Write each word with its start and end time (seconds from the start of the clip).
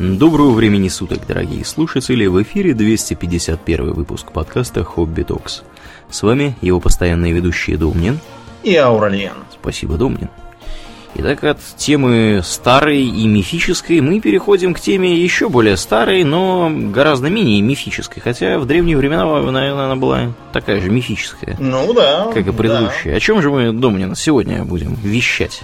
Доброго 0.00 0.52
времени 0.52 0.86
суток, 0.86 1.26
дорогие 1.26 1.64
слушатели! 1.64 2.26
В 2.26 2.40
эфире 2.44 2.72
251 2.72 3.94
выпуск 3.94 4.30
подкаста 4.30 4.84
«Хобби 4.84 5.24
Токс». 5.24 5.64
С 6.08 6.22
вами 6.22 6.56
его 6.60 6.78
постоянные 6.78 7.32
ведущие 7.32 7.76
Домнин 7.76 8.20
и 8.62 8.76
Ауралиен. 8.76 9.32
Спасибо, 9.52 9.96
Домнин. 9.96 10.28
Итак, 11.16 11.42
от 11.42 11.58
темы 11.76 12.42
старой 12.44 13.02
и 13.02 13.26
мифической 13.26 14.00
мы 14.00 14.20
переходим 14.20 14.72
к 14.72 14.78
теме 14.78 15.16
еще 15.16 15.48
более 15.48 15.76
старой, 15.76 16.22
но 16.22 16.70
гораздо 16.72 17.28
менее 17.28 17.60
мифической. 17.60 18.22
Хотя 18.22 18.60
в 18.60 18.66
древние 18.66 18.96
времена, 18.96 19.24
наверное, 19.24 19.72
она 19.72 19.96
была 19.96 20.32
такая 20.52 20.80
же 20.80 20.90
мифическая. 20.90 21.56
Ну 21.58 21.92
да. 21.92 22.30
Как 22.32 22.46
и 22.46 22.52
предыдущая. 22.52 23.10
Да. 23.10 23.16
О 23.16 23.20
чем 23.20 23.42
же 23.42 23.50
мы, 23.50 23.72
Домнин, 23.72 24.14
сегодня 24.14 24.64
будем 24.64 24.94
вещать? 24.94 25.62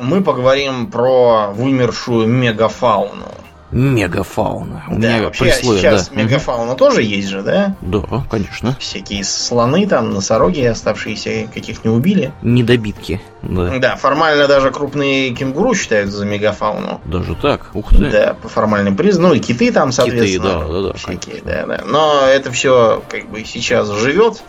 Мы 0.00 0.22
поговорим 0.22 0.86
про 0.86 1.48
вымершую 1.48 2.26
мегафауну. 2.26 3.26
Мегафауна. 3.76 4.84
Да, 4.88 5.18
меня 5.18 5.28
присловие, 5.28 5.82
сейчас 5.82 6.08
да. 6.08 6.22
мегафауна 6.22 6.70
угу. 6.70 6.78
тоже 6.78 7.02
есть 7.02 7.28
же, 7.28 7.42
да? 7.42 7.76
Да, 7.82 8.24
конечно. 8.30 8.74
Всякие 8.80 9.22
слоны 9.22 9.86
там, 9.86 10.14
носороги 10.14 10.62
оставшиеся, 10.62 11.48
каких 11.52 11.84
не 11.84 11.90
убили. 11.90 12.32
Недобитки, 12.40 13.20
да. 13.42 13.78
Да, 13.78 13.96
формально 13.96 14.48
даже 14.48 14.70
крупные 14.70 15.34
кенгуру 15.34 15.74
считаются 15.74 16.16
за 16.16 16.24
мегафауну. 16.24 17.02
Даже 17.04 17.34
так? 17.34 17.70
Ух 17.74 17.90
ты. 17.90 18.10
Да, 18.10 18.34
по 18.40 18.48
формальным 18.48 18.96
признакам. 18.96 19.30
Ну 19.30 19.34
и 19.34 19.40
киты 19.40 19.70
там, 19.70 19.92
соответственно. 19.92 20.48
Киты, 20.48 20.58
да, 20.58 20.68
да, 20.68 20.82
да. 20.88 20.92
Всякие, 20.94 21.42
да, 21.42 21.66
да. 21.66 21.84
Но 21.84 22.22
это 22.26 22.50
все 22.52 23.02
как 23.10 23.28
бы 23.28 23.44
сейчас 23.44 23.90
живет 23.90 24.42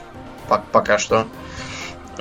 пока 0.71 0.97
что. 0.97 1.25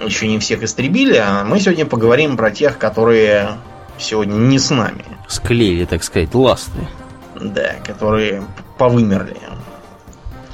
Еще 0.05 0.27
не 0.27 0.41
всех 0.41 0.62
истребили, 0.64 1.16
а 1.16 1.45
мы 1.45 1.61
сегодня 1.61 1.86
поговорим 1.86 2.36
про 2.36 2.50
тех, 2.50 2.78
которые 2.78 3.59
сегодня 3.97 4.34
не 4.34 4.59
с 4.59 4.70
нами. 4.70 5.05
Склеили, 5.29 5.85
так 5.85 6.03
сказать, 6.05 6.35
ласты. 6.35 6.89
Да, 7.34 7.75
которые 7.84 8.45
повымерли. 8.78 9.37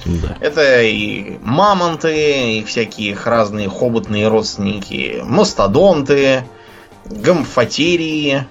Да. 0.05 0.37
Это 0.41 0.83
и 0.83 1.39
мамонты, 1.43 2.59
и 2.59 2.65
всякие 2.65 3.11
их 3.11 3.27
разные 3.27 3.69
хоботные 3.69 4.29
родственники, 4.29 5.21
мастодонты, 5.25 6.45
гамфотерии, 7.05 8.47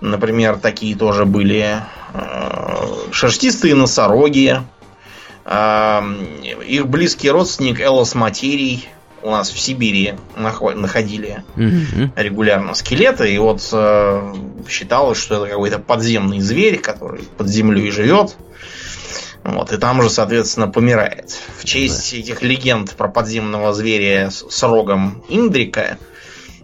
например, 0.00 0.58
такие 0.58 0.94
тоже 0.96 1.24
были, 1.24 1.80
э, 2.14 2.86
шерстистые 3.10 3.74
носороги, 3.74 4.62
э, 5.44 6.00
их 6.66 6.86
близкий 6.88 7.30
родственник 7.30 7.80
Элос 7.80 8.14
материй, 8.14 8.88
у 9.22 9.30
нас 9.30 9.50
в 9.50 9.58
Сибири 9.58 10.14
находили 10.36 11.44
регулярно 12.16 12.74
скелеты, 12.74 13.32
и 13.32 13.38
вот 13.38 13.68
э, 13.72 14.34
считалось, 14.68 15.18
что 15.18 15.36
это 15.36 15.46
какой-то 15.52 15.78
подземный 15.78 16.40
зверь, 16.40 16.78
который 16.78 17.22
под 17.36 17.48
землей 17.48 17.90
живет. 17.90 18.36
Вот, 19.44 19.72
и 19.72 19.78
там 19.78 20.02
же, 20.02 20.10
соответственно, 20.10 20.68
помирает. 20.68 21.38
В 21.56 21.64
честь 21.64 22.12
да. 22.12 22.18
этих 22.18 22.42
легенд 22.42 22.94
про 22.94 23.08
подземного 23.08 23.72
зверя 23.72 24.30
с, 24.30 24.44
с 24.48 24.62
рогом 24.62 25.24
Индрика, 25.28 25.96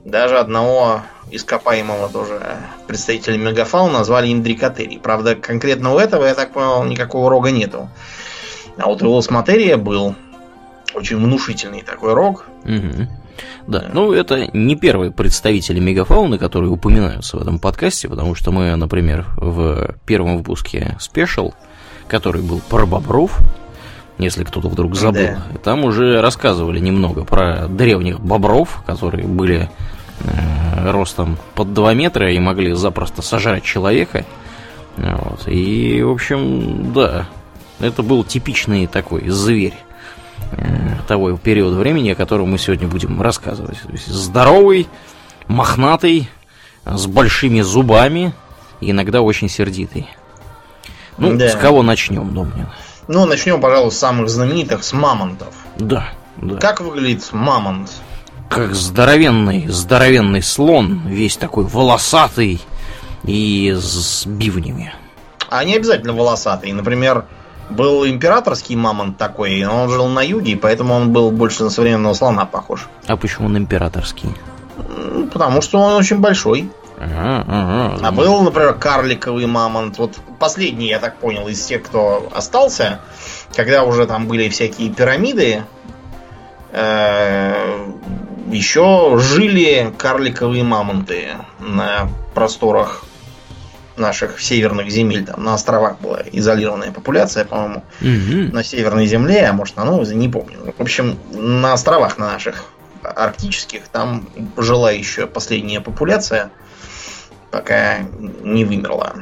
даже 0.04 0.38
одного 0.38 1.02
ископаемого 1.30 2.10
тоже 2.10 2.40
представителя 2.86 3.38
мегафау 3.38 3.88
назвали 3.88 4.30
Индрикатерий. 4.30 4.98
Правда, 4.98 5.34
конкретно 5.34 5.94
у 5.94 5.98
этого, 5.98 6.26
я 6.26 6.34
так 6.34 6.52
понял, 6.52 6.84
никакого 6.84 7.30
рога 7.30 7.50
нету. 7.50 7.88
А 8.76 8.86
вот 8.86 9.02
у 9.02 9.10
Лосматерия 9.10 9.76
был. 9.76 10.14
Очень 10.94 11.16
внушительный 11.16 11.82
такой 11.82 12.14
рог. 12.14 12.46
Угу. 12.64 13.08
Да, 13.66 13.86
ну 13.92 14.12
это 14.12 14.48
не 14.56 14.76
первые 14.76 15.10
представители 15.10 15.80
мегафауны, 15.80 16.38
которые 16.38 16.70
упоминаются 16.70 17.36
в 17.36 17.42
этом 17.42 17.58
подкасте, 17.58 18.08
потому 18.08 18.34
что 18.34 18.52
мы, 18.52 18.74
например, 18.76 19.26
в 19.36 19.96
первом 20.06 20.36
выпуске 20.38 20.96
Special, 21.00 21.52
который 22.06 22.42
был 22.42 22.60
про 22.60 22.86
бобров, 22.86 23.40
если 24.18 24.44
кто-то 24.44 24.68
вдруг 24.68 24.94
забыл, 24.94 25.22
да. 25.22 25.58
там 25.64 25.84
уже 25.84 26.20
рассказывали 26.20 26.78
немного 26.78 27.24
про 27.24 27.66
древних 27.66 28.20
бобров, 28.20 28.82
которые 28.86 29.26
были 29.26 29.68
э, 30.20 30.90
ростом 30.90 31.36
под 31.54 31.74
2 31.74 31.94
метра 31.94 32.32
и 32.32 32.38
могли 32.38 32.74
запросто 32.74 33.22
сожрать 33.22 33.64
человека. 33.64 34.24
Вот. 34.96 35.48
И, 35.48 36.00
в 36.02 36.10
общем, 36.10 36.92
да, 36.92 37.26
это 37.80 38.02
был 38.04 38.22
типичный 38.22 38.86
такой 38.86 39.28
зверь. 39.28 39.74
Э, 40.52 40.96
того 41.06 41.36
периода 41.36 41.76
времени, 41.76 42.10
о 42.10 42.14
котором 42.14 42.50
мы 42.50 42.58
сегодня 42.58 42.88
будем 42.88 43.20
рассказывать. 43.20 43.80
То 43.82 43.92
есть 43.92 44.06
здоровый, 44.06 44.88
мохнатый, 45.48 46.28
с 46.84 47.06
большими 47.06 47.60
зубами, 47.60 48.32
иногда 48.80 49.22
очень 49.22 49.48
сердитый. 49.48 50.08
Ну, 51.18 51.36
да. 51.36 51.48
с 51.48 51.56
кого 51.56 51.82
начнем, 51.82 52.34
Домнин? 52.34 52.68
Ну, 53.06 53.26
начнем, 53.26 53.60
пожалуй, 53.60 53.92
с 53.92 53.98
самых 53.98 54.28
знаменитых, 54.28 54.82
с 54.82 54.92
мамонтов. 54.92 55.54
Да, 55.76 56.08
да. 56.36 56.56
Как 56.56 56.80
выглядит 56.80 57.32
мамонт? 57.32 57.90
Как 58.48 58.74
здоровенный, 58.74 59.66
здоровенный 59.68 60.42
слон, 60.42 61.02
весь 61.06 61.36
такой 61.36 61.64
волосатый 61.64 62.60
и 63.24 63.74
с 63.76 64.26
бивнями. 64.26 64.94
А 65.50 65.64
не 65.64 65.76
обязательно 65.76 66.12
волосатый. 66.12 66.72
Например, 66.72 67.26
был 67.70 68.06
императорский 68.06 68.76
мамонт 68.76 69.16
такой, 69.16 69.62
но 69.62 69.84
он 69.84 69.90
жил 69.90 70.06
на 70.06 70.20
юге, 70.22 70.56
поэтому 70.56 70.94
он 70.94 71.12
был 71.12 71.30
больше 71.30 71.64
на 71.64 71.70
современного 71.70 72.14
слона 72.14 72.46
похож. 72.46 72.86
А 73.06 73.16
почему 73.16 73.46
он 73.46 73.58
императорский? 73.58 74.30
Потому 75.32 75.62
что 75.62 75.78
он 75.78 75.94
очень 75.94 76.18
большой. 76.18 76.70
Ага, 76.98 77.44
ага. 77.46 78.06
А 78.06 78.12
был, 78.12 78.42
например, 78.42 78.74
карликовый 78.74 79.46
мамонт. 79.46 79.98
Вот 79.98 80.14
последний, 80.38 80.88
я 80.88 80.98
так 80.98 81.16
понял, 81.16 81.48
из 81.48 81.64
тех, 81.64 81.82
кто 81.82 82.28
остался, 82.34 83.00
когда 83.54 83.82
уже 83.82 84.06
там 84.06 84.26
были 84.26 84.48
всякие 84.48 84.90
пирамиды, 84.90 85.64
э, 86.72 87.92
еще 88.50 89.18
жили 89.18 89.92
карликовые 89.96 90.62
мамонты 90.62 91.32
на 91.58 92.08
просторах 92.34 93.04
наших 93.96 94.40
северных 94.40 94.90
земель. 94.90 95.24
Там 95.24 95.44
на 95.44 95.54
островах 95.54 96.00
была 96.00 96.22
изолированная 96.32 96.92
популяция, 96.92 97.44
по-моему, 97.44 97.84
угу. 98.00 98.54
на 98.54 98.64
северной 98.64 99.06
земле, 99.06 99.46
а 99.46 99.52
может 99.52 99.76
на 99.76 99.84
Новой, 99.84 100.12
не 100.14 100.28
помню. 100.28 100.74
В 100.76 100.80
общем, 100.80 101.18
на 101.32 101.72
островах 101.72 102.18
на 102.18 102.32
наших 102.32 102.64
арктических 103.02 103.88
там 103.88 104.28
жила 104.56 104.90
еще 104.90 105.26
последняя 105.26 105.80
популяция, 105.80 106.50
пока 107.50 107.98
не 108.42 108.64
вымерла. 108.64 109.14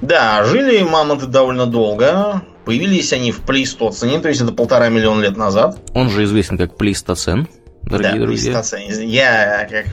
Да, 0.00 0.44
жили 0.44 0.82
мамонты 0.82 1.26
довольно 1.26 1.66
долго. 1.66 2.42
Появились 2.64 3.12
они 3.12 3.32
в 3.32 3.40
плейстоцене, 3.40 4.20
то 4.20 4.28
есть 4.28 4.40
это 4.40 4.52
полтора 4.52 4.88
миллиона 4.88 5.22
лет 5.22 5.36
назад. 5.36 5.78
Он 5.92 6.08
же 6.08 6.24
известен 6.24 6.56
как 6.56 6.76
плейстоцен, 6.76 7.48
дорогие 7.82 8.20
да, 8.20 8.26
друзья. 8.26 8.52
Плейстоцен. 8.52 9.06
Я, 9.06 9.68
как, 9.70 9.86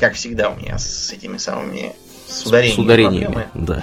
как 0.00 0.14
всегда, 0.14 0.50
у 0.50 0.56
меня 0.56 0.78
с 0.78 1.12
этими 1.12 1.36
самыми 1.38 1.94
с 2.32 2.46
ударением. 2.46 2.76
С 2.76 2.78
ударениями, 2.78 3.46
да, 3.54 3.74
да. 3.74 3.82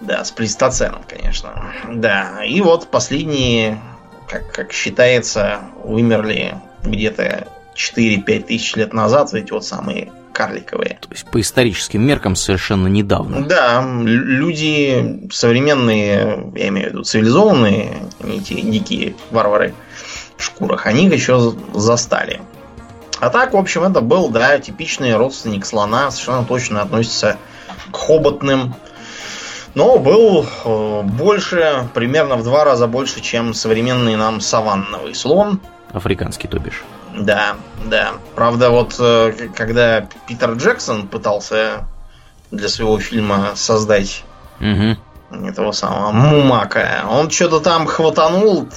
Да, 0.00 0.24
с 0.24 0.30
плейстоценом, 0.30 1.02
конечно. 1.08 1.72
Да, 1.92 2.44
и 2.44 2.60
вот 2.60 2.90
последние, 2.90 3.80
как, 4.28 4.52
как 4.52 4.72
считается, 4.72 5.60
вымерли 5.82 6.54
где-то 6.84 7.48
4-5 7.74 8.44
тысяч 8.44 8.76
лет 8.76 8.92
назад 8.92 9.32
эти 9.34 9.52
вот 9.52 9.64
самые 9.64 10.12
карликовые. 10.32 10.98
То 11.00 11.08
есть 11.10 11.26
по 11.30 11.40
историческим 11.40 12.02
меркам 12.02 12.36
совершенно 12.36 12.88
недавно. 12.88 13.46
Да, 13.46 13.82
люди 14.04 15.28
современные, 15.32 16.52
я 16.54 16.68
имею 16.68 16.88
в 16.88 16.90
виду 16.90 17.02
цивилизованные, 17.04 17.96
не 18.20 18.40
те 18.40 18.60
дикие 18.60 19.14
варвары 19.30 19.74
в 20.36 20.44
шкурах, 20.44 20.86
они 20.86 21.06
их 21.06 21.14
еще 21.14 21.54
застали. 21.72 22.42
А 23.18 23.30
так, 23.30 23.54
в 23.54 23.56
общем, 23.56 23.82
это 23.84 24.02
был, 24.02 24.28
да, 24.28 24.58
типичный 24.58 25.16
родственник 25.16 25.64
слона, 25.64 26.10
совершенно 26.10 26.44
точно 26.44 26.82
относится 26.82 27.32
к 27.34 27.38
хоботным. 27.92 28.74
Но 29.74 29.98
был 29.98 30.46
э, 30.64 31.02
больше, 31.02 31.88
примерно 31.92 32.36
в 32.36 32.44
два 32.44 32.64
раза 32.64 32.86
больше, 32.86 33.20
чем 33.20 33.52
современный 33.52 34.16
нам 34.16 34.40
саванновый 34.40 35.14
слон. 35.14 35.60
Африканский, 35.92 36.48
то 36.48 36.58
бишь. 36.58 36.82
Да, 37.14 37.56
да. 37.84 38.12
Правда, 38.34 38.70
вот 38.70 38.96
э, 38.98 39.50
когда 39.54 40.08
Питер 40.26 40.52
Джексон 40.52 41.08
пытался 41.08 41.86
для 42.50 42.68
своего 42.68 42.98
фильма 42.98 43.52
создать 43.54 44.24
угу. 44.60 44.96
этого 45.46 45.72
самого 45.72 46.12
Мумака, 46.12 47.04
он 47.10 47.30
что-то 47.30 47.60
там 47.60 47.86
хватанул 47.86 48.68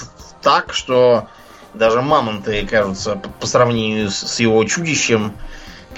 так, 0.41 0.73
что 0.73 1.27
даже 1.73 2.01
мамонты 2.01 2.65
кажутся 2.65 3.15
по 3.39 3.47
сравнению 3.47 4.09
с 4.09 4.39
его 4.39 4.63
чудищем 4.63 5.33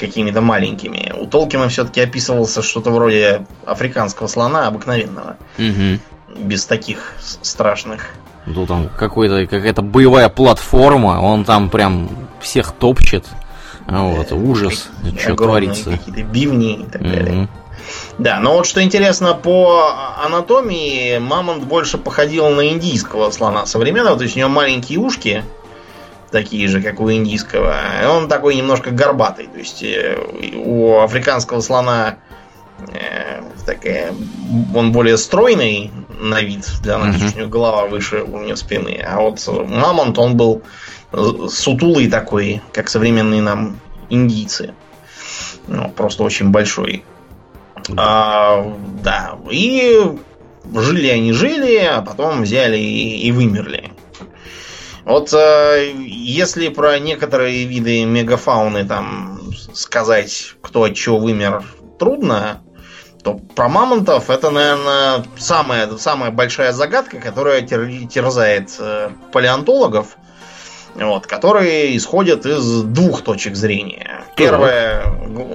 какими-то 0.01 0.41
маленькими. 0.41 1.13
У 1.17 1.27
Толкина 1.27 1.69
все-таки 1.69 2.01
описывался 2.01 2.61
что-то 2.61 2.91
вроде 2.91 3.45
африканского 3.65 4.27
слона 4.27 4.67
обыкновенного. 4.67 5.37
Угу. 5.57 6.43
Без 6.43 6.65
таких 6.65 7.13
страшных. 7.19 8.09
Ну 8.45 8.65
там 8.65 8.89
какой-то 8.97 9.45
какая-то 9.47 9.81
боевая 9.81 10.27
платформа, 10.27 11.21
он 11.21 11.45
там 11.45 11.69
прям 11.69 12.09
всех 12.41 12.71
топчет. 12.71 13.25
Вот, 13.87 14.31
ужас, 14.31 14.89
что 15.19 15.35
творится. 15.35 15.91
Какие-то 15.91 16.23
бивни 16.23 16.73
и 16.73 16.83
так 16.85 17.01
далее. 17.01 17.47
Да, 18.17 18.39
но 18.39 18.53
вот 18.53 18.65
что 18.65 18.81
интересно, 18.81 19.33
по 19.33 19.91
анатомии 20.23 21.17
мамонт 21.17 21.63
больше 21.65 21.97
походил 21.97 22.49
на 22.49 22.69
индийского 22.69 23.31
слона 23.31 23.65
современного, 23.65 24.17
то 24.17 24.23
есть 24.23 24.35
у 24.35 24.39
него 24.39 24.49
маленькие 24.49 24.99
ушки, 24.99 25.43
такие 26.31 26.67
же, 26.67 26.81
как 26.81 26.99
у 26.99 27.11
индийского. 27.11 27.75
Он 28.07 28.27
такой 28.27 28.55
немножко 28.55 28.91
горбатый. 28.91 29.47
То 29.47 29.59
есть 29.59 29.83
э, 29.83 30.17
у 30.55 30.99
африканского 30.99 31.61
слона 31.61 32.17
э, 32.93 33.43
такая, 33.65 34.13
он 34.73 34.91
более 34.91 35.17
стройный 35.17 35.91
на 36.19 36.41
вид, 36.41 36.65
для 36.81 36.97
нас 36.97 37.15
uh-huh. 37.15 37.35
у 37.35 37.39
него 37.39 37.49
голова 37.49 37.85
выше 37.87 38.23
уровня 38.23 38.55
спины. 38.55 39.03
А 39.05 39.19
вот 39.19 39.45
мамонт, 39.47 40.17
он 40.17 40.37
был 40.37 40.61
сутулый 41.49 42.09
такой, 42.09 42.61
как 42.73 42.89
современные 42.89 43.41
нам 43.41 43.79
индийцы. 44.09 44.73
Ну, 45.67 45.89
просто 45.89 46.23
очень 46.23 46.49
большой. 46.49 47.03
Да. 47.89 47.95
А, 47.97 48.77
да. 49.03 49.37
И 49.49 49.99
жили 50.73 51.07
они 51.07 51.33
жили, 51.33 51.75
а 51.77 52.01
потом 52.01 52.43
взяли 52.43 52.77
и, 52.77 53.27
и 53.27 53.31
вымерли. 53.31 53.91
Вот 55.11 55.33
э, 55.33 55.91
если 56.07 56.69
про 56.69 56.97
некоторые 56.97 57.65
виды 57.65 58.05
мегафауны 58.05 58.85
там 58.85 59.41
сказать, 59.73 60.53
кто 60.61 60.83
от 60.83 60.95
чего 60.95 61.17
вымер, 61.17 61.65
трудно, 61.99 62.61
то 63.21 63.33
про 63.33 63.67
мамонтов 63.67 64.29
это, 64.29 64.51
наверное, 64.51 65.25
самая, 65.37 65.97
самая 65.97 66.31
большая 66.31 66.71
загадка, 66.71 67.19
которая 67.19 67.61
терзает 67.61 68.73
э, 68.79 69.09
палеонтологов, 69.33 70.15
вот, 70.95 71.27
которые 71.27 71.97
исходят 71.97 72.45
из 72.45 72.83
двух 72.83 73.21
точек 73.21 73.57
зрения. 73.57 74.23
Первое 74.37 75.03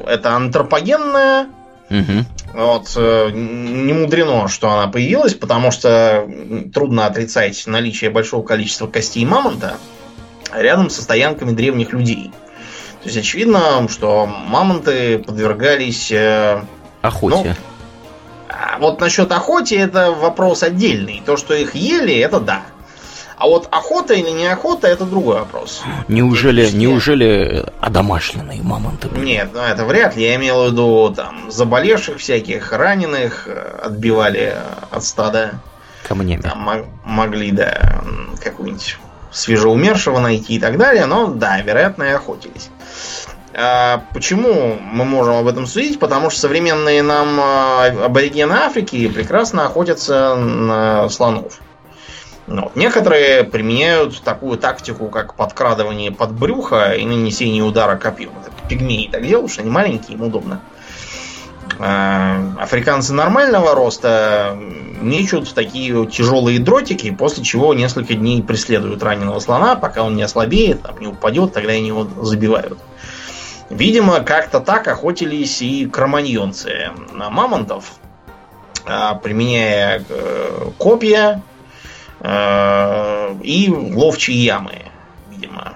это 0.07 0.37
антропогенная, 0.37 1.47
Угу. 1.91 2.25
Вот, 2.55 2.93
э, 2.97 3.31
не 3.33 3.93
мудрено, 3.93 4.49
что 4.49 4.71
она 4.71 4.89
появилась, 4.89 5.35
потому 5.35 5.71
что 5.71 6.29
трудно 6.75 7.07
отрицать 7.07 7.67
наличие 7.67 8.11
большого 8.11 8.45
количества 8.45 8.87
костей 8.87 9.25
мамонта 9.25 9.77
рядом 10.53 10.91
со 10.91 11.03
стоянками 11.03 11.53
древних 11.53 11.93
людей. 11.93 12.33
То 13.03 13.09
есть 13.09 13.19
очевидно, 13.19 13.89
что 13.89 14.27
мамонты 14.27 15.19
подвергались... 15.19 16.11
Э, 16.11 16.63
Охоте. 17.03 17.37
Ну, 17.37 17.55
а 18.49 18.79
вот 18.79 19.01
насчет 19.01 19.31
охоты 19.31 19.79
это 19.79 20.11
вопрос 20.11 20.63
отдельный. 20.63 21.23
То, 21.25 21.37
что 21.37 21.55
их 21.55 21.75
ели, 21.75 22.17
это 22.17 22.41
да. 22.41 22.63
А 23.39 23.47
вот 23.47 23.69
охота 23.71 24.15
или 24.15 24.31
не 24.31 24.47
охота, 24.47 24.89
это 24.89 25.05
другой 25.05 25.41
вопрос. 25.41 25.83
Неужели, 26.09 26.71
неужели 26.71 27.67
одомашненные 27.81 28.63
мамонты 28.63 29.09
были? 29.09 29.25
Нет, 29.27 29.51
ну 29.53 29.61
это 29.61 29.85
вряд 29.85 30.17
ли. 30.17 30.25
Я 30.25 30.37
имел 30.37 30.65
в 30.65 30.73
виду 30.73 31.13
там 31.15 31.51
заболевших 31.51 32.19
всяких, 32.19 32.73
раненых, 32.73 33.47
э, 33.47 33.81
отбивали 33.85 34.57
от 34.91 35.05
стада. 35.05 35.61
Камнями. 36.09 36.41
Там 36.41 36.87
могли, 37.05 37.51
да, 37.51 38.03
какую-нибудь 38.43 38.97
свежеумершего 39.31 40.19
найти 40.19 40.55
и 40.55 40.59
так 40.59 40.79
далее, 40.79 41.05
но 41.05 41.27
да, 41.27 41.61
вероятно, 41.61 42.05
и 42.05 42.11
охотились. 42.11 42.71
А 43.53 44.05
почему 44.15 44.79
мы 44.81 45.05
можем 45.05 45.37
об 45.37 45.47
этом 45.47 45.67
судить? 45.67 45.99
Потому 45.99 46.31
что 46.31 46.41
современные 46.41 47.03
нам 47.03 47.39
э, 47.39 48.05
аборигены 48.05 48.53
Африки 48.53 49.09
прекрасно 49.09 49.67
охотятся 49.67 50.37
на 50.37 51.09
слонов. 51.11 51.61
Ну, 52.47 52.71
некоторые 52.77 53.43
применяют 53.43 54.21
такую 54.23 54.57
тактику, 54.57 55.09
как 55.09 55.35
подкрадывание 55.35 56.13
под 56.13 56.33
брюхо 56.33 56.93
и 56.93 57.05
нанесение 57.05 57.65
удара 57.65 57.97
копьем. 57.97 58.31
Это 58.41 58.53
пигмеи 58.69 59.09
так 59.11 59.27
делают, 59.27 59.51
что 59.51 59.63
они 59.63 59.71
маленькие, 59.71 60.17
им 60.17 60.23
удобно. 60.23 60.61
А, 61.81 62.55
африканцы 62.61 63.13
нормального 63.13 63.75
роста 63.75 64.57
мечут 65.01 65.53
такие 65.55 66.07
тяжелые 66.07 66.61
дротики, 66.61 67.11
после 67.11 67.43
чего 67.43 67.75
несколько 67.75 68.15
дней 68.15 68.43
преследуют 68.43 69.03
раненого 69.03 69.41
слона, 69.41 69.75
пока 69.75 70.05
он 70.05 70.15
не 70.15 70.23
ослабеет, 70.23 70.83
там, 70.83 71.01
не 71.01 71.09
упадет, 71.09 71.53
тогда 71.53 71.73
они 71.73 71.89
его 71.89 72.07
забивают. 72.23 72.79
Видимо, 73.69 74.21
как-то 74.21 74.61
так 74.61 74.87
охотились 74.87 75.61
и 75.61 75.87
кроманьонцы 75.87 76.91
на 77.13 77.29
мамонтов, 77.31 77.95
а, 78.87 79.15
применяя 79.17 80.05
э, 80.09 80.71
копья, 80.79 81.43
и 82.23 83.71
ловчие 83.71 84.45
ямы, 84.45 84.83
видимо. 85.31 85.75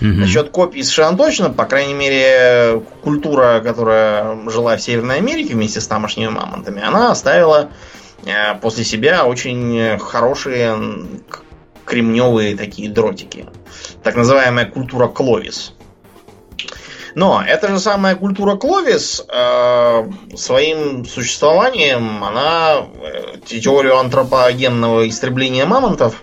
Угу. 0.00 0.10
Насчет 0.10 0.50
копий 0.50 0.82
совершенно 0.82 1.16
точно, 1.16 1.50
по 1.50 1.64
крайней 1.64 1.94
мере, 1.94 2.82
культура, 3.02 3.60
которая 3.64 4.48
жила 4.48 4.76
в 4.76 4.80
Северной 4.82 5.16
Америке 5.16 5.54
вместе 5.54 5.80
с 5.80 5.86
тамошними 5.86 6.28
мамонтами, 6.28 6.82
она 6.82 7.10
оставила 7.10 7.70
э, 8.24 8.54
после 8.60 8.84
себя 8.84 9.24
очень 9.24 9.98
хорошие 9.98 10.76
кремневые 11.84 12.56
такие 12.56 12.90
дротики. 12.90 13.46
Так 14.02 14.14
называемая 14.14 14.66
культура 14.66 15.08
Кловис. 15.08 15.74
Но 17.18 17.42
эта 17.44 17.66
же 17.66 17.80
самая 17.80 18.14
культура 18.14 18.54
Кловис 18.54 19.24
э, 19.28 20.10
своим 20.36 21.04
существованием, 21.04 22.22
она 22.22 22.86
э, 23.02 23.38
теорию 23.44 23.98
антропогенного 23.98 25.08
истребления 25.08 25.66
мамонтов 25.66 26.22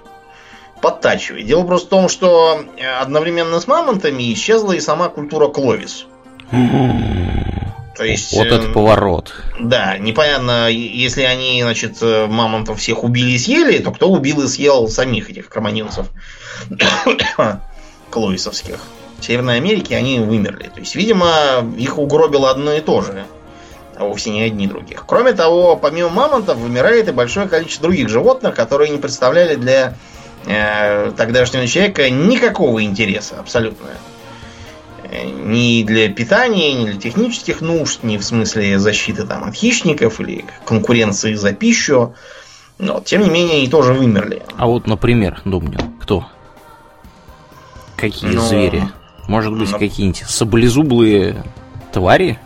подтачивает. 0.82 1.48
Дело 1.48 1.66
просто 1.66 1.88
в 1.88 1.90
том, 1.90 2.08
что 2.08 2.64
э, 2.78 2.88
одновременно 2.90 3.60
с 3.60 3.68
мамонтами 3.68 4.32
исчезла 4.32 4.72
и 4.72 4.80
сама 4.80 5.10
культура 5.10 5.50
Кловис. 5.50 6.06
То 6.50 8.06
есть, 8.06 8.32
вот 8.32 8.48
это 8.48 8.68
э, 8.68 8.72
поворот. 8.72 9.34
Да, 9.60 9.98
непонятно, 9.98 10.70
если 10.70 11.24
они, 11.24 11.62
значит, 11.62 11.98
э, 12.02 12.28
мамонтов 12.28 12.80
всех 12.80 13.04
убили 13.04 13.32
и 13.32 13.38
съели, 13.38 13.80
то 13.80 13.92
кто 13.92 14.10
убил 14.10 14.44
и 14.44 14.48
съел 14.48 14.88
самих 14.88 15.30
этих 15.30 15.50
кроманилцев 15.50 16.08
клоисовских. 18.10 18.80
Северной 19.22 19.58
Америке 19.58 19.96
они 19.96 20.20
вымерли. 20.20 20.70
То 20.74 20.80
есть, 20.80 20.96
видимо, 20.96 21.32
их 21.78 21.98
угробило 21.98 22.52
одно 22.52 22.74
и 22.74 22.82
то 22.82 23.02
же, 23.02 23.26
а 23.96 24.06
вовсе 24.06 24.30
не 24.30 24.42
одни 24.42 24.68
других. 24.68 25.06
Кроме 25.08 25.34
того, 25.34 25.76
помимо 25.76 26.10
мамонтов, 26.10 26.58
вымирает 26.58 27.08
и 27.08 27.12
большое 27.12 27.48
количество 27.48 27.84
других 27.84 28.10
животных, 28.10 28.56
которые 28.56 28.92
не 28.92 28.98
представляли 28.98 29.56
для 29.56 29.96
э, 30.46 31.12
тогдашнего 31.16 31.66
человека 31.68 32.10
никакого 32.10 32.84
интереса 32.84 33.40
абсолютно. 33.40 33.88
Э, 35.04 35.26
ни 35.26 35.84
для 35.84 36.10
питания, 36.10 36.74
ни 36.74 36.86
для 36.86 37.00
технических 37.00 37.62
нужд, 37.62 38.04
ни 38.04 38.18
в 38.18 38.24
смысле 38.24 38.80
защиты 38.80 39.26
там, 39.26 39.44
от 39.46 39.56
хищников 39.56 40.20
или 40.20 40.46
конкуренции 40.66 41.34
за 41.34 41.54
пищу. 41.54 42.14
Но, 42.78 43.00
тем 43.00 43.22
не 43.22 43.30
менее, 43.30 43.58
они 43.58 43.70
тоже 43.70 43.94
вымерли. 43.94 44.44
А 44.58 44.68
вот, 44.68 44.88
например, 44.88 45.42
думаю, 45.46 45.80
кто? 46.02 46.28
Какие 47.96 48.32
ну, 48.32 48.42
звери? 48.42 48.84
Может 49.28 49.58
быть, 49.58 49.72
Но... 49.72 49.80
какие-нибудь 49.80 50.24
саблезублые 50.28 51.44
твари? 51.92 52.40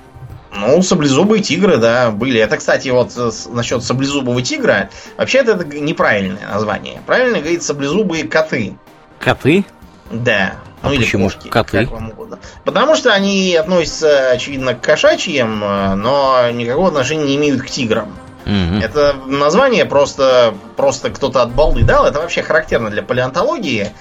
Ну, 0.52 0.82
саблезубые 0.82 1.44
тигры, 1.44 1.78
да, 1.78 2.10
были. 2.10 2.40
Это, 2.40 2.58
кстати, 2.58 2.90
вот 2.90 3.12
насчет 3.52 3.84
саблезубого 3.84 4.42
тигра. 4.42 4.90
Вообще-то 5.18 5.52
это 5.52 5.66
неправильное 5.66 6.48
название. 6.48 7.02
Правильно 7.06 7.40
говорит 7.40 7.62
саблезубые 7.62 8.24
коты. 8.24 8.76
Коты? 9.20 9.66
Да. 10.12 10.56
А 10.82 10.90
ну, 10.90 10.96
почему 10.96 11.26
или 11.26 11.34
кошки, 11.34 11.50
коты? 11.50 11.80
Как 11.80 11.92
вам 11.92 12.10
угодно. 12.10 12.40
Потому 12.64 12.96
что 12.96 13.14
они 13.14 13.56
относятся, 13.56 14.32
очевидно, 14.32 14.74
к 14.74 14.82
кошачьим, 14.82 15.60
но 15.60 16.50
никакого 16.52 16.88
отношения 16.88 17.26
не 17.26 17.36
имеют 17.36 17.62
к 17.62 17.68
тиграм. 17.68 18.16
Угу. 18.46 18.82
Это 18.82 19.16
название 19.28 19.86
просто, 19.86 20.56
просто 20.78 21.10
кто-то 21.12 21.42
от 21.44 21.52
балды 21.52 21.84
дал. 21.84 22.06
Это 22.06 22.20
вообще 22.20 22.42
характерно 22.42 22.90
для 22.90 23.04
палеонтологии. 23.04 23.92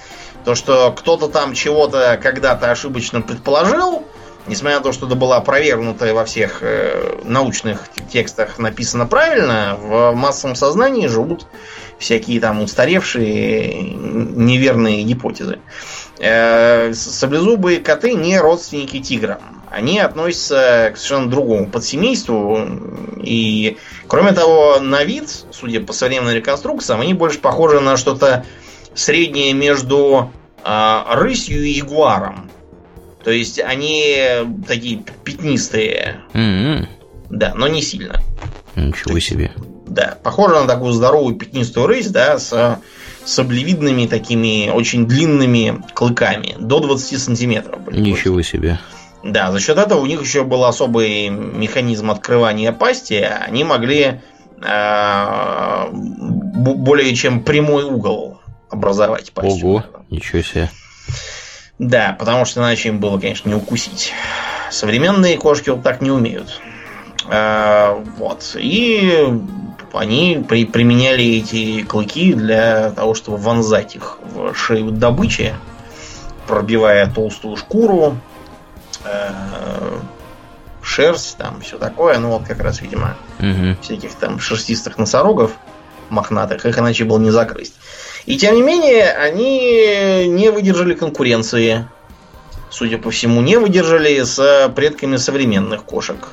То, 0.45 0.55
что 0.55 0.91
кто-то 0.91 1.27
там 1.27 1.53
чего-то 1.53 2.19
когда-то 2.21 2.71
ошибочно 2.71 3.21
предположил, 3.21 4.03
несмотря 4.47 4.77
на 4.77 4.83
то, 4.83 4.91
что 4.91 5.05
это 5.05 5.15
было 5.15 5.37
опровергнуто 5.37 6.13
во 6.13 6.25
всех 6.25 6.59
э, 6.61 7.21
научных 7.23 7.89
текстах 8.11 8.57
написано 8.57 9.05
правильно, 9.05 9.77
в 9.79 10.13
массовом 10.13 10.55
сознании 10.55 11.07
живут 11.07 11.45
всякие 11.99 12.39
там 12.39 12.61
устаревшие 12.61 13.83
неверные 13.83 15.03
гипотезы. 15.03 15.59
Э, 16.17 16.93
саблезубые 16.93 17.79
коты 17.79 18.13
не 18.13 18.39
родственники 18.39 18.99
тиграм. 18.99 19.61
Они 19.69 19.99
относятся 19.99 20.91
к 20.93 20.97
совершенно 20.97 21.29
другому 21.29 21.67
подсемейству. 21.67 22.67
И, 23.21 23.77
кроме 24.07 24.31
того, 24.31 24.79
на 24.79 25.03
вид, 25.03 25.29
судя 25.51 25.81
по 25.81 25.93
современным 25.93 26.33
реконструкциям, 26.33 27.01
они 27.01 27.13
больше 27.13 27.39
похожи 27.39 27.79
на 27.79 27.95
что-то 27.95 28.45
среднее 28.99 29.53
между 29.53 30.31
э, 30.63 31.01
рысью 31.13 31.63
и 31.63 31.71
ягуаром. 31.71 32.49
То 33.23 33.31
есть 33.31 33.59
они 33.59 34.15
такие 34.67 35.03
пятнистые. 35.23 36.21
Mm-hmm. 36.33 36.87
Да, 37.29 37.53
но 37.55 37.67
не 37.67 37.81
сильно. 37.81 38.21
Ничего 38.75 39.15
есть, 39.15 39.27
себе. 39.27 39.51
Да, 39.87 40.17
похоже 40.23 40.55
на 40.55 40.67
такую 40.67 40.93
здоровую 40.93 41.35
пятнистую 41.35 41.87
рысь, 41.87 42.07
да, 42.07 42.39
с 42.39 42.79
саблевидными 43.25 44.07
такими 44.07 44.69
очень 44.69 45.05
длинными 45.05 45.83
клыками. 45.93 46.55
До 46.59 46.79
20 46.79 47.19
сантиметров. 47.19 47.79
Ничего 47.91 48.41
себе. 48.41 48.79
Да, 49.23 49.51
за 49.51 49.59
счет 49.59 49.77
этого 49.77 49.99
у 49.99 50.05
них 50.05 50.21
еще 50.21 50.43
был 50.43 50.63
особый 50.63 51.29
механизм 51.29 52.09
открывания 52.09 52.71
пасти. 52.71 53.15
Они 53.15 53.63
могли 53.65 54.21
э, 54.61 55.85
более 55.91 57.15
чем 57.15 57.43
прямой 57.43 57.83
угол 57.83 58.38
образовать 58.69 59.31
пасть. 59.31 59.63
Ого, 59.63 59.83
ничего 60.09 60.41
себе. 60.41 60.69
Да, 61.79 62.15
потому 62.19 62.45
что 62.45 62.59
иначе 62.59 62.89
им 62.89 62.99
было, 62.99 63.19
конечно, 63.19 63.49
не 63.49 63.55
укусить. 63.55 64.13
Современные 64.69 65.37
кошки 65.37 65.69
вот 65.69 65.81
так 65.81 66.01
не 66.01 66.11
умеют. 66.11 66.61
Э, 67.29 68.03
вот. 68.17 68.55
И 68.55 69.41
они 69.93 70.43
при, 70.47 70.65
применяли 70.65 71.23
эти 71.23 71.83
клыки 71.83 72.33
для 72.33 72.91
того, 72.91 73.13
чтобы 73.15 73.37
вонзать 73.37 73.95
их 73.95 74.19
в 74.21 74.53
шею 74.53 74.91
добычи, 74.91 75.55
пробивая 76.47 77.09
толстую 77.11 77.55
шкуру, 77.55 78.17
э, 79.05 79.99
шерсть, 80.81 81.37
там 81.37 81.61
все 81.61 81.77
такое. 81.77 82.19
Ну 82.19 82.29
вот 82.31 82.43
как 82.47 82.61
раз, 82.61 82.81
видимо, 82.81 83.15
угу. 83.39 83.77
всяких 83.81 84.13
там 84.15 84.39
шерстистых 84.39 84.97
носорогов 84.97 85.53
мохнатых, 86.09 86.65
их 86.65 86.77
иначе 86.77 87.05
было 87.05 87.19
не 87.19 87.31
закрыть. 87.31 87.73
И 88.29 88.37
тем 88.37 88.53
не 88.53 88.61
менее, 88.61 89.11
они 89.11 90.27
не 90.27 90.51
выдержали 90.51 90.93
конкуренции. 90.93 91.87
Судя 92.69 92.99
по 92.99 93.09
всему, 93.09 93.41
не 93.41 93.57
выдержали 93.57 94.21
с 94.21 94.71
предками 94.75 95.17
современных 95.17 95.83
кошек. 95.83 96.27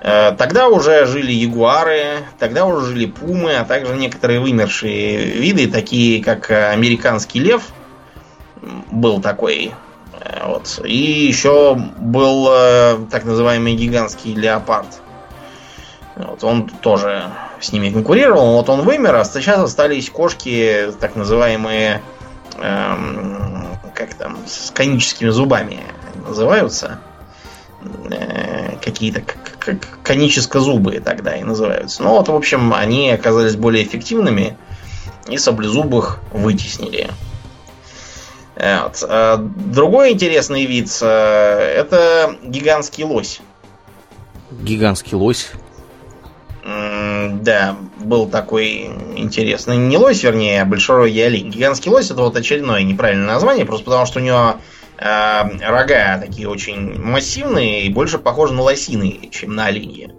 Э, 0.00 0.30
тогда 0.38 0.68
уже 0.68 1.04
жили 1.06 1.32
ягуары, 1.32 2.18
тогда 2.38 2.66
уже 2.66 2.86
жили 2.86 3.06
пумы, 3.06 3.56
а 3.56 3.64
также 3.64 3.96
некоторые 3.96 4.38
вымершие 4.38 5.24
виды, 5.40 5.66
такие 5.66 6.22
как 6.22 6.52
американский 6.52 7.40
лев, 7.40 7.64
был 8.92 9.20
такой. 9.20 9.72
Э, 10.20 10.46
вот. 10.46 10.82
И 10.84 10.96
еще 10.96 11.74
был 11.98 12.46
э, 12.48 12.98
так 13.10 13.24
называемый 13.24 13.74
гигантский 13.74 14.34
леопард. 14.34 15.02
Вот, 16.14 16.44
он 16.44 16.68
тоже 16.68 17.24
с 17.62 17.72
ними 17.72 17.90
конкурировал, 17.90 18.56
вот 18.56 18.68
он 18.68 18.82
вымер, 18.82 19.14
а 19.14 19.24
сейчас 19.24 19.58
остались 19.60 20.10
кошки, 20.10 20.92
так 21.00 21.16
называемые, 21.16 22.02
эм, 22.58 23.68
как 23.94 24.14
там, 24.14 24.36
с 24.46 24.70
коническими 24.72 25.30
зубами 25.30 25.80
называются. 26.26 26.98
Э, 28.10 28.76
какие-то 28.82 29.22
коническо-зубые 30.02 31.00
тогда 31.00 31.36
и 31.36 31.44
называются. 31.44 32.02
Ну 32.02 32.10
вот, 32.10 32.28
в 32.28 32.34
общем, 32.34 32.74
они 32.74 33.10
оказались 33.10 33.56
более 33.56 33.84
эффективными 33.84 34.56
и 35.28 35.38
саблезубых 35.38 36.20
вытеснили. 36.32 37.10
Вот. 38.56 39.04
А 39.08 39.36
другой 39.36 40.12
интересный 40.12 40.66
вид 40.66 40.88
э, 41.00 41.74
это 41.76 42.36
гигантский 42.42 43.04
лось. 43.04 43.40
Гигантский 44.50 45.16
лось? 45.16 45.52
Да, 47.30 47.76
был 47.98 48.28
такой 48.28 48.90
интересный. 49.16 49.76
Не 49.76 49.96
лось, 49.96 50.22
вернее, 50.22 50.62
а 50.62 50.64
большерогий 50.64 51.24
олень. 51.24 51.50
Гигантский 51.50 51.90
лось 51.90 52.10
это 52.10 52.22
вот 52.22 52.36
очередное 52.36 52.82
неправильное 52.82 53.26
название, 53.26 53.64
просто 53.64 53.84
потому 53.84 54.06
что 54.06 54.20
у 54.20 54.22
него 54.22 54.56
э, 54.98 55.68
рога 55.68 56.18
такие 56.18 56.48
очень 56.48 57.00
массивные 57.00 57.82
и 57.82 57.88
больше 57.88 58.18
похожи 58.18 58.52
на 58.52 58.62
лосины, 58.62 59.28
чем 59.30 59.54
на 59.54 59.66
оленьи. 59.66 60.12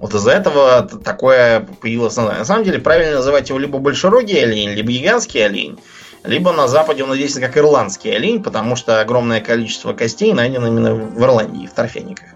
Вот 0.00 0.14
из-за 0.14 0.32
этого 0.32 0.82
такое 0.82 1.60
появилось. 1.60 2.16
На 2.16 2.44
самом 2.44 2.64
деле, 2.64 2.78
правильно 2.78 3.16
называть 3.16 3.50
его 3.50 3.58
либо 3.58 3.78
большерогий 3.78 4.42
олень, 4.42 4.70
либо 4.70 4.90
гигантский 4.90 5.44
олень, 5.44 5.78
либо 6.24 6.52
на 6.52 6.68
Западе 6.68 7.04
он 7.04 7.12
известен 7.12 7.42
как 7.42 7.56
ирландский 7.56 8.10
олень, 8.10 8.42
потому 8.42 8.76
что 8.76 9.00
огромное 9.00 9.40
количество 9.40 9.92
костей 9.92 10.32
найдено 10.32 10.68
именно 10.68 10.94
в 10.94 11.22
Ирландии, 11.22 11.66
в 11.66 11.72
торфяниках. 11.72 12.28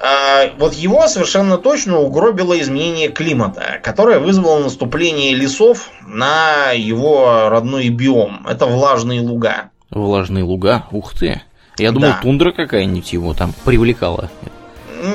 А, 0.00 0.50
вот 0.58 0.74
его 0.74 1.06
совершенно 1.08 1.58
точно 1.58 1.98
угробило 1.98 2.58
изменение 2.60 3.08
климата, 3.08 3.80
которое 3.82 4.18
вызвало 4.18 4.60
наступление 4.60 5.34
лесов 5.34 5.90
на 6.06 6.72
его 6.72 7.48
родной 7.48 7.88
биом. 7.88 8.46
Это 8.48 8.66
влажные 8.66 9.20
луга. 9.20 9.70
Влажные 9.90 10.44
луга? 10.44 10.86
Ух 10.90 11.14
ты. 11.14 11.42
Я 11.78 11.92
думал, 11.92 12.08
да. 12.08 12.20
тундра 12.22 12.52
какая-нибудь 12.52 13.12
его 13.12 13.34
там 13.34 13.54
привлекала. 13.64 14.30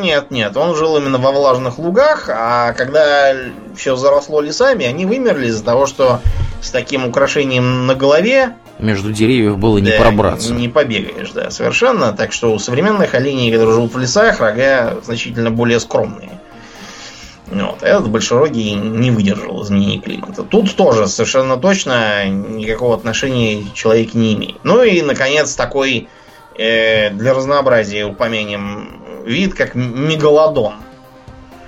Нет, 0.02 0.32
нет, 0.32 0.56
он 0.56 0.76
жил 0.76 0.98
именно 0.98 1.18
во 1.18 1.32
влажных 1.32 1.78
лугах, 1.78 2.30
а 2.30 2.72
когда 2.74 3.34
все 3.76 3.98
заросло 3.98 4.40
лесами, 4.40 4.86
они 4.86 5.06
вымерли 5.06 5.48
из-за 5.48 5.64
того, 5.64 5.88
что 5.88 6.22
с 6.64 6.72
таким 6.72 7.06
украшением 7.06 7.86
на 7.86 7.94
голове 7.94 8.56
между 8.80 9.12
деревьев 9.12 9.58
было 9.58 9.80
да, 9.80 9.86
не 9.86 9.98
пробраться. 9.98 10.54
Не 10.54 10.68
побегаешь, 10.68 11.30
да, 11.32 11.52
совершенно. 11.52 12.12
Так 12.12 12.34
что 12.34 12.54
у 12.54 12.60
современных 12.60 13.14
оленей, 13.14 13.52
которые 13.52 13.76
живут 13.76 13.94
в 13.94 14.00
лесах, 14.00 14.40
рога 14.40 14.98
значительно 15.04 15.52
более 15.52 15.80
скромные. 15.80 16.32
Вот. 17.48 17.84
Этот 17.84 18.10
большерогий 18.10 18.74
не 18.74 19.12
выдержал 19.12 19.64
изменений 19.64 20.00
климата. 20.00 20.44
Тут 20.44 20.76
тоже 20.76 21.08
совершенно 21.08 21.58
точно 21.58 22.28
никакого 22.28 22.96
отношения 22.96 23.64
человек 23.74 24.16
не 24.16 24.34
имеет. 24.34 24.64
Ну 24.64 24.82
и, 24.82 25.02
наконец, 25.02 25.54
такой 25.54 26.08
э, 26.58 27.12
для 27.12 27.34
разнообразия 27.34 28.06
упомянем 28.06 29.04
вид, 29.24 29.54
как 29.54 29.76
мегалодон. 29.76 30.76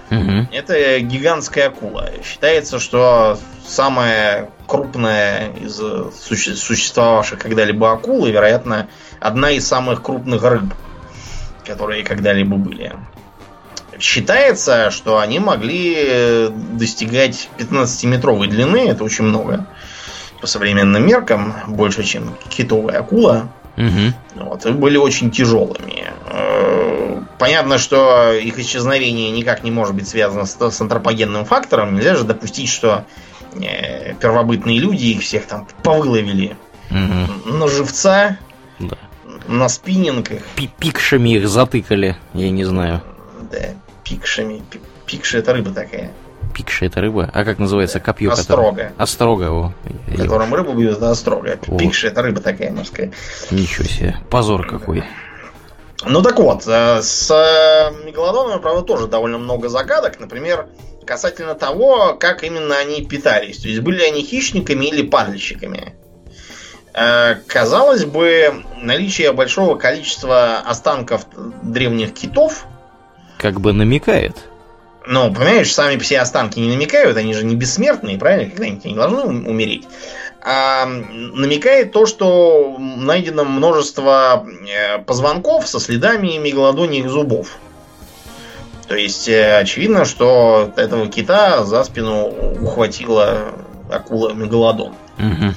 Угу. 0.09 0.47
Это 0.51 0.99
гигантская 0.99 1.67
акула. 1.67 2.09
Считается, 2.23 2.79
что 2.79 3.37
самая 3.67 4.49
крупная 4.67 5.51
из 5.53 5.75
существовавших 5.77 7.39
когда-либо 7.39 7.91
акул, 7.91 8.25
и, 8.25 8.31
вероятно, 8.31 8.87
одна 9.19 9.51
из 9.51 9.67
самых 9.67 10.01
крупных 10.01 10.43
рыб, 10.43 10.73
которые 11.65 12.03
когда-либо 12.03 12.57
были. 12.57 12.93
Считается, 13.99 14.91
что 14.91 15.19
они 15.19 15.39
могли 15.39 16.49
достигать 16.73 17.49
15-метровой 17.57 18.47
длины, 18.47 18.89
это 18.89 19.03
очень 19.03 19.23
много 19.23 19.67
по 20.41 20.47
современным 20.47 21.05
меркам, 21.05 21.55
больше, 21.67 22.03
чем 22.03 22.35
китовая 22.49 22.99
акула. 22.99 23.49
Угу. 23.77 24.43
Вот, 24.45 24.65
и 24.65 24.71
были 24.71 24.97
очень 24.97 25.31
тяжелыми. 25.31 26.05
Э, 26.27 27.21
понятно, 27.37 27.77
что 27.77 28.31
их 28.31 28.57
исчезновение 28.59 29.31
никак 29.31 29.63
не 29.63 29.71
может 29.71 29.95
быть 29.95 30.07
связано 30.07 30.45
с, 30.45 30.55
с 30.55 30.81
антропогенным 30.81 31.45
фактором. 31.45 31.95
Нельзя 31.95 32.15
же 32.15 32.23
допустить, 32.23 32.69
что 32.69 33.05
э, 33.34 33.34
первобытные 34.19 34.79
люди 34.79 35.05
их 35.05 35.21
всех 35.21 35.45
там 35.45 35.67
повыловили 35.83 36.55
угу. 36.89 37.57
на 37.57 37.67
живца, 37.67 38.37
да. 38.79 38.97
на 39.47 39.69
спиннингах. 39.69 40.41
Пикшами 40.79 41.29
их 41.35 41.47
затыкали, 41.47 42.17
я 42.33 42.49
не 42.49 42.63
знаю. 42.63 43.01
Да, 43.51 43.73
пикшами. 44.03 44.63
Пикши 45.05 45.39
это 45.39 45.53
рыба 45.53 45.71
такая. 45.71 46.11
Пикши 46.53 46.85
это 46.85 47.01
рыба? 47.01 47.29
А 47.33 47.43
как 47.43 47.59
называется 47.59 47.99
копье? 47.99 48.31
Острога. 48.31 48.69
Которое... 48.71 48.93
Острога. 48.97 49.51
О, 49.51 49.73
Которым 50.15 50.53
рыбу 50.53 50.73
бьют, 50.73 50.97
это 50.97 51.11
острога. 51.11 51.59
О. 51.67 51.77
Пикши 51.77 52.07
это 52.07 52.21
рыба 52.21 52.41
такая 52.41 52.71
морская. 52.71 53.11
Ничего 53.51 53.83
себе. 53.83 54.17
Позор 54.29 54.65
какой. 54.65 55.03
Ну 56.07 56.21
так 56.21 56.39
вот, 56.39 56.63
э, 56.67 57.01
с 57.01 57.31
э, 57.31 58.05
мегалодонами, 58.05 58.61
правда, 58.61 58.83
тоже 58.83 59.07
довольно 59.07 59.37
много 59.37 59.69
загадок. 59.69 60.19
Например, 60.19 60.67
касательно 61.05 61.55
того, 61.55 62.15
как 62.19 62.43
именно 62.43 62.77
они 62.77 63.03
питались. 63.03 63.59
То 63.59 63.67
есть 63.67 63.81
были 63.81 64.01
они 64.01 64.23
хищниками 64.23 64.85
или 64.85 65.03
падальщиками. 65.03 65.95
Э, 66.93 67.35
казалось 67.47 68.05
бы, 68.05 68.63
наличие 68.81 69.31
большого 69.33 69.75
количества 69.75 70.59
останков 70.59 71.25
древних 71.61 72.13
китов 72.13 72.65
как 73.37 73.59
бы 73.59 73.73
намекает. 73.73 74.35
Ну, 75.07 75.31
понимаешь, 75.31 75.71
сами 75.71 75.97
все 75.97 76.19
останки 76.19 76.59
не 76.59 76.69
намекают, 76.69 77.15
они 77.17 77.33
же 77.33 77.45
не 77.45 77.55
бессмертные, 77.55 78.17
правильно? 78.17 78.49
Когда-нибудь 78.49 78.85
они 78.85 78.95
должны 78.95 79.23
умереть. 79.47 79.87
А 80.41 80.85
намекает 80.85 81.91
то, 81.91 82.05
что 82.05 82.77
найдено 82.79 83.45
множество 83.45 84.47
позвонков 85.05 85.67
со 85.67 85.79
следами 85.79 86.37
мегалодонных 86.37 87.09
зубов. 87.09 87.57
То 88.87 88.95
есть 88.95 89.27
э, 89.27 89.57
очевидно, 89.57 90.05
что 90.05 90.71
этого 90.75 91.07
кита 91.07 91.65
за 91.65 91.83
спину 91.83 92.27
ухватила 92.61 93.53
акула 93.89 94.33
мегалодон. 94.33 94.93
Угу. 95.17 95.53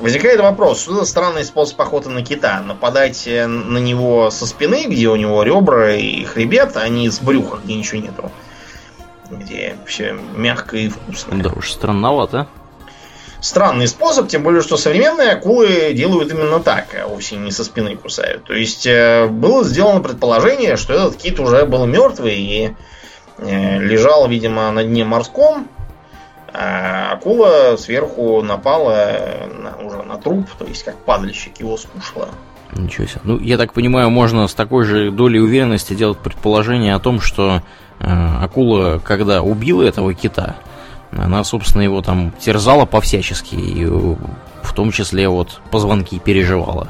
Возникает 0.00 0.40
вопрос, 0.40 0.82
что 0.82 0.96
это 0.96 1.04
странный 1.06 1.44
способ 1.44 1.80
охоты 1.80 2.10
на 2.10 2.22
кита. 2.22 2.60
Нападать 2.60 3.26
э, 3.26 3.46
на 3.46 3.78
него 3.78 4.30
со 4.30 4.46
спины, 4.46 4.86
где 4.86 5.08
у 5.08 5.16
него 5.16 5.42
ребра 5.42 5.94
и 5.94 6.24
хребет, 6.24 6.76
а 6.76 6.88
не 6.88 7.08
с 7.08 7.20
брюха, 7.20 7.58
где 7.64 7.74
ничего 7.74 8.02
нету. 8.02 8.30
Где 9.30 9.76
все 9.86 10.14
мягко 10.36 10.76
и 10.76 10.88
вкусно. 10.88 11.42
Да 11.42 11.50
уж 11.50 11.72
странновато. 11.72 12.46
Странный 13.44 13.88
способ, 13.88 14.26
тем 14.26 14.42
более, 14.42 14.62
что 14.62 14.78
современные 14.78 15.32
акулы 15.32 15.92
делают 15.92 16.32
именно 16.32 16.60
так, 16.60 16.86
а 16.98 17.06
вовсе 17.06 17.36
не 17.36 17.50
со 17.50 17.62
спины 17.62 17.94
кусают. 17.94 18.44
То 18.44 18.54
есть 18.54 18.86
э, 18.86 19.26
было 19.26 19.64
сделано 19.64 20.00
предположение, 20.00 20.78
что 20.78 20.94
этот 20.94 21.16
кит 21.16 21.38
уже 21.38 21.66
был 21.66 21.84
мертвый 21.84 22.36
и 22.36 22.74
э, 23.36 23.78
лежал, 23.80 24.26
видимо, 24.28 24.70
на 24.70 24.82
дне 24.82 25.04
морском, 25.04 25.68
а 26.54 27.12
акула 27.12 27.76
сверху 27.76 28.40
напала 28.40 29.20
на, 29.52 29.76
уже 29.86 30.02
на 30.04 30.16
труп, 30.16 30.48
то 30.58 30.64
есть 30.64 30.82
как 30.82 30.96
падальщик 31.04 31.60
его 31.60 31.76
скушала. 31.76 32.30
Ничего 32.72 33.06
себе. 33.06 33.20
Ну, 33.24 33.38
я 33.38 33.58
так 33.58 33.74
понимаю, 33.74 34.08
можно 34.08 34.48
с 34.48 34.54
такой 34.54 34.84
же 34.84 35.10
долей 35.10 35.40
уверенности 35.40 35.92
делать 35.92 36.16
предположение 36.16 36.94
о 36.94 36.98
том, 36.98 37.20
что 37.20 37.60
э, 38.00 38.06
акула, 38.06 39.02
когда 39.04 39.42
убила 39.42 39.82
этого 39.82 40.14
кита, 40.14 40.56
она, 41.16 41.44
собственно, 41.44 41.82
его 41.82 42.02
там 42.02 42.32
терзала 42.40 42.84
по-всячески, 42.86 43.54
и 43.54 43.84
в 43.84 44.72
том 44.74 44.92
числе 44.92 45.28
вот 45.28 45.60
позвонки 45.70 46.18
переживала. 46.18 46.88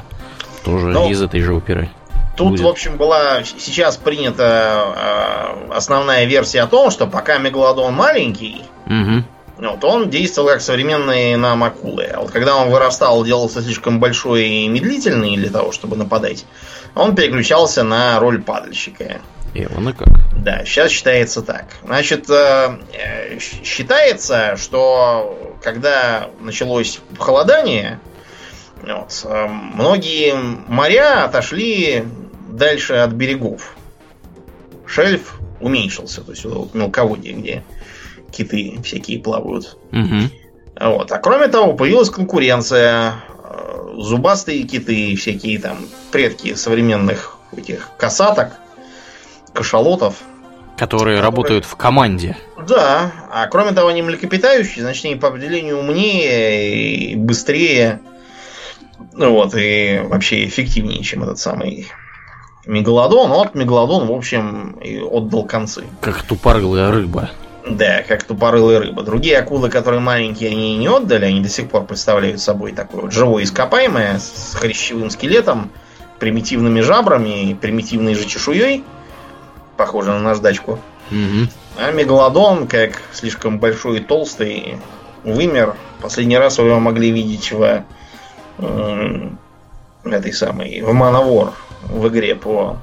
Тоже 0.63 0.87
Ну, 0.87 1.09
из 1.09 1.21
этой 1.21 1.41
же 1.41 1.53
оперы. 1.53 1.89
Тут, 2.35 2.51
будет. 2.51 2.61
в 2.61 2.67
общем, 2.67 2.97
была 2.97 3.43
сейчас 3.43 3.97
принята 3.97 5.55
э, 5.69 5.73
основная 5.73 6.25
версия 6.25 6.61
о 6.61 6.67
том, 6.67 6.91
что 6.91 7.07
пока 7.07 7.37
мегалодон 7.37 7.93
маленький, 7.93 8.61
Угу. 8.87 9.23
вот, 9.69 9.83
он 9.83 10.09
действовал 10.09 10.49
как 10.49 10.61
современные 10.61 11.37
нам 11.37 11.63
акулы. 11.63 12.05
А 12.05 12.19
вот 12.21 12.31
когда 12.31 12.57
он 12.57 12.71
вырастал, 12.71 13.23
делался 13.23 13.61
слишком 13.61 13.99
большой 13.99 14.47
и 14.47 14.67
медлительный 14.67 15.37
для 15.37 15.49
того, 15.49 15.71
чтобы 15.71 15.95
нападать, 15.95 16.45
он 16.93 17.15
переключался 17.15 17.83
на 17.83 18.19
роль 18.19 18.41
падальщика. 18.41 19.21
И 19.55 19.65
вон 19.67 19.89
и 19.89 19.93
как. 19.93 20.09
Да, 20.43 20.65
сейчас 20.65 20.91
считается 20.91 21.41
так. 21.41 21.77
Значит, 21.83 22.29
э, 22.29 22.77
э, 22.93 23.39
считается, 23.39 24.57
что 24.57 25.57
когда 25.63 26.29
началось 26.41 26.99
похолодание, 27.17 28.01
вот, 28.83 29.21
э, 29.23 29.47
многие 29.47 30.35
моря 30.67 31.23
отошли 31.23 32.03
дальше 32.49 32.95
от 32.95 33.13
берегов. 33.13 33.77
Шельф 34.85 35.39
уменьшился, 35.61 36.21
то 36.21 36.31
есть 36.31 36.43
вот 36.43 36.73
мелководье, 36.73 37.31
где 37.31 37.63
киты 38.33 38.77
всякие 38.83 39.19
плавают. 39.19 39.77
Угу. 39.93 40.81
Вот. 40.81 41.11
А 41.13 41.17
кроме 41.17 41.47
того, 41.47 41.73
появилась 41.73 42.09
конкуренция. 42.09 43.13
Э, 43.41 43.93
Зубастые 43.97 44.63
киты, 44.63 45.15
всякие 45.15 45.59
там 45.59 45.87
предки 46.11 46.55
современных 46.55 47.37
этих 47.55 47.91
касаток, 47.97 48.59
кашалотов. 49.55 50.17
Которые 50.77 51.21
работают 51.21 51.65
в 51.65 51.75
команде. 51.75 52.37
Да, 52.67 53.11
а 53.31 53.47
кроме 53.47 53.71
того, 53.71 53.87
они 53.87 54.01
млекопитающие, 54.01 54.83
значит, 54.83 55.05
они 55.05 55.15
по 55.15 55.29
определению 55.29 55.79
умнее 55.79 56.75
и 56.75 57.15
быстрее, 57.15 58.01
ну 59.13 59.31
вот, 59.31 59.55
и 59.55 60.01
вообще 60.03 60.45
эффективнее, 60.45 61.01
чем 61.01 61.23
этот 61.23 61.39
самый 61.39 61.87
Мегалодон. 62.65 63.29
Вот 63.29 63.55
Мегалодон, 63.55 64.07
в 64.07 64.11
общем, 64.11 64.71
и 64.83 64.99
отдал 64.99 65.43
концы. 65.43 65.83
Как 66.01 66.23
тупорылая 66.23 66.91
рыба. 66.91 67.29
Да, 67.67 68.03
как 68.03 68.23
тупорылая 68.23 68.79
рыба. 68.79 69.03
Другие 69.03 69.37
акулы, 69.37 69.69
которые 69.69 70.01
маленькие, 70.01 70.51
они 70.51 70.77
не 70.77 70.87
отдали, 70.87 71.25
они 71.25 71.41
до 71.41 71.49
сих 71.49 71.69
пор 71.69 71.85
представляют 71.85 72.41
собой 72.41 72.73
такое 72.73 73.03
вот 73.03 73.13
живое 73.13 73.43
ископаемое 73.43 74.19
с 74.19 74.55
хрящевым 74.55 75.09
скелетом, 75.09 75.71
примитивными 76.19 76.81
жабрами 76.81 77.49
и 77.49 77.53
примитивной 77.53 78.15
же 78.15 78.25
чешуей, 78.25 78.83
похоже 79.77 80.11
на 80.11 80.19
наждачку. 80.19 80.79
Угу. 81.11 81.49
А 81.77 81.91
мегалодон, 81.91 82.67
как 82.67 83.01
слишком 83.13 83.59
большой 83.59 83.97
и 83.97 84.01
толстый, 84.01 84.77
вымер. 85.23 85.75
Последний 86.01 86.37
раз 86.37 86.57
вы 86.57 86.67
его 86.67 86.79
могли 86.79 87.11
видеть 87.11 87.51
в 87.51 87.83
м, 88.59 89.39
этой 90.03 90.33
самой 90.33 90.81
в 90.81 90.93
Man 90.93 91.15
O' 91.15 91.30
War 91.30 91.53
в 91.83 92.07
игре 92.07 92.35
по 92.35 92.77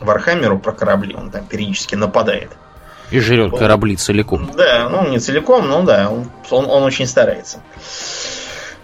Вархаммеру 0.00 0.58
про 0.58 0.72
корабли. 0.72 1.14
Он 1.14 1.30
там 1.30 1.44
периодически 1.46 1.94
нападает. 1.94 2.50
И 3.10 3.20
жрет 3.20 3.56
корабли 3.56 3.96
целиком. 3.96 4.50
Да, 4.54 4.88
ну 4.90 5.08
не 5.08 5.18
целиком, 5.18 5.66
но 5.68 5.82
да, 5.82 6.10
он, 6.10 6.30
он, 6.50 6.66
он 6.66 6.82
очень 6.82 7.06
старается. 7.06 7.60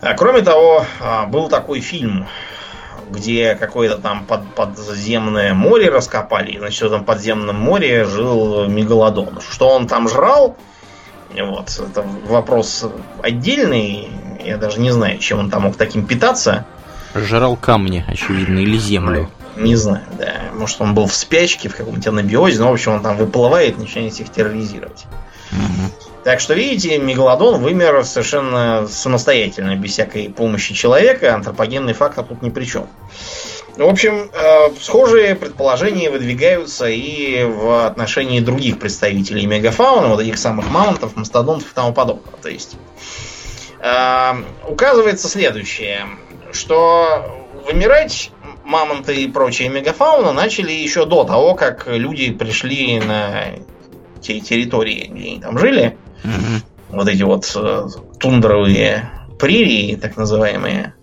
А 0.00 0.14
кроме 0.14 0.40
того, 0.40 0.84
а, 1.00 1.26
был 1.26 1.48
такой 1.48 1.80
фильм, 1.80 2.26
где 3.10 3.54
какое-то 3.54 3.98
там 3.98 4.24
под, 4.24 4.54
подземное 4.54 5.54
море 5.54 5.90
раскопали, 5.90 6.52
и, 6.52 6.58
значит, 6.58 6.82
в 6.82 6.86
этом 6.86 7.04
подземном 7.04 7.56
море 7.56 8.04
жил 8.04 8.66
мегалодон. 8.66 9.40
Что 9.40 9.68
он 9.68 9.86
там 9.86 10.08
жрал, 10.08 10.56
вот, 11.36 11.68
это 11.78 12.04
вопрос 12.26 12.86
отдельный, 13.22 14.08
я 14.44 14.56
даже 14.56 14.80
не 14.80 14.90
знаю, 14.90 15.18
чем 15.18 15.40
он 15.40 15.50
там 15.50 15.62
мог 15.62 15.76
таким 15.76 16.06
питаться. 16.06 16.64
Жрал 17.14 17.56
камни, 17.56 18.04
очевидно, 18.08 18.58
или 18.58 18.76
землю. 18.76 19.30
Не 19.56 19.76
знаю, 19.76 20.04
да. 20.18 20.34
Может, 20.52 20.80
он 20.80 20.94
был 20.94 21.06
в 21.06 21.14
спячке, 21.14 21.68
в 21.68 21.76
каком-то 21.76 22.10
анабиозе, 22.10 22.60
но, 22.60 22.70
в 22.70 22.72
общем, 22.72 22.92
он 22.92 23.02
там 23.02 23.16
выплывает 23.16 23.78
начинает 23.78 24.12
всех 24.12 24.30
терроризировать. 24.30 25.04
Мгм. 25.52 25.92
Так 26.24 26.40
что, 26.40 26.54
видите, 26.54 26.96
мегалодон 26.96 27.60
вымер 27.60 28.02
совершенно 28.02 28.88
самостоятельно, 28.88 29.76
без 29.76 29.92
всякой 29.92 30.30
помощи 30.30 30.72
человека. 30.72 31.34
Антропогенный 31.34 31.92
фактор 31.92 32.24
тут 32.24 32.40
ни 32.40 32.48
при 32.48 32.64
чем. 32.64 32.88
В 33.76 33.82
общем, 33.82 34.30
э, 34.32 34.70
схожие 34.80 35.34
предположения 35.34 36.08
выдвигаются 36.08 36.86
и 36.88 37.44
в 37.44 37.86
отношении 37.86 38.40
других 38.40 38.78
представителей 38.78 39.44
мегафауны, 39.46 40.06
вот 40.06 40.20
этих 40.20 40.38
самых 40.38 40.70
мамонтов, 40.70 41.14
мастодонтов 41.14 41.72
и 41.72 41.74
тому 41.74 41.92
подобного. 41.92 42.38
То 42.40 42.48
есть, 42.48 42.76
э, 43.80 44.32
указывается 44.66 45.28
следующее, 45.28 46.06
что 46.52 47.44
вымирать 47.66 48.30
мамонты 48.64 49.14
и 49.14 49.28
прочая 49.28 49.68
мегафауна 49.68 50.32
начали 50.32 50.72
еще 50.72 51.04
до 51.04 51.24
того, 51.24 51.54
как 51.54 51.86
люди 51.86 52.32
пришли 52.32 52.98
на 53.00 53.56
те 54.22 54.40
территории, 54.40 55.08
где 55.12 55.30
они 55.32 55.40
там 55.40 55.58
жили 55.58 55.98
Мгм. 56.24 56.62
вот 56.88 57.08
эти 57.08 57.22
вот 57.22 57.50
э, 57.54 57.88
тундровые 58.18 59.10
прерии, 59.38 59.96
так 59.96 60.16
называемые. 60.16 60.94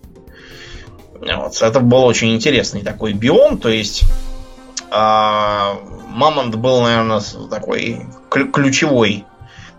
Вот. 1.21 1.61
Это 1.61 1.79
был 1.79 2.03
очень 2.05 2.33
интересный 2.35 2.81
такой 2.81 3.13
биом, 3.13 3.59
то 3.59 3.69
есть 3.69 4.03
а, 4.89 5.79
мамонт 6.09 6.55
был, 6.55 6.81
наверное, 6.81 7.21
такой 7.49 8.05
клю- 8.29 8.51
ключевой 8.51 9.25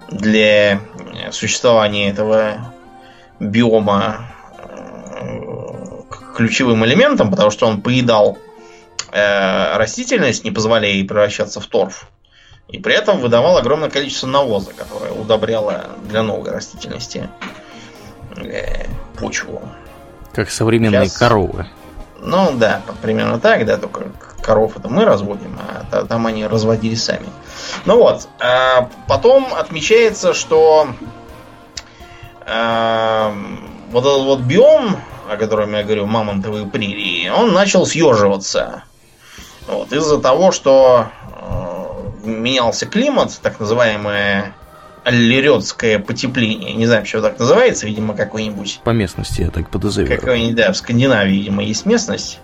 для 0.08 0.80
существования 1.30 2.10
этого 2.10 2.72
биома 3.40 4.32
э, 5.18 5.40
ключевым 6.36 6.84
элементом, 6.84 7.30
потому 7.30 7.50
что 7.50 7.66
он 7.66 7.82
поедал 7.82 8.38
э, 9.10 9.76
растительность, 9.76 10.44
не 10.44 10.50
позволяя 10.50 10.92
ей 10.92 11.04
превращаться 11.04 11.60
в 11.60 11.66
торф. 11.66 12.08
И 12.68 12.78
при 12.78 12.94
этом 12.94 13.20
выдавал 13.20 13.58
огромное 13.58 13.90
количество 13.90 14.26
навоза, 14.26 14.72
которое 14.72 15.12
удобряло 15.12 15.86
для 16.08 16.22
новой 16.22 16.50
растительности 16.50 17.28
э, 18.36 18.86
почву. 19.18 19.62
Как 20.32 20.50
современные 20.50 21.04
Щас. 21.04 21.18
коровы. 21.18 21.66
Ну 22.20 22.52
да, 22.52 22.82
примерно 23.02 23.38
так, 23.40 23.66
да, 23.66 23.76
только 23.76 24.12
коров 24.42 24.76
это 24.76 24.88
мы 24.88 25.04
разводим, 25.04 25.58
а 25.60 25.84
та- 25.90 26.04
там 26.04 26.26
они 26.26 26.46
разводили 26.46 26.94
сами. 26.94 27.26
Ну 27.84 27.98
вот, 27.98 28.28
а 28.40 28.88
потом 29.08 29.52
отмечается, 29.52 30.32
что 30.32 30.88
а, 32.46 33.34
вот 33.90 34.04
этот 34.04 34.22
вот 34.24 34.40
биом, 34.40 34.96
о 35.28 35.36
котором 35.36 35.72
я 35.74 35.82
говорю, 35.82 36.06
мамонтовые 36.06 36.66
прерии, 36.66 37.28
он 37.28 37.52
начал 37.52 37.86
съеживаться. 37.86 38.84
Вот, 39.68 39.92
из-за 39.92 40.18
того, 40.18 40.50
что 40.52 41.08
менялся 42.22 42.86
климат, 42.86 43.38
так 43.42 43.60
называемое 43.60 44.54
аллеретское 45.04 45.98
потепление. 45.98 46.74
Не 46.74 46.86
знаю, 46.86 47.02
почему 47.02 47.22
так 47.22 47.38
называется, 47.38 47.86
видимо, 47.86 48.14
какой-нибудь 48.14 48.80
По 48.84 48.90
местности, 48.90 49.42
я 49.42 49.50
так 49.50 49.68
подозреваю. 49.68 50.18
какой-нибудь, 50.18 50.54
да, 50.54 50.72
в 50.72 50.76
Скандинавии, 50.76 51.34
видимо, 51.34 51.62
есть 51.62 51.86
местность. 51.86 52.38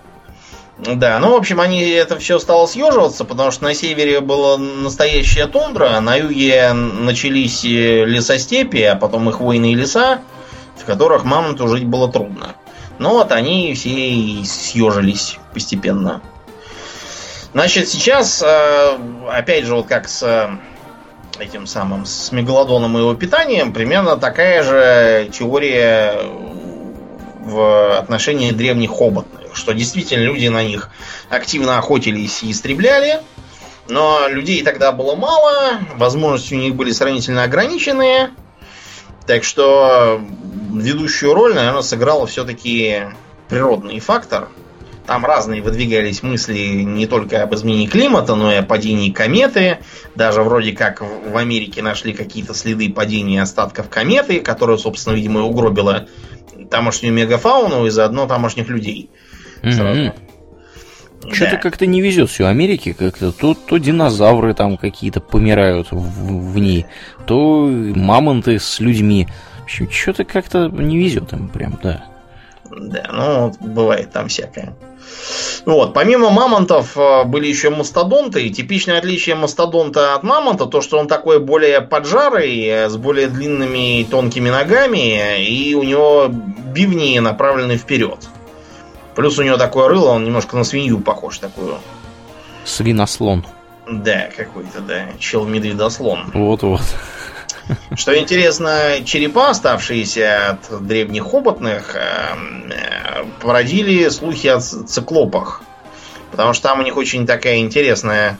Да, 0.77 1.19
ну, 1.19 1.31
в 1.31 1.35
общем, 1.35 1.59
они 1.59 1.81
это 1.81 2.17
все 2.17 2.39
стало 2.39 2.65
съеживаться, 2.65 3.25
потому 3.25 3.51
что 3.51 3.65
на 3.65 3.73
севере 3.73 4.21
была 4.21 4.57
настоящая 4.57 5.47
тундра, 5.47 5.99
на 5.99 6.15
юге 6.15 6.71
начались 6.71 7.65
э, 7.65 8.05
лесостепи, 8.05 8.81
а 8.83 8.95
потом 8.95 9.29
и 9.29 9.33
хвойные 9.33 9.75
леса, 9.75 10.21
в 10.77 10.85
которых 10.85 11.25
мамонту 11.25 11.67
жить 11.67 11.85
было 11.85 12.09
трудно. 12.09 12.55
Но 12.97 13.11
вот 13.11 13.31
они 13.33 13.73
все 13.73 13.89
и 13.89 14.43
съежились 14.45 15.37
постепенно. 15.53 16.21
Значит, 17.53 17.87
сейчас, 17.87 18.43
э, 18.43 18.97
опять 19.31 19.65
же, 19.65 19.75
вот 19.75 19.87
как 19.87 20.07
с 20.07 20.21
э, 20.21 20.49
этим 21.39 21.65
самым, 21.65 22.05
с 22.05 22.31
мегалодоном 22.31 22.95
и 22.97 23.01
его 23.01 23.15
питанием, 23.15 23.73
примерно 23.73 24.17
такая 24.17 24.63
же 24.63 25.29
теория 25.31 26.21
в 27.39 27.97
отношении 27.97 28.51
древних 28.51 28.91
хоботных, 28.91 29.55
что 29.55 29.73
действительно 29.73 30.23
люди 30.23 30.47
на 30.47 30.63
них 30.63 30.91
активно 31.29 31.79
охотились 31.79 32.43
и 32.43 32.51
истребляли, 32.51 33.21
но 33.87 34.27
людей 34.27 34.63
тогда 34.63 34.91
было 34.91 35.15
мало, 35.15 35.79
возможности 35.95 36.53
у 36.53 36.57
них 36.57 36.75
были 36.75 36.91
сравнительно 36.91 37.43
ограниченные, 37.43 38.29
так 39.25 39.43
что 39.43 40.21
ведущую 40.71 41.33
роль, 41.33 41.55
наверное, 41.55 41.81
сыграл 41.81 42.27
все-таки 42.27 43.05
природный 43.47 43.99
фактор. 43.99 44.49
Там 45.09 45.25
разные 45.25 45.63
выдвигались 45.63 46.21
мысли 46.21 46.83
не 46.83 47.07
только 47.07 47.41
об 47.41 47.55
изменении 47.55 47.87
климата, 47.87 48.35
но 48.35 48.53
и 48.53 48.57
о 48.57 48.61
падении 48.61 49.09
кометы. 49.09 49.79
Даже 50.13 50.43
вроде 50.43 50.73
как 50.73 51.01
в 51.01 51.35
Америке 51.35 51.81
нашли 51.81 52.13
какие-то 52.13 52.53
следы 52.53 52.93
падения 52.93 53.41
остатков 53.41 53.89
кометы, 53.89 54.39
которая, 54.39 54.77
собственно, 54.77 55.15
видимо, 55.15 55.41
угробила 55.41 56.05
тамошнюю 56.69 57.11
мегафауну 57.11 57.87
и 57.87 57.89
заодно 57.89 58.27
тамошних 58.27 58.69
людей. 58.69 59.09
Сразу. 59.63 60.13
Что-то 61.31 61.53
да. 61.53 61.57
как-то 61.57 61.87
не 61.87 62.01
везет 62.01 62.29
все 62.29 62.45
Америке, 62.45 62.93
как-то 62.93 63.31
то, 63.31 63.55
то 63.55 63.79
динозавры 63.79 64.53
там 64.53 64.77
какие-то 64.77 65.21
помирают 65.21 65.87
в, 65.89 66.51
в 66.51 66.59
ней, 66.59 66.85
то 67.25 67.65
мамонты 67.65 68.59
с 68.59 68.79
людьми. 68.79 69.27
В 69.61 69.63
общем, 69.63 69.89
что-то 69.89 70.23
как-то 70.23 70.67
не 70.67 70.99
везет 70.99 71.33
им 71.33 71.49
прям, 71.49 71.79
да. 71.81 72.05
Да, 72.69 73.09
ну, 73.11 73.51
бывает 73.59 74.11
там 74.11 74.27
всякое. 74.27 74.75
Вот, 75.65 75.93
помимо 75.93 76.29
мамонтов 76.29 76.97
э, 76.97 77.23
были 77.25 77.47
еще 77.47 77.69
мастодонты. 77.69 78.47
И 78.47 78.49
типичное 78.49 78.97
отличие 78.97 79.35
мастодонта 79.35 80.15
от 80.15 80.23
мамонта 80.23 80.65
то, 80.65 80.81
что 80.81 80.97
он 80.97 81.07
такой 81.07 81.39
более 81.39 81.81
поджарый, 81.81 82.65
э, 82.65 82.89
с 82.89 82.97
более 82.97 83.27
длинными 83.27 84.01
и 84.01 84.03
тонкими 84.05 84.49
ногами, 84.49 85.43
и 85.43 85.75
у 85.75 85.83
него 85.83 86.27
бивни 86.29 87.19
направлены 87.19 87.77
вперед. 87.77 88.27
Плюс 89.15 89.37
у 89.37 89.43
него 89.43 89.57
такое 89.57 89.89
рыло, 89.89 90.11
он 90.11 90.23
немножко 90.23 90.55
на 90.55 90.63
свинью 90.63 90.99
похож 90.99 91.39
такую. 91.39 91.77
Свинослон. 92.63 93.45
Да, 93.87 94.29
какой-то, 94.35 94.81
да. 94.81 95.07
Чел-медведослон. 95.19 96.31
Вот-вот. 96.33 96.81
Что 97.95 98.17
интересно, 98.17 99.03
черепа, 99.05 99.49
оставшиеся 99.49 100.51
от 100.51 100.85
древних 100.85 101.23
хоботных, 101.23 101.95
э, 101.95 103.25
породили 103.41 104.09
слухи 104.09 104.47
о 104.47 104.59
циклопах. 104.59 105.61
Потому 106.31 106.53
что 106.53 106.69
там 106.69 106.79
у 106.79 106.83
них 106.83 106.97
очень 106.97 107.25
такая 107.25 107.57
интересная... 107.57 108.39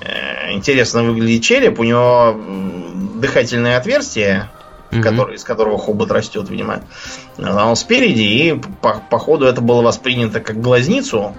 Э, 0.00 0.52
интересно 0.52 1.02
выглядит 1.02 1.42
череп. 1.42 1.78
У 1.78 1.84
него 1.84 2.36
дыхательное 3.14 3.76
отверстие, 3.78 4.50
который, 4.90 5.36
из 5.36 5.44
которого 5.44 5.78
хобот 5.78 6.10
растет, 6.10 6.50
видимо. 6.50 6.82
Он 7.38 7.76
спереди, 7.76 8.20
и 8.20 8.60
по, 8.82 9.02
по 9.08 9.18
ходу 9.18 9.46
это 9.46 9.60
было 9.60 9.82
воспринято 9.82 10.40
как 10.40 10.60
глазницу. 10.60 11.34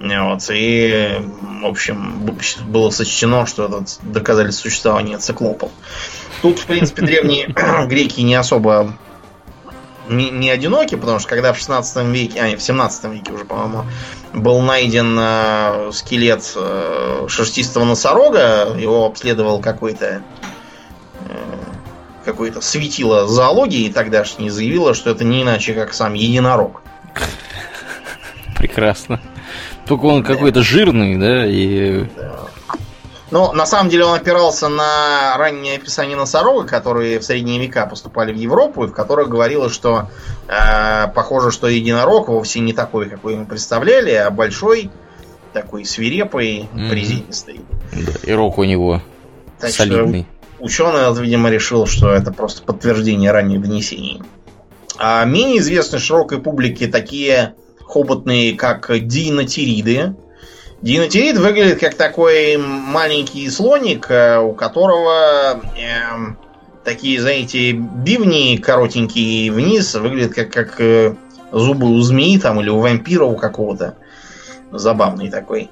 Вот, 0.00 0.50
и, 0.50 1.20
в 1.62 1.66
общем, 1.66 2.28
было 2.66 2.90
сочтено, 2.90 3.46
что 3.46 3.66
это 3.66 3.84
доказали 4.02 4.50
существование 4.50 5.18
циклопов. 5.18 5.70
Тут, 6.42 6.58
в 6.58 6.66
принципе, 6.66 7.02
древние 7.02 7.54
греки 7.86 8.20
не 8.20 8.34
особо 8.34 8.92
не, 10.08 10.30
не 10.30 10.50
одиноки, 10.50 10.94
потому 10.96 11.18
что 11.18 11.28
когда 11.28 11.52
в 11.52 11.58
16 11.58 12.04
веке, 12.06 12.40
а 12.40 12.48
не, 12.48 12.56
в 12.56 12.62
17 12.62 13.04
веке 13.04 13.32
уже, 13.32 13.44
по-моему, 13.44 13.84
был 14.32 14.60
найден 14.60 15.16
э, 15.18 15.90
скелет 15.92 16.52
э, 16.56 17.26
шерстистого 17.28 17.84
носорога, 17.84 18.74
его 18.76 19.06
обследовал 19.06 19.60
какой-то 19.60 20.22
э, 21.28 21.54
какое-то 22.24 22.60
светило 22.60 23.26
зоологии 23.26 23.90
тогдашнее 23.90 24.50
заявило, 24.50 24.94
что 24.94 25.10
это 25.10 25.24
не 25.24 25.42
иначе, 25.42 25.74
как 25.74 25.94
сам 25.94 26.14
единорог. 26.14 26.82
Прекрасно. 28.56 29.20
Только 29.86 30.04
он 30.06 30.22
какой-то 30.22 30.62
жирный, 30.62 31.16
да, 31.16 31.46
и... 31.46 32.06
Ну, 33.30 33.52
на 33.52 33.66
самом 33.66 33.90
деле 33.90 34.04
он 34.04 34.14
опирался 34.14 34.68
на 34.68 35.36
раннее 35.36 35.76
описание 35.76 36.16
носорога, 36.16 36.68
которые 36.68 37.18
в 37.18 37.24
средние 37.24 37.58
века 37.58 37.86
поступали 37.86 38.32
в 38.32 38.36
Европу, 38.36 38.84
и 38.84 38.86
в 38.86 38.92
которых 38.92 39.28
говорилось, 39.28 39.72
что 39.72 40.08
э, 40.46 41.08
похоже, 41.08 41.50
что 41.50 41.66
единорог 41.66 42.28
вовсе 42.28 42.60
не 42.60 42.72
такой, 42.72 43.08
какой 43.08 43.34
мы 43.34 43.46
представляли, 43.46 44.12
а 44.12 44.30
большой, 44.30 44.90
такой 45.52 45.84
свирепый, 45.84 46.68
mm-hmm. 46.72 46.90
приземистый. 46.90 47.60
И 48.22 48.32
рог 48.32 48.58
у 48.58 48.64
него 48.64 49.02
так 49.58 49.70
солидный. 49.70 50.26
Ученый, 50.60 51.12
видимо, 51.20 51.50
решил, 51.50 51.86
что 51.86 52.10
это 52.10 52.30
просто 52.30 52.62
подтверждение 52.62 53.32
ранних 53.32 53.62
донесений. 53.62 54.22
А 54.96 55.24
менее 55.24 55.58
известны 55.58 55.98
широкой 55.98 56.40
публике 56.40 56.86
такие 56.86 57.54
хоботные, 57.86 58.56
как 58.56 58.90
динотериды. 59.06 60.14
Динотерид 60.82 61.38
выглядит 61.38 61.80
как 61.80 61.94
такой 61.94 62.56
маленький 62.56 63.48
слоник, 63.48 64.10
э, 64.10 64.38
у 64.38 64.52
которого 64.52 65.60
э, 65.76 66.34
такие, 66.84 67.20
знаете, 67.20 67.72
бивни 67.72 68.56
коротенькие 68.56 69.50
вниз, 69.50 69.94
выглядят 69.94 70.34
как, 70.34 70.52
как 70.52 70.80
э, 70.80 71.14
зубы 71.52 71.88
у 71.88 72.00
змеи 72.00 72.38
там 72.38 72.60
или 72.60 72.68
у 72.68 72.80
вампира 72.80 73.24
у 73.24 73.36
какого-то. 73.36 73.94
Забавный 74.72 75.30
такой. 75.30 75.70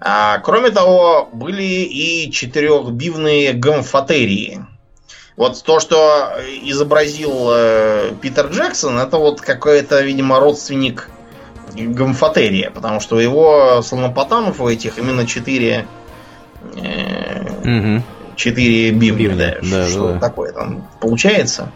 А, 0.00 0.38
кроме 0.38 0.70
того, 0.70 1.28
были 1.32 1.62
и 1.62 2.32
четырехбивные 2.32 3.52
гомфотерии. 3.52 4.64
Вот 5.36 5.62
то, 5.62 5.78
что 5.78 6.32
изобразил 6.62 7.50
э, 7.52 8.12
Питер 8.20 8.46
Джексон, 8.48 8.98
это 8.98 9.18
вот 9.18 9.40
какой-то, 9.40 10.00
видимо, 10.00 10.40
родственник 10.40 11.08
гомфотерия, 11.74 12.70
потому 12.70 13.00
что 13.00 13.16
у 13.16 13.18
его 13.18 13.82
слонопотамов 13.82 14.60
у 14.60 14.68
этих 14.68 14.98
именно 14.98 15.26
четыре 15.26 15.86
э, 16.76 18.00
четыре 18.36 18.90
бивня, 18.90 19.36
да, 19.36 19.56
да, 19.62 19.88
что 19.88 20.12
да. 20.14 20.18
такое 20.18 20.52
там 20.52 20.88
получается. 21.00 21.70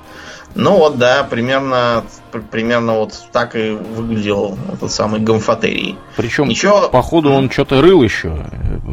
Ну 0.56 0.78
вот, 0.78 0.98
да, 0.98 1.24
примерно, 1.24 2.04
примерно 2.50 2.94
вот 2.94 3.12
так 3.32 3.56
и 3.56 3.70
выглядел 3.70 4.56
этот 4.72 4.92
самый 4.92 5.20
гомфотерий. 5.20 5.96
Причем, 6.16 6.48
еще... 6.48 6.88
походу, 6.90 7.32
он 7.32 7.50
что-то 7.50 7.82
рыл 7.82 8.02
еще. 8.02 8.46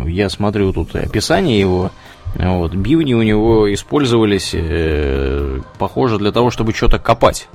Я 0.08 0.30
смотрю 0.30 0.74
тут 0.74 0.96
описание 0.96 1.60
его. 1.60 1.92
Вот, 2.34 2.74
бивни 2.74 3.14
у 3.14 3.22
него 3.22 3.72
использовались, 3.72 4.52
э, 4.54 5.60
похоже, 5.78 6.18
для 6.18 6.32
того, 6.32 6.50
чтобы 6.50 6.74
что-то 6.74 6.98
копать. 6.98 7.48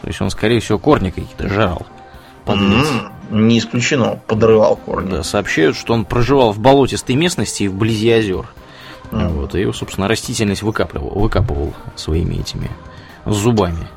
То 0.00 0.06
есть 0.06 0.20
он, 0.22 0.30
скорее 0.30 0.60
всего, 0.60 0.78
корни 0.78 1.10
какие-то 1.10 1.48
жрал 1.48 1.86
подлец. 2.44 2.86
Mm-hmm. 2.86 3.10
Не 3.30 3.58
исключено, 3.58 4.20
подрывал 4.26 4.76
корни. 4.76 5.10
Да, 5.10 5.22
сообщают, 5.22 5.76
что 5.76 5.94
он 5.94 6.04
проживал 6.04 6.52
в 6.52 6.58
болотистой 6.58 7.14
местности 7.14 7.68
вблизи 7.68 8.10
озер. 8.10 8.46
Mm-hmm. 9.10 9.28
Вот, 9.28 9.54
и, 9.54 9.72
собственно, 9.72 10.08
растительность 10.08 10.62
выкапывал, 10.62 11.10
выкапывал 11.10 11.74
своими 11.96 12.36
этими 12.36 12.70
зубами. 13.24 13.88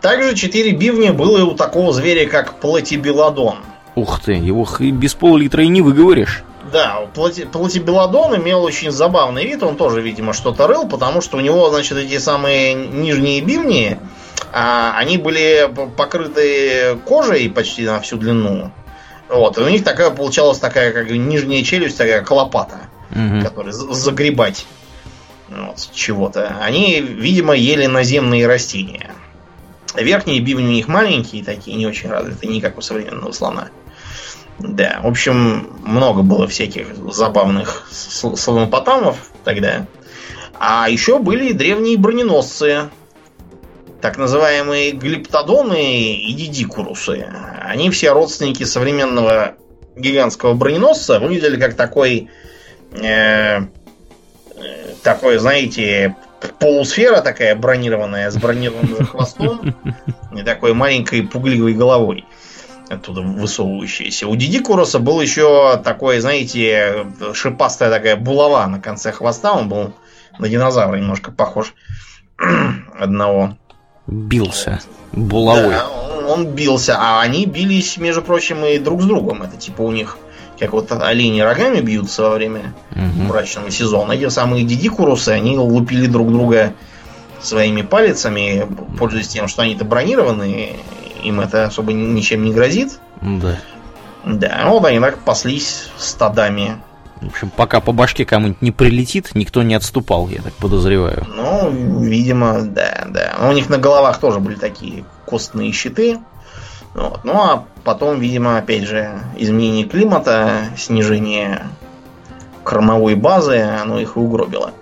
Также 0.00 0.34
четыре 0.34 0.72
бивня 0.72 1.14
было 1.14 1.38
и 1.38 1.42
у 1.42 1.54
такого 1.54 1.92
зверя, 1.92 2.28
как 2.28 2.60
платибеладон. 2.60 3.56
Ух 3.94 4.20
ты, 4.20 4.32
его 4.32 4.68
без 4.78 5.14
пол-литра 5.14 5.62
и 5.64 5.68
не 5.68 5.80
выговоришь. 5.80 6.44
Да, 6.72 7.06
плати, 7.14 7.44
платибеладон 7.44 8.36
имел 8.36 8.64
очень 8.64 8.90
забавный 8.90 9.44
вид, 9.44 9.62
он 9.62 9.76
тоже, 9.76 10.00
видимо, 10.00 10.32
что-то 10.32 10.66
рыл, 10.66 10.88
потому 10.88 11.20
что 11.20 11.36
у 11.36 11.40
него, 11.40 11.70
значит, 11.70 11.96
эти 11.96 12.18
самые 12.18 12.74
нижние 12.74 13.40
бивни, 13.40 13.98
они 14.56 15.18
были 15.18 15.68
покрыты 15.96 16.96
кожей 17.04 17.50
почти 17.50 17.82
на 17.82 18.00
всю 18.00 18.16
длину. 18.16 18.70
Вот, 19.28 19.58
и 19.58 19.60
у 19.60 19.68
них 19.68 19.82
такая 19.82 20.10
получалась 20.10 20.58
такая, 20.58 20.92
как 20.92 21.10
нижняя 21.10 21.64
челюсть, 21.64 21.98
такая 21.98 22.22
колопата, 22.22 22.82
угу. 23.10 23.42
которая 23.42 23.72
загребать 23.72 24.66
вот, 25.48 25.88
чего-то. 25.92 26.56
Они, 26.60 27.00
видимо, 27.00 27.54
ели 27.54 27.86
наземные 27.86 28.46
растения. 28.46 29.10
Верхние 29.96 30.40
бивни 30.40 30.66
у 30.66 30.70
них 30.70 30.88
маленькие, 30.88 31.42
такие 31.42 31.76
не 31.76 31.86
очень 31.86 32.08
развитые, 32.10 32.52
не 32.52 32.60
как 32.60 32.78
у 32.78 32.80
современного 32.80 33.32
слона. 33.32 33.70
Да, 34.58 35.00
в 35.02 35.08
общем, 35.08 35.68
много 35.84 36.22
было 36.22 36.46
всяких 36.46 36.94
забавных 37.12 37.88
слонопотамов 37.90 39.16
тогда. 39.42 39.86
А 40.60 40.88
еще 40.88 41.18
были 41.18 41.52
древние 41.52 41.96
броненосцы, 41.96 42.90
так 44.04 44.18
называемые 44.18 44.90
глиптодоны 44.90 46.16
и 46.16 46.32
дидикурусы. 46.34 47.26
Они 47.62 47.88
все 47.88 48.12
родственники 48.12 48.62
современного 48.64 49.54
гигантского 49.96 50.52
броненосца, 50.52 51.18
выглядели 51.18 51.58
как 51.58 51.72
такой, 51.72 52.28
э, 52.92 53.60
такой, 55.02 55.38
знаете, 55.38 56.16
полусфера 56.60 57.22
такая 57.22 57.56
бронированная 57.56 58.30
с 58.30 58.36
бронированным 58.36 59.06
хвостом 59.10 59.74
и 60.36 60.42
такой 60.42 60.74
маленькой 60.74 61.22
пугливой 61.22 61.72
головой 61.72 62.26
оттуда 62.90 63.22
высовывающаяся. 63.22 64.28
У 64.28 64.36
Дидикуроса 64.36 64.98
был 64.98 65.22
еще 65.22 65.80
такой, 65.82 66.20
знаете, 66.20 67.06
шипастая 67.32 67.88
такая 67.88 68.16
булава 68.16 68.66
на 68.66 68.82
конце 68.82 69.12
хвоста. 69.12 69.54
Он 69.54 69.70
был 69.70 69.94
на 70.38 70.46
динозавра 70.50 70.96
немножко 70.96 71.32
похож 71.32 71.72
одного 72.98 73.56
бился 74.06 74.80
булавой. 75.12 75.70
Да, 75.70 75.88
он 76.28 76.46
бился, 76.46 76.96
а 76.98 77.20
они 77.20 77.46
бились, 77.46 77.96
между 77.96 78.22
прочим, 78.22 78.64
и 78.64 78.78
друг 78.78 79.02
с 79.02 79.04
другом. 79.06 79.42
Это 79.42 79.56
типа 79.56 79.82
у 79.82 79.90
них 79.90 80.18
как 80.58 80.72
вот 80.72 80.92
олени 80.92 81.40
рогами 81.40 81.80
бьются 81.80 82.22
во 82.22 82.30
время 82.30 82.74
угу. 82.92 83.28
брачного 83.28 83.70
сезона. 83.70 84.12
Эти 84.12 84.28
самые 84.28 84.64
дидикурусы, 84.64 85.30
они 85.30 85.56
лупили 85.58 86.06
друг 86.06 86.30
друга 86.30 86.74
своими 87.40 87.82
палецами, 87.82 88.66
пользуясь 88.98 89.28
тем, 89.28 89.48
что 89.48 89.62
они-то 89.62 89.84
бронированы, 89.84 90.76
им 91.22 91.40
это 91.40 91.64
особо 91.66 91.92
ничем 91.92 92.44
не 92.44 92.52
грозит. 92.52 92.98
Да. 93.20 93.58
Да, 94.24 94.64
вот 94.68 94.84
они 94.86 95.00
так 95.00 95.18
паслись 95.18 95.88
стадами 95.98 96.78
в 97.24 97.28
общем, 97.28 97.50
пока 97.50 97.80
по 97.80 97.92
башке 97.92 98.24
кому-нибудь 98.24 98.62
не 98.62 98.70
прилетит, 98.70 99.30
никто 99.34 99.62
не 99.62 99.74
отступал, 99.74 100.28
я 100.28 100.42
так 100.42 100.52
подозреваю. 100.54 101.26
Ну, 101.34 101.70
видимо, 102.02 102.62
да, 102.62 103.06
да. 103.08 103.34
Но 103.40 103.50
у 103.50 103.52
них 103.52 103.68
на 103.68 103.78
головах 103.78 104.18
тоже 104.18 104.40
были 104.40 104.56
такие 104.56 105.04
костные 105.26 105.72
щиты. 105.72 106.18
Вот. 106.94 107.24
Ну 107.24 107.32
а 107.34 107.64
потом, 107.82 108.20
видимо, 108.20 108.58
опять 108.58 108.84
же, 108.84 109.10
изменение 109.36 109.84
климата, 109.84 110.66
снижение 110.76 111.66
кормовой 112.62 113.14
базы, 113.14 113.58
оно 113.60 113.98
их 113.98 114.16
и 114.16 114.20
угробило. 114.20 114.72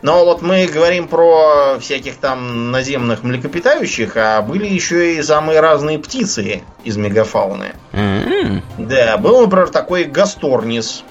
Но 0.00 0.24
вот 0.24 0.42
мы 0.42 0.66
говорим 0.66 1.08
про 1.08 1.76
всяких 1.80 2.16
там 2.16 2.70
наземных 2.70 3.24
млекопитающих, 3.24 4.16
а 4.16 4.42
были 4.42 4.66
еще 4.66 5.16
и 5.16 5.22
самые 5.22 5.60
разные 5.60 5.98
птицы 5.98 6.62
из 6.84 6.96
мегафауны. 6.96 7.72
М-м. 7.92 8.62
Да, 8.78 9.16
был, 9.18 9.42
например, 9.42 9.68
такой 9.68 10.04
гасторнис. 10.04 11.04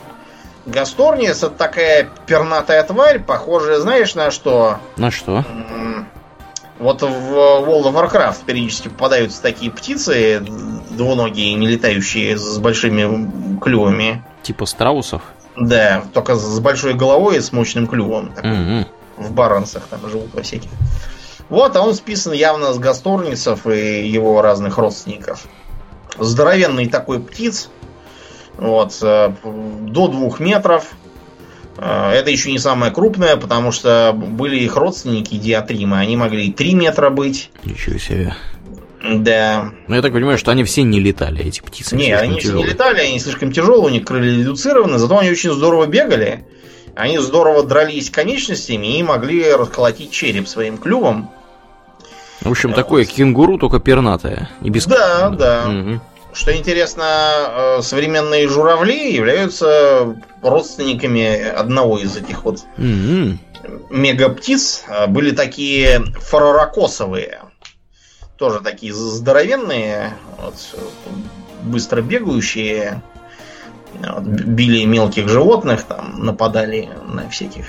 Гасторнис 0.68 1.38
это 1.38 1.50
такая 1.50 2.10
пернатая 2.26 2.84
тварь, 2.84 3.20
похожая, 3.20 3.80
знаешь, 3.80 4.16
на 4.16 4.32
что? 4.32 4.80
На 4.98 5.12
что? 5.12 5.46
Вот 6.78 7.02
в 7.02 7.06
World 7.06 7.86
of 7.86 7.94
Warcraft 7.94 8.46
периодически 8.46 8.90
попадаются 8.90 9.42
такие 9.42 9.72
птицы 9.72 10.40
двуногие, 10.92 11.54
не 11.56 11.68
летающие 11.68 12.38
с 12.38 12.60
большими 12.60 13.60
клювами. 13.60 14.24
Типа 14.44 14.66
страусов? 14.66 15.22
Да, 15.56 16.04
только 16.14 16.36
с 16.36 16.60
большой 16.60 16.94
головой 16.94 17.38
и 17.38 17.42
с 17.42 17.52
мощным 17.52 17.88
клювом. 17.88 18.32
М-м. 18.38 18.86
В 19.16 19.32
баронсах 19.32 19.88
там 19.90 20.08
живут 20.08 20.34
во 20.34 20.44
всяких. 20.44 20.70
Вот, 21.50 21.76
а 21.76 21.82
он 21.82 21.96
списан 21.96 22.34
явно 22.34 22.74
с 22.74 22.78
гасторницев 22.78 23.66
и 23.66 24.08
его 24.08 24.42
разных 24.42 24.78
родственников. 24.78 25.46
Здоровенный 26.20 26.88
такой 26.88 27.20
птиц. 27.20 27.70
Вот, 28.58 28.98
э, 29.02 29.32
до 29.44 30.08
двух 30.08 30.40
метров. 30.40 30.86
Э, 31.78 32.12
Это 32.14 32.30
еще 32.32 32.52
не 32.52 32.60
самое 32.60 32.92
крупное, 32.92 33.38
потому 33.38 33.72
что 33.72 34.14
были 34.16 34.58
их 34.58 34.76
родственники 34.76 35.36
диатримы. 35.36 35.98
Они 36.00 36.16
могли 36.18 36.48
и 36.48 36.52
3 36.54 36.74
метра 36.74 37.10
быть. 37.10 37.52
Ничего 37.64 37.98
себе. 37.98 38.36
Да. 39.04 39.72
Ну, 39.88 39.96
я 39.96 40.02
так 40.02 40.12
понимаю, 40.12 40.38
что 40.38 40.52
они 40.52 40.64
все 40.64 40.82
не 40.84 41.00
летали, 41.00 41.46
эти 41.46 41.62
птицы. 41.62 41.96
Не, 41.96 42.12
они 42.14 42.32
все 42.32 42.34
не 42.34 42.42
тяжелые. 42.42 42.70
летали, 42.72 43.00
они 43.02 43.20
слишком 43.20 43.52
тяжелые, 43.52 43.86
у 43.86 43.90
них 43.90 44.06
крылья 44.06 44.40
редуцированы, 44.40 44.98
зато 44.98 45.18
они 45.20 45.30
очень 45.30 45.52
здорово 45.52 45.86
бегали. 45.86 46.46
Они 46.96 47.20
здорово 47.20 47.62
дрались 47.64 48.10
конечностями 48.10 48.98
и 48.98 49.04
могли 49.04 49.54
расколотить 49.54 50.10
череп 50.12 50.48
своим 50.48 50.80
клювом. 50.80 51.30
В 52.42 52.50
общем, 52.50 52.74
такое 52.74 53.06
кенгуру, 53.06 53.60
только 53.60 53.80
пернатое. 53.80 54.50
И 54.64 54.70
без... 54.72 54.86
Да, 54.88 55.30
да. 55.30 55.66
Мгм. 55.68 56.02
Что 56.38 56.56
интересно, 56.56 57.04
э, 57.04 57.82
современные 57.82 58.48
журавли 58.48 59.12
являются 59.12 60.16
родственниками 60.44 61.44
одного 61.50 61.98
из 61.98 62.16
этих 62.16 62.44
вот 62.44 62.60
М-м. 62.78 63.40
мегаптиц. 63.90 64.84
Э, 64.88 65.08
Были 65.08 65.32
такие 65.32 66.00
фараракосовые. 66.22 67.40
Тоже 68.38 68.60
такие 68.60 68.94
здоровенные, 68.94 70.14
вот, 70.40 70.54
э, 70.74 70.78
быстро 71.64 72.02
бегающие. 72.04 73.02
Вот, 74.00 74.22
б- 74.24 74.44
били 74.44 74.86
мелких 74.86 75.28
животных, 75.30 75.86
там, 75.86 76.24
нападали 76.24 76.88
на 77.08 77.28
всяких. 77.30 77.66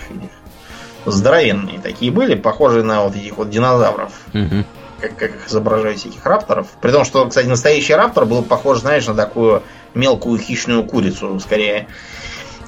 Здоровенные 1.07 1.81
такие 1.81 2.13
были, 2.13 2.35
похожие 2.35 2.83
на 2.85 3.05
вот 3.05 3.17
этих 3.17 3.39
вот 3.39 3.49
динозавров 3.49 4.13
Мгм. 4.35 4.67
Как, 5.01 5.17
как 5.17 5.31
их 5.31 5.49
изображают 5.49 5.99
всяких 5.99 6.25
рапторов. 6.25 6.69
При 6.81 6.91
том, 6.91 7.05
что, 7.05 7.27
кстати, 7.27 7.47
настоящий 7.47 7.95
раптор 7.95 8.27
был 8.27 8.43
похож, 8.43 8.81
знаешь, 8.81 9.07
на 9.07 9.15
такую 9.15 9.63
мелкую 9.95 10.39
хищную 10.39 10.85
курицу, 10.85 11.39
скорее, 11.41 11.89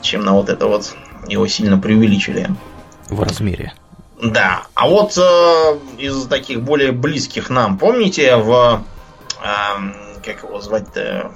чем 0.00 0.24
на 0.24 0.32
вот 0.32 0.48
это 0.48 0.66
вот. 0.66 0.94
Его 1.28 1.46
сильно 1.46 1.78
преувеличили. 1.78 2.48
В 3.08 3.22
размере. 3.22 3.72
Да. 4.22 4.62
А 4.74 4.88
вот 4.88 5.16
э, 5.16 5.78
из 5.98 6.26
таких 6.26 6.62
более 6.62 6.92
близких 6.92 7.50
нам, 7.50 7.78
помните, 7.78 8.36
в 8.36 8.82
эм, 9.42 9.94
как 10.24 10.42
его 10.42 10.60
звать-то? 10.60 11.30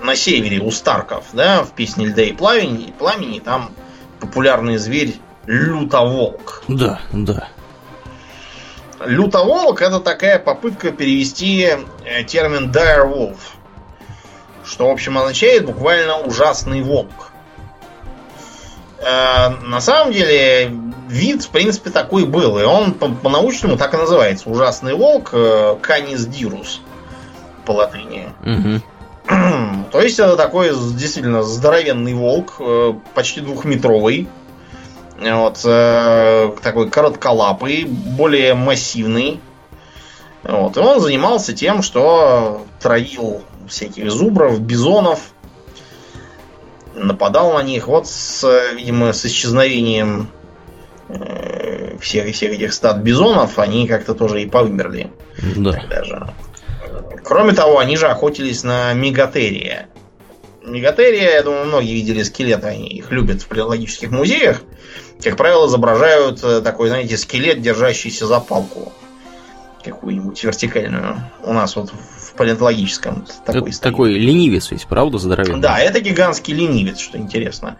На 0.00 0.14
севере 0.14 0.60
у 0.60 0.70
Старков, 0.70 1.24
да, 1.32 1.64
в 1.64 1.72
песне 1.72 2.06
Льда 2.06 2.22
и 2.22 2.32
пламени, 2.32 2.94
пламени 2.96 3.40
там 3.40 3.72
популярный 4.20 4.76
зверь 4.76 5.16
лютоволк. 5.46 6.62
Да, 6.68 7.00
да. 7.12 7.48
Лютоволк 9.04 9.80
это 9.82 10.00
такая 10.00 10.38
попытка 10.38 10.90
перевести 10.90 11.68
э, 12.04 12.24
термин 12.24 12.70
dire 12.70 13.06
wolf, 13.06 13.36
что, 14.64 14.88
в 14.88 14.92
общем, 14.92 15.16
означает 15.18 15.64
буквально 15.66 16.18
ужасный 16.18 16.82
волк. 16.82 17.30
Э, 19.00 19.50
на 19.62 19.80
самом 19.80 20.12
деле, 20.12 20.72
вид, 21.08 21.44
в 21.44 21.50
принципе, 21.50 21.90
такой 21.90 22.24
был, 22.26 22.58
и 22.58 22.64
он 22.64 22.92
по- 22.92 23.08
по-научному 23.08 23.76
так 23.76 23.94
и 23.94 23.96
называется. 23.96 24.50
Ужасный 24.50 24.94
волк 24.94 25.30
э, 25.32 25.76
Canis 25.80 26.28
dirus 26.28 26.80
по 27.64 27.72
латыни. 27.72 28.28
То 29.92 30.00
есть 30.00 30.18
это 30.18 30.36
такой 30.36 30.70
действительно 30.70 31.42
здоровенный 31.42 32.14
волк, 32.14 32.60
почти 33.14 33.42
двухметровый. 33.42 34.26
Вот, 35.18 35.60
э, 35.64 36.52
такой 36.62 36.90
коротколапый, 36.90 37.84
более 37.84 38.54
массивный. 38.54 39.40
Вот, 40.44 40.76
и 40.76 40.80
он 40.80 41.00
занимался 41.00 41.52
тем, 41.52 41.82
что 41.82 42.64
травил 42.80 43.42
всяких 43.68 44.10
зубров, 44.12 44.60
бизонов, 44.60 45.20
нападал 46.94 47.54
на 47.54 47.62
них. 47.62 47.88
Вот, 47.88 48.06
с, 48.06 48.46
видимо, 48.74 49.12
с 49.12 49.26
исчезновением 49.26 50.30
э, 51.08 51.96
всех, 52.00 52.32
всех 52.32 52.52
этих 52.52 52.72
стад 52.72 52.98
бизонов, 52.98 53.58
они 53.58 53.88
как-то 53.88 54.14
тоже 54.14 54.42
и 54.42 54.46
повымерли 54.46 55.10
Да. 55.56 55.72
тогда 55.72 56.04
же. 56.04 56.32
Кроме 57.24 57.52
того, 57.52 57.78
они 57.78 57.96
же 57.96 58.06
охотились 58.06 58.62
на 58.62 58.92
мегатерия. 58.94 59.88
Мегатерия, 60.64 61.34
я 61.34 61.42
думаю, 61.42 61.66
многие 61.66 61.94
видели 61.94 62.22
скелеты, 62.22 62.68
они 62.68 62.88
их 62.88 63.10
любят 63.10 63.42
в 63.42 63.48
палеологических 63.48 64.10
музеях. 64.10 64.62
Как 65.22 65.36
правило, 65.36 65.66
изображают 65.66 66.42
э, 66.44 66.60
такой, 66.60 66.88
знаете, 66.88 67.16
скелет, 67.16 67.60
держащийся 67.60 68.26
за 68.26 68.40
палку. 68.40 68.92
Какую-нибудь 69.84 70.42
вертикальную. 70.44 71.16
У 71.42 71.52
нас 71.52 71.76
вот 71.76 71.90
в 71.90 72.32
палеонтологическом 72.34 73.26
такой 73.44 73.62
Это 73.70 73.72
стоит. 73.72 73.92
такой 73.92 74.12
ленивец 74.14 74.70
ведь, 74.70 74.86
правда, 74.86 75.18
здоровенный? 75.18 75.60
Да, 75.60 75.78
это 75.78 76.00
гигантский 76.00 76.54
ленивец, 76.54 76.98
что 76.98 77.18
интересно. 77.18 77.78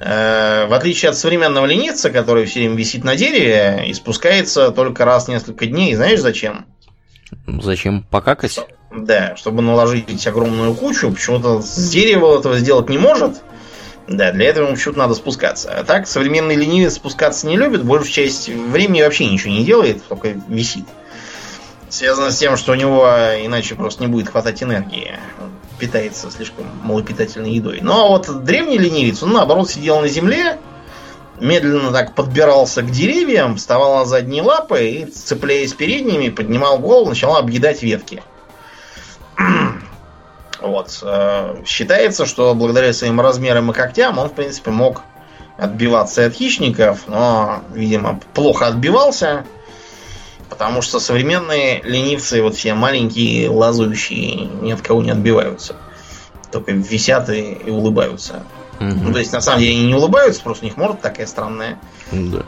Э, 0.00 0.66
В 0.66 0.72
отличие 0.74 1.10
от 1.10 1.16
современного 1.16 1.66
ленивца, 1.66 2.10
который 2.10 2.46
все 2.46 2.60
время 2.60 2.76
висит 2.76 3.04
на 3.04 3.16
дереве 3.16 3.84
и 3.86 3.94
спускается 3.94 4.70
только 4.70 5.04
раз 5.04 5.26
в 5.26 5.28
несколько 5.28 5.66
дней, 5.66 5.94
знаешь 5.94 6.20
зачем? 6.20 6.66
Зачем 7.46 8.02
покакать? 8.04 8.60
Да, 8.94 9.36
чтобы 9.36 9.62
наложить 9.62 10.26
огромную 10.26 10.74
кучу, 10.74 11.10
почему-то 11.10 11.62
с 11.62 11.90
дерева 11.90 12.38
этого 12.38 12.58
сделать 12.58 12.90
не 12.90 12.98
может. 12.98 13.42
Да, 14.12 14.30
для 14.30 14.48
этого 14.48 14.66
ему 14.66 14.74
почему-то 14.74 14.98
надо 14.98 15.14
спускаться. 15.14 15.72
А 15.72 15.84
так, 15.84 16.06
современный 16.06 16.54
ленивец 16.54 16.94
спускаться 16.94 17.46
не 17.46 17.56
любит, 17.56 17.82
большую 17.82 18.12
часть 18.12 18.48
времени 18.48 19.02
вообще 19.02 19.26
ничего 19.26 19.50
не 19.50 19.64
делает, 19.64 20.02
только 20.06 20.28
висит. 20.48 20.84
Связано 21.88 22.30
с 22.30 22.38
тем, 22.38 22.56
что 22.56 22.72
у 22.72 22.74
него 22.74 23.06
иначе 23.06 23.74
просто 23.74 24.02
не 24.02 24.08
будет 24.08 24.28
хватать 24.28 24.62
энергии. 24.62 25.18
Он 25.40 25.50
питается 25.78 26.30
слишком 26.30 26.66
малопитательной 26.82 27.52
едой. 27.52 27.80
Ну 27.82 27.92
а 27.92 28.08
вот 28.08 28.44
древний 28.44 28.78
ленивец, 28.78 29.22
он 29.22 29.32
наоборот 29.32 29.70
сидел 29.70 30.00
на 30.00 30.08
земле, 30.08 30.58
медленно 31.40 31.90
так 31.90 32.14
подбирался 32.14 32.82
к 32.82 32.90
деревьям, 32.90 33.56
вставал 33.56 33.98
на 33.98 34.04
задние 34.04 34.42
лапы 34.42 34.88
и, 34.88 35.04
цепляясь 35.06 35.72
передними, 35.72 36.28
поднимал 36.28 36.78
голову, 36.78 37.10
начал 37.10 37.36
объедать 37.36 37.82
ветки. 37.82 38.22
Вот. 40.62 40.98
э, 41.02 41.62
Считается, 41.66 42.24
что 42.26 42.54
благодаря 42.54 42.92
своим 42.92 43.20
размерам 43.20 43.70
и 43.70 43.74
когтям 43.74 44.18
он, 44.18 44.28
в 44.28 44.32
принципе, 44.32 44.70
мог 44.70 45.02
отбиваться 45.58 46.24
от 46.26 46.34
хищников, 46.34 47.00
но, 47.08 47.62
видимо, 47.74 48.20
плохо 48.34 48.66
отбивался, 48.68 49.44
потому 50.48 50.82
что 50.82 50.98
современные 51.00 51.82
ленивцы, 51.82 52.42
вот 52.42 52.54
все 52.54 52.74
маленькие, 52.74 53.48
лазающие, 53.50 54.46
ни 54.62 54.72
от 54.72 54.80
кого 54.80 55.02
не 55.02 55.10
отбиваются. 55.10 55.76
Только 56.50 56.72
висят 56.72 57.28
и, 57.30 57.52
и 57.52 57.70
улыбаются. 57.70 58.42
Мгм. 58.80 59.04
Ну, 59.06 59.12
то 59.12 59.18
есть, 59.18 59.32
на 59.32 59.40
самом 59.40 59.60
деле, 59.60 59.72
они 59.76 59.86
не 59.86 59.94
улыбаются, 59.94 60.42
просто 60.42 60.64
у 60.64 60.68
них 60.68 60.76
морда 60.76 60.98
такая 61.00 61.26
странная. 61.26 61.78
Да. 62.10 62.42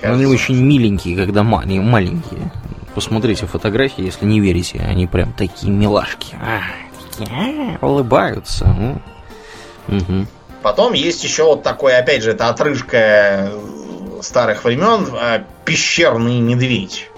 Кажется. 0.00 0.12
Они 0.12 0.26
очень 0.26 0.56
миленькие, 0.56 1.16
когда 1.16 1.42
ма- 1.42 1.60
они 1.60 1.78
маленькие. 1.80 2.52
Посмотрите 2.94 3.46
фотографии, 3.46 4.04
если 4.04 4.26
не 4.26 4.40
верите. 4.40 4.78
Они 4.80 5.06
прям 5.06 5.32
такие 5.32 5.72
милашки. 5.72 6.36
А, 6.42 6.60
такие, 7.26 7.78
а, 7.80 7.86
улыбаются. 7.86 8.66
Мгм. 9.88 10.28
Потом 10.62 10.92
есть 10.92 11.24
еще 11.24 11.44
вот 11.44 11.62
такой, 11.62 11.96
опять 11.96 12.22
же, 12.22 12.30
это 12.30 12.48
отрыжка 12.48 12.96
э, 12.96 13.50
старых 14.22 14.64
времен, 14.64 15.08
э, 15.12 15.42
пещерный 15.64 16.38
медведь. 16.40 17.08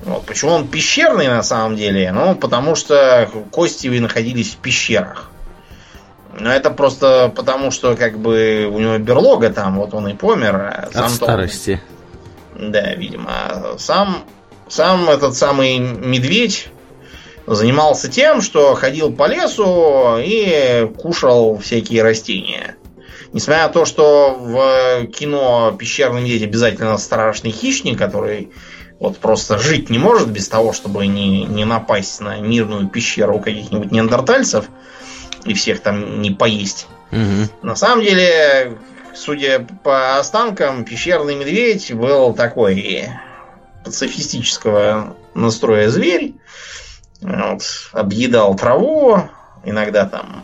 Вот. 0.00 0.26
Почему 0.26 0.52
он 0.52 0.66
пещерный 0.66 1.28
на 1.28 1.42
самом 1.42 1.76
деле? 1.76 2.10
Ну, 2.12 2.34
потому 2.34 2.74
что 2.74 3.30
кости 3.52 3.86
его 3.86 4.02
находились 4.02 4.50
в 4.54 4.56
пещерах. 4.56 5.30
Но 6.36 6.50
это 6.52 6.70
просто 6.70 7.32
потому, 7.34 7.70
что 7.70 7.94
как 7.94 8.18
бы 8.18 8.68
у 8.70 8.80
него 8.80 8.98
берлога 8.98 9.50
там, 9.50 9.78
вот 9.78 9.94
он 9.94 10.08
и 10.08 10.14
помер. 10.14 10.56
а 10.56 10.68
От 10.88 10.92
сам-то 10.92 11.02
он- 11.04 11.10
старости. 11.10 11.80
Да, 12.58 12.92
видимо. 12.94 13.76
Сам, 13.78 14.24
сам 14.68 15.08
этот 15.08 15.36
самый 15.36 15.78
медведь 15.78 16.68
занимался 17.46 18.08
тем, 18.08 18.40
что 18.40 18.74
ходил 18.74 19.12
по 19.12 19.26
лесу 19.26 20.16
и 20.18 20.90
кушал 20.98 21.58
всякие 21.58 22.02
растения. 22.02 22.76
Несмотря 23.32 23.64
на 23.64 23.68
то, 23.68 23.84
что 23.84 24.36
в 24.38 25.06
кино 25.08 25.74
«Пещерный 25.76 26.22
медведь» 26.22 26.44
обязательно 26.44 26.96
страшный 26.98 27.50
хищник, 27.50 27.98
который 27.98 28.52
вот 29.00 29.18
просто 29.18 29.58
жить 29.58 29.90
не 29.90 29.98
может 29.98 30.28
без 30.28 30.48
того, 30.48 30.72
чтобы 30.72 31.06
не, 31.06 31.44
не 31.44 31.64
напасть 31.64 32.20
на 32.20 32.38
мирную 32.38 32.88
пещеру 32.88 33.40
каких-нибудь 33.40 33.90
неандертальцев 33.90 34.66
и 35.44 35.52
всех 35.52 35.80
там 35.80 36.22
не 36.22 36.30
поесть. 36.30 36.86
Мгм. 37.10 37.48
На 37.62 37.74
самом 37.74 38.04
деле, 38.04 38.78
судя 39.14 39.66
по 39.82 40.18
останкам, 40.18 40.84
пещерный 40.84 41.34
медведь 41.34 41.92
был 41.92 42.34
такой 42.34 43.08
пацифистического 43.84 45.16
настроя 45.34 45.88
зверь. 45.90 46.34
Вот, 47.24 47.62
объедал 47.92 48.54
траву, 48.54 49.18
иногда 49.64 50.04
там 50.04 50.42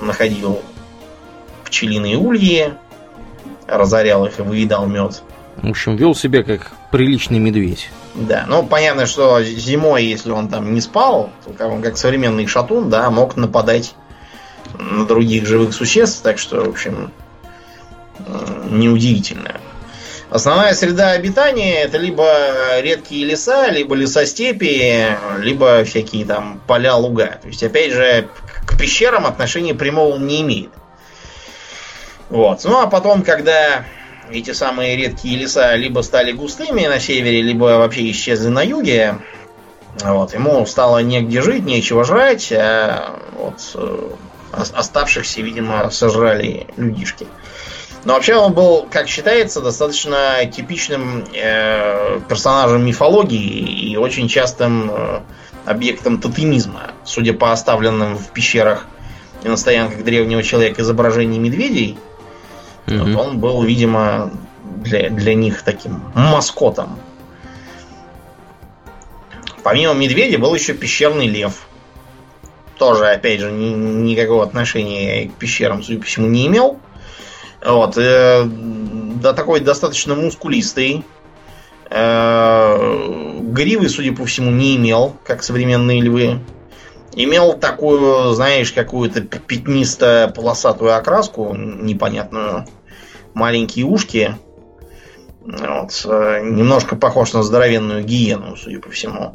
находил 0.00 0.60
пчелиные 1.64 2.16
ульи, 2.16 2.74
разорял 3.68 4.26
их 4.26 4.40
и 4.40 4.42
выедал 4.42 4.86
мед. 4.86 5.22
В 5.56 5.70
общем, 5.70 5.94
вел 5.94 6.16
себя 6.16 6.42
как 6.42 6.72
приличный 6.90 7.38
медведь. 7.38 7.90
Да, 8.16 8.44
ну 8.48 8.66
понятно, 8.66 9.06
что 9.06 9.40
зимой, 9.42 10.04
если 10.04 10.32
он 10.32 10.48
там 10.48 10.74
не 10.74 10.80
спал, 10.80 11.30
то 11.44 11.52
как 11.52 11.70
он 11.70 11.80
как 11.80 11.96
современный 11.96 12.48
шатун, 12.48 12.90
да, 12.90 13.08
мог 13.10 13.36
нападать 13.36 13.94
на 14.78 15.06
других 15.06 15.46
живых 15.46 15.74
существ, 15.74 16.22
так 16.22 16.38
что, 16.38 16.64
в 16.64 16.68
общем, 16.68 17.12
неудивительно. 18.68 19.60
Основная 20.28 20.74
среда 20.74 21.10
обитания 21.12 21.82
это 21.82 21.98
либо 21.98 22.80
редкие 22.80 23.24
леса, 23.24 23.70
либо 23.70 23.94
лесостепи, 23.94 25.16
либо 25.38 25.84
всякие 25.84 26.24
там 26.24 26.60
поля, 26.66 26.94
луга. 26.94 27.38
То 27.40 27.48
есть, 27.48 27.62
опять 27.62 27.92
же, 27.92 28.28
к 28.66 28.76
пещерам 28.76 29.24
отношения 29.24 29.74
прямого 29.74 30.18
не 30.18 30.42
имеет. 30.42 30.70
Вот. 32.28 32.64
Ну 32.64 32.80
а 32.80 32.88
потом, 32.88 33.22
когда 33.22 33.84
эти 34.30 34.52
самые 34.52 34.96
редкие 34.96 35.38
леса 35.38 35.74
либо 35.76 36.00
стали 36.00 36.32
густыми 36.32 36.86
на 36.86 36.98
севере, 36.98 37.40
либо 37.42 37.78
вообще 37.78 38.10
исчезли 38.10 38.48
на 38.48 38.62
юге, 38.62 39.18
вот, 40.02 40.34
ему 40.34 40.66
стало 40.66 40.98
негде 40.98 41.40
жить, 41.40 41.64
нечего 41.64 42.04
жрать, 42.04 42.52
а 42.52 43.18
вот 43.38 43.60
э, 43.76 44.08
ос- 44.52 44.72
оставшихся, 44.74 45.40
видимо, 45.40 45.88
сожрали 45.90 46.66
людишки. 46.76 47.28
Но 48.06 48.12
вообще 48.14 48.36
он 48.36 48.52
был, 48.52 48.86
как 48.88 49.08
считается, 49.08 49.60
достаточно 49.60 50.46
типичным 50.46 51.24
э, 51.34 52.20
персонажем 52.28 52.86
мифологии 52.86 53.90
и 53.90 53.96
очень 53.96 54.28
частым 54.28 54.88
э, 54.92 55.20
объектом 55.64 56.20
тотемизма. 56.20 56.92
Судя 57.04 57.32
по 57.32 57.50
оставленным 57.50 58.16
в 58.16 58.28
пещерах 58.30 58.86
и 59.42 59.48
на 59.48 59.56
стоянках 59.56 60.04
древнего 60.04 60.44
человека 60.44 60.82
изображений 60.82 61.40
медведей, 61.40 61.98
Мгм. 62.86 63.12
вот 63.14 63.26
он 63.26 63.38
был, 63.40 63.62
видимо, 63.64 64.30
для, 64.84 65.10
для 65.10 65.34
них 65.34 65.62
таким 65.62 66.00
маскотом. 66.14 67.00
Помимо 69.64 69.94
медведя 69.94 70.38
был 70.38 70.54
еще 70.54 70.74
пещерный 70.74 71.26
лев. 71.26 71.66
Тоже, 72.78 73.06
опять 73.08 73.40
же, 73.40 73.50
ни- 73.50 73.74
никакого 74.12 74.44
отношения 74.44 75.28
к 75.28 75.32
пещерам, 75.32 75.82
судя 75.82 75.98
по 75.98 76.04
всему, 76.06 76.28
не 76.28 76.46
имел. 76.46 76.78
Вот. 77.64 77.96
э, 77.98 78.44
да, 78.46 79.32
такой 79.32 79.60
достаточно 79.60 80.14
мускулистый. 80.14 81.04
Э, 81.90 83.40
гривы, 83.42 83.88
судя 83.88 84.12
по 84.12 84.24
всему, 84.24 84.50
не 84.50 84.76
имел, 84.76 85.16
как 85.24 85.42
современные 85.42 86.00
львы. 86.00 86.40
Имел 87.14 87.54
такую, 87.54 88.34
знаешь, 88.34 88.72
какую-то 88.72 89.22
пятнисто-полосатую 89.22 90.94
окраску, 90.94 91.54
непонятную. 91.54 92.66
Маленькие 93.32 93.86
ушки. 93.86 94.36
Вот, 95.40 96.04
э, 96.04 96.40
немножко 96.42 96.96
похож 96.96 97.32
на 97.32 97.42
здоровенную 97.42 98.04
гиену, 98.04 98.56
судя 98.56 98.80
по 98.80 98.90
всему. 98.90 99.32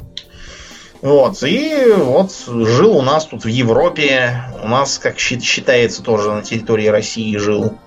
Вот, 1.00 1.42
и 1.42 1.92
вот 1.96 2.32
жил 2.46 2.98
у 2.98 3.02
нас 3.02 3.26
тут 3.26 3.44
в 3.44 3.48
Европе. 3.48 4.44
У 4.62 4.68
нас, 4.68 4.98
как 4.98 5.18
считается, 5.18 6.02
тоже 6.02 6.30
на 6.30 6.42
территории 6.42 6.86
России 6.86 7.36
жил. 7.38 7.78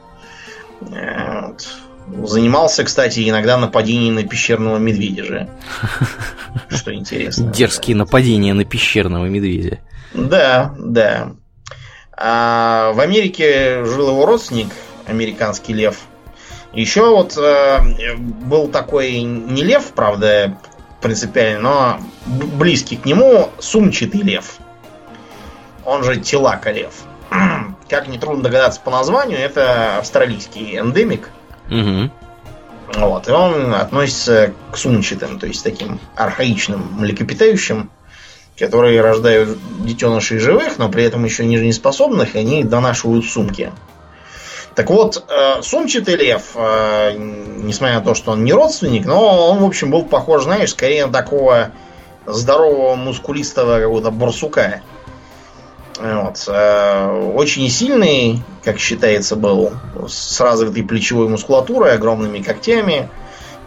Вот. 0.82 1.68
Занимался, 2.30 2.84
кстати, 2.84 3.28
иногда 3.28 3.58
нападением 3.58 4.16
на 4.16 4.24
пещерного 4.24 4.78
медведя 4.78 5.24
же. 5.24 5.50
Что 6.70 6.94
интересно. 6.94 7.52
Дерзкие 7.52 7.96
нападения 7.96 8.54
на 8.54 8.64
пещерного 8.64 9.26
медведя. 9.26 9.80
Да, 10.14 10.76
да. 10.78 11.32
А 12.16 12.92
в 12.94 13.00
Америке 13.00 13.84
жил 13.86 14.10
его 14.10 14.26
родственник, 14.26 14.70
американский 15.08 15.74
лев. 15.74 16.00
Еще 16.74 17.10
вот 17.10 17.38
э, 17.38 18.16
был 18.18 18.68
такой 18.68 19.22
не 19.22 19.64
лев, 19.64 19.92
правда, 19.96 20.58
принципиально, 21.02 21.62
но 21.62 22.00
близкий 22.26 22.98
к 22.98 23.06
нему 23.06 23.50
сумчатый 23.60 24.22
лев. 24.22 24.58
Он 25.86 26.04
же 26.04 26.18
телака 26.18 26.72
лев. 26.72 26.94
Как 27.90 28.08
нетрудно 28.08 28.44
догадаться 28.44 28.82
по 28.82 28.92
названию, 28.92 29.40
это 29.40 30.00
австралийский 30.00 30.78
эндемик. 30.78 31.30
Мгм. 31.68 32.12
Вот, 32.96 33.28
и 33.28 33.32
он 33.32 33.74
относится 33.74 34.54
к 34.72 34.78
сумчатым, 34.78 35.40
то 35.40 35.48
есть 35.48 35.64
таким 35.64 36.00
архаичным 36.16 36.88
млекопитающим, 36.98 37.90
которые 38.58 39.02
рождают 39.02 39.58
детенышей 39.80 40.40
живых, 40.40 40.78
но 40.78 40.90
при 40.90 41.04
этом 41.04 41.26
еще 41.26 41.46
не 41.46 41.58
жизнеспособных, 41.58 42.36
и 42.36 42.40
они 42.40 42.64
донашивают 42.64 43.26
сумки. 43.26 43.72
Так 44.76 44.90
вот, 44.90 45.24
э, 45.30 45.62
сумчатый 45.62 46.16
лев, 46.16 46.52
э, 46.56 47.14
несмотря 47.18 48.00
на 48.00 48.02
то, 48.02 48.14
что 48.14 48.32
он 48.32 48.44
не 48.44 48.54
родственник, 48.54 49.06
но 49.06 49.50
он, 49.50 49.60
в 49.60 49.66
общем, 49.66 49.90
был 49.90 50.04
похож, 50.04 50.44
знаешь, 50.44 50.72
скорее 50.72 51.06
на 51.06 51.14
такого 51.14 51.72
здорового, 52.26 52.96
мускулистого 52.96 53.80
какого-то 53.80 54.12
барсука. 54.12 54.82
Вот. 56.00 56.44
э, 56.48 57.32
Очень 57.36 57.70
сильный, 57.70 58.42
как 58.64 58.80
считается, 58.80 59.36
был, 59.36 59.72
с 60.08 60.40
развитой 60.40 60.84
плечевой 60.84 61.28
мускулатурой, 61.30 61.94
огромными 61.94 62.40
когтями, 62.42 63.10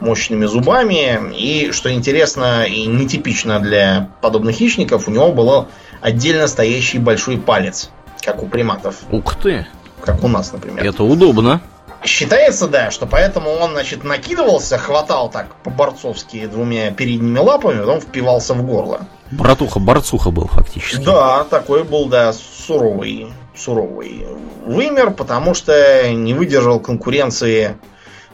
мощными 0.00 0.46
зубами. 0.46 1.32
И, 1.34 1.70
что 1.72 1.92
интересно 1.92 2.64
и 2.64 2.86
нетипично 2.86 3.60
для 3.60 4.10
подобных 4.20 4.56
хищников, 4.56 5.08
у 5.08 5.10
него 5.10 5.32
был 5.32 5.68
отдельно 6.00 6.46
стоящий 6.46 6.98
большой 6.98 7.38
палец, 7.38 7.90
как 8.22 8.42
у 8.42 8.46
приматов, 8.46 8.96
Ух 9.10 9.34
ты, 9.36 9.66
как 10.04 10.22
у 10.22 10.28
нас, 10.28 10.52
например. 10.52 10.84
это 10.84 11.02
удобно. 11.04 11.60
Считается, 12.04 12.68
да, 12.68 12.90
что 12.90 13.06
поэтому 13.06 13.50
он, 13.50 13.72
значит, 13.72 14.04
накидывался, 14.04 14.78
хватал 14.78 15.30
так 15.30 15.54
по-борцовски 15.56 16.46
двумя 16.46 16.92
передними 16.92 17.38
лапами, 17.38 17.80
потом 17.80 18.00
впивался 18.00 18.54
в 18.54 18.64
горло. 18.64 19.00
Братуха-борцуха 19.30 20.30
был 20.30 20.46
фактически. 20.46 21.04
Да, 21.04 21.44
такой 21.44 21.84
был, 21.84 22.06
да, 22.06 22.32
суровый, 22.32 23.32
суровый 23.56 24.26
вымер, 24.64 25.10
потому 25.10 25.54
что 25.54 26.10
не 26.12 26.34
выдержал 26.34 26.80
конкуренции 26.80 27.76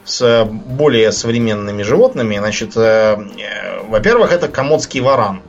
с 0.05 0.45
более 0.45 1.11
современными 1.11 1.81
животными. 1.81 2.37
Значит, 2.37 2.77
э, 2.77 3.17
э, 3.39 3.81
во-первых, 3.89 4.31
это 4.31 4.47
комодский 4.47 5.01
варан. 5.01 5.41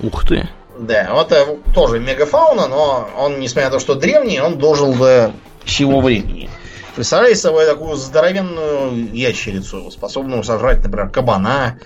Ух 0.00 0.26
ты. 0.26 0.48
Да, 0.78 1.10
вот 1.12 1.30
это 1.30 1.56
тоже 1.74 2.00
мегафауна, 2.00 2.66
но 2.66 3.08
он, 3.16 3.38
несмотря 3.38 3.68
на 3.68 3.74
то, 3.74 3.80
что 3.80 3.94
древний, 3.94 4.40
он 4.40 4.58
дожил 4.58 4.94
до 4.94 5.32
всего 5.64 6.00
времени. 6.00 6.50
Представляете 6.94 7.40
собой 7.40 7.66
такую 7.66 7.96
здоровенную 7.96 9.14
ящерицу, 9.14 9.90
способную 9.90 10.42
сожрать, 10.44 10.82
например, 10.82 11.08
кабана. 11.08 11.78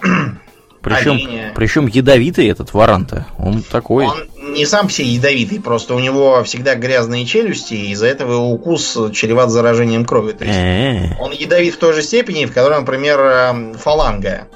Причем, 0.82 1.12
Оленя. 1.12 1.52
причем 1.54 1.86
ядовитый 1.86 2.48
этот 2.48 2.72
варанта. 2.72 3.26
Он 3.38 3.62
такой. 3.62 4.06
Он 4.06 4.54
не 4.54 4.64
сам 4.64 4.88
все 4.88 5.02
ядовитый, 5.02 5.60
просто 5.60 5.94
у 5.94 5.98
него 5.98 6.42
всегда 6.44 6.74
грязные 6.74 7.26
челюсти, 7.26 7.74
и 7.74 7.90
из-за 7.90 8.06
этого 8.06 8.32
его 8.32 8.50
укус 8.50 8.96
чреват 9.12 9.50
заражением 9.50 10.06
крови. 10.06 10.32
То 10.32 10.46
есть 10.46 11.20
он 11.20 11.32
ядовит 11.32 11.74
в 11.74 11.78
той 11.78 11.92
же 11.92 12.02
степени, 12.02 12.46
в 12.46 12.54
которой, 12.54 12.80
например, 12.80 13.20
эм, 13.20 13.74
фаланга 13.74 14.46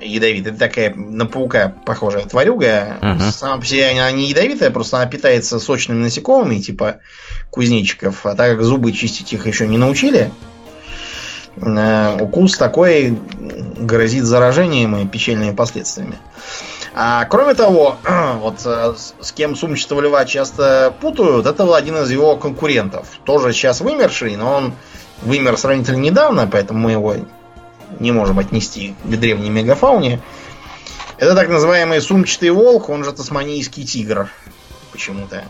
ядовит. 0.00 0.46
Это 0.46 0.58
такая 0.58 0.94
на 0.94 1.26
паука 1.26 1.74
похожая 1.84 2.24
тварюга. 2.24 2.96
Ага. 3.00 3.30
Сама 3.30 3.58
по 3.58 3.64
себе 3.66 3.90
она 3.90 4.10
не 4.10 4.26
ядовитая, 4.28 4.70
просто 4.70 4.96
она 4.98 5.06
питается 5.06 5.58
сочными 5.60 6.02
насекомыми, 6.02 6.58
типа 6.58 6.96
кузнечиков. 7.50 8.24
А 8.26 8.34
так 8.34 8.52
как 8.56 8.62
зубы 8.64 8.92
чистить 8.92 9.32
их 9.32 9.46
еще 9.46 9.66
не 9.66 9.78
научили, 9.78 10.30
э, 11.56 12.16
укус 12.20 12.56
такой 12.56 13.18
грозит 13.78 14.24
заражением 14.24 14.96
и 14.96 15.06
печальными 15.06 15.54
последствиями. 15.54 16.18
А 16.94 17.24
кроме 17.26 17.54
того, 17.54 17.96
вот 18.40 18.60
э, 18.64 18.94
с- 18.96 19.14
с 19.20 19.32
кем 19.32 19.56
сумчатого 19.56 20.00
льва 20.00 20.24
часто 20.24 20.92
путают, 21.00 21.46
это 21.46 21.64
был 21.64 21.74
один 21.74 21.96
из 21.98 22.10
его 22.10 22.36
конкурентов. 22.36 23.08
Тоже 23.24 23.52
сейчас 23.52 23.80
вымерший, 23.80 24.36
но 24.36 24.54
он 24.54 24.72
вымер 25.22 25.56
сравнительно 25.56 25.96
недавно, 25.98 26.46
поэтому 26.50 26.80
мы 26.80 26.92
его 26.92 27.16
не 28.00 28.12
можем 28.12 28.38
отнести 28.38 28.94
к 29.04 29.16
древней 29.16 29.50
мегафауне. 29.50 30.20
Это 31.16 31.34
так 31.34 31.48
называемый 31.48 32.00
сумчатый 32.00 32.50
волк, 32.50 32.88
он 32.88 33.04
же 33.04 33.12
тасманийский 33.12 33.84
тигр. 33.84 34.30
Почему-то. 34.92 35.44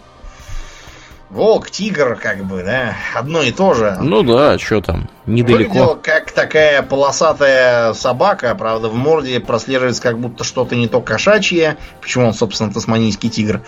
Волк, 1.31 1.71
тигр, 1.71 2.17
как 2.17 2.43
бы, 2.47 2.63
да, 2.63 2.97
одно 3.15 3.43
и 3.43 3.53
то 3.53 3.75
же. 3.75 3.99
Ну 4.01 4.23
да, 4.23 4.59
что 4.59 4.81
там, 4.81 5.11
недалеко. 5.27 5.73
Выглядел 5.73 5.99
как 6.03 6.33
такая 6.33 6.83
полосатая 6.83 7.93
собака, 7.93 8.55
правда, 8.55 8.89
в 8.89 8.95
морде 8.95 9.39
прослеживается 9.39 10.01
как 10.01 10.19
будто 10.19 10.43
что-то 10.43 10.75
не 10.75 10.89
то 10.89 11.03
кошачье. 11.03 11.77
Почему 12.01 12.29
он, 12.29 12.35
собственно, 12.35 12.73
тасманийский 12.73 13.29
тигр? 13.29 13.61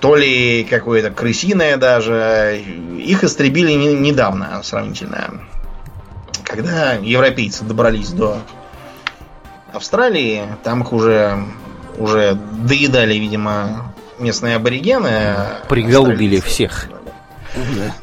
То 0.00 0.16
ли 0.16 0.64
какое-то 0.68 1.10
крысиное 1.10 1.78
даже. 1.78 2.62
Их 2.98 3.24
истребили 3.24 3.72
не, 3.72 3.94
недавно 3.94 4.60
сравнительно. 4.62 5.40
Когда 6.46 6.92
европейцы 6.94 7.64
добрались 7.64 8.10
до 8.10 8.38
Австралии, 9.72 10.44
там 10.62 10.82
их 10.82 10.92
уже, 10.92 11.38
уже 11.98 12.34
доедали, 12.34 13.14
видимо, 13.14 13.92
местные 14.18 14.56
аборигены. 14.56 15.34
Приголубили 15.68 16.40
всех. 16.40 16.88
Да. 17.54 17.94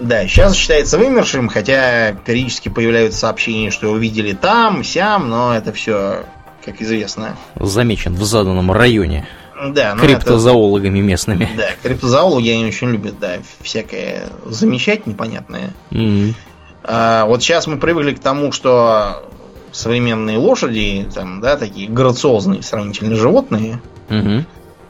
Да, 0.00 0.26
сейчас 0.26 0.54
считается 0.54 0.96
вымершим, 0.96 1.50
хотя 1.50 2.12
периодически 2.24 2.70
появляются 2.70 3.18
сообщения, 3.20 3.70
что 3.70 3.88
его 3.88 3.98
видели 3.98 4.32
там, 4.32 4.82
сям, 4.82 5.28
но 5.28 5.54
это 5.54 5.74
все, 5.74 6.24
как 6.64 6.80
известно. 6.80 7.36
Замечен 7.56 8.14
в 8.14 8.24
заданном 8.24 8.72
районе. 8.72 9.28
Да, 9.62 9.94
ну 9.94 10.00
криптозоологами 10.00 11.00
это, 11.00 11.06
местными. 11.06 11.50
Да, 11.54 11.68
криптозоологи 11.82 12.48
они 12.48 12.64
очень 12.64 12.92
любят, 12.92 13.18
да, 13.20 13.40
всякое 13.60 14.22
замечать 14.46 15.06
непонятное. 15.06 15.74
Mm-hmm. 15.90 16.34
А, 16.82 17.26
вот 17.26 17.42
сейчас 17.42 17.66
мы 17.66 17.78
привыкли 17.78 18.14
к 18.14 18.20
тому, 18.20 18.52
что 18.52 19.24
современные 19.72 20.38
лошади, 20.38 21.08
там, 21.14 21.40
да, 21.40 21.56
такие 21.56 21.88
грациозные 21.88 22.62
сравнительно 22.62 23.16
животные, 23.16 23.80
mm-hmm 24.08 24.44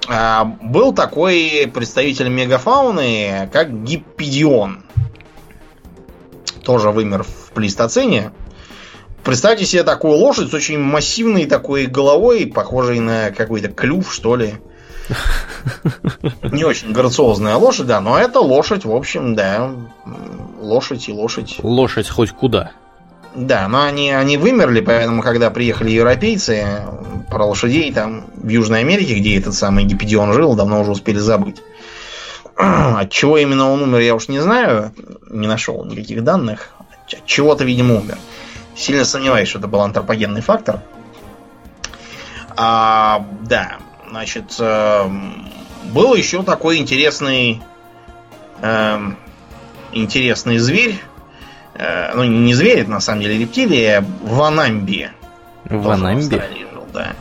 а, 0.08 0.44
был 0.44 0.92
такой 0.92 1.70
представитель 1.72 2.28
мегафауны, 2.28 3.48
как 3.52 3.84
гиппидион. 3.84 4.82
Тоже 6.64 6.90
вымер 6.90 7.22
в 7.22 7.52
плейстоцене. 7.54 8.32
Представьте 9.22 9.66
себе 9.66 9.82
такую 9.82 10.16
лошадь 10.16 10.50
с 10.50 10.54
очень 10.54 10.78
массивной 10.78 11.46
такой 11.46 11.86
головой, 11.86 12.46
похожей 12.46 13.00
на 13.00 13.30
какой-то 13.30 13.68
клюв, 13.68 14.12
что 14.12 14.34
ли. 14.34 14.54
Не 16.42 16.64
очень 16.64 16.92
грациозная 16.92 17.56
лошадь, 17.56 17.86
да, 17.86 18.00
но 18.00 18.18
это 18.18 18.40
лошадь, 18.40 18.84
в 18.84 18.94
общем, 18.94 19.34
да, 19.34 19.70
лошадь 20.60 21.08
и 21.08 21.12
лошадь. 21.12 21.56
Лошадь 21.62 22.08
хоть 22.08 22.30
куда. 22.30 22.72
Да, 23.34 23.68
но 23.68 23.82
они, 23.82 24.10
они 24.10 24.36
вымерли, 24.36 24.80
поэтому, 24.80 25.22
когда 25.22 25.50
приехали 25.50 25.90
европейцы, 25.90 26.66
про 27.28 27.44
лошадей 27.44 27.92
там 27.92 28.26
в 28.34 28.48
Южной 28.48 28.80
Америке, 28.80 29.14
где 29.14 29.38
этот 29.38 29.54
самый 29.54 29.84
Гипедион 29.84 30.32
жил, 30.32 30.54
давно 30.54 30.80
уже 30.80 30.90
успели 30.90 31.18
забыть. 31.18 31.62
От 32.56 33.10
чего 33.10 33.38
именно 33.38 33.70
он 33.70 33.82
умер, 33.82 34.00
я 34.00 34.14
уж 34.14 34.28
не 34.28 34.40
знаю, 34.40 34.92
не 35.30 35.46
нашел 35.46 35.84
никаких 35.84 36.24
данных. 36.24 36.70
От 36.80 37.24
чего-то, 37.24 37.64
видимо, 37.64 37.96
умер. 37.96 38.18
Сильно 38.76 39.04
сомневаюсь, 39.04 39.48
что 39.48 39.58
это 39.58 39.68
был 39.68 39.80
антропогенный 39.80 40.40
фактор. 40.40 40.80
А, 42.56 43.24
да, 43.42 43.78
значит, 44.10 44.56
э, 44.58 45.10
был 45.92 46.14
еще 46.14 46.42
такой 46.42 46.76
интересный, 46.76 47.62
э, 48.60 48.98
интересный 49.92 50.58
зверь, 50.58 51.00
Э, 51.80 52.12
ну 52.14 52.24
не 52.24 52.52
зверь, 52.52 52.80
это 52.80 52.90
на 52.90 53.00
самом 53.00 53.22
деле 53.22 53.38
рептилия, 53.38 54.04
Ванамби. 54.22 55.10
Ванамби? 55.64 56.42
да. 56.92 57.12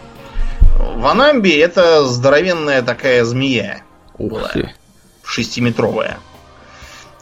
Ванамби 0.95 1.51
это 1.51 2.05
здоровенная 2.05 2.81
такая 2.81 3.23
змея. 3.23 3.81
Ух 4.17 4.31
была, 4.31 4.49
ты. 4.49 4.73
Шестиметровая. 5.23 6.17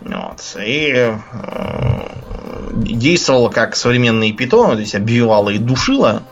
Вот. 0.01 0.41
И 0.65 0.91
э, 0.95 2.07
действовала 2.73 3.49
как 3.49 3.75
современные 3.75 4.33
питоны, 4.33 4.73
то 4.73 4.79
есть 4.79 4.95
обвивала 4.95 5.49
и 5.49 5.59
душила. 5.59 6.23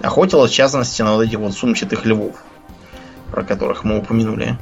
Охотилась, 0.00 0.52
в 0.52 0.54
частности, 0.54 1.02
на 1.02 1.14
вот 1.14 1.22
этих 1.22 1.38
вот 1.38 1.54
сумчатых 1.54 2.04
львов, 2.04 2.36
про 3.36 3.44
которых 3.44 3.84
мы 3.84 3.98
упомянули. 3.98 4.56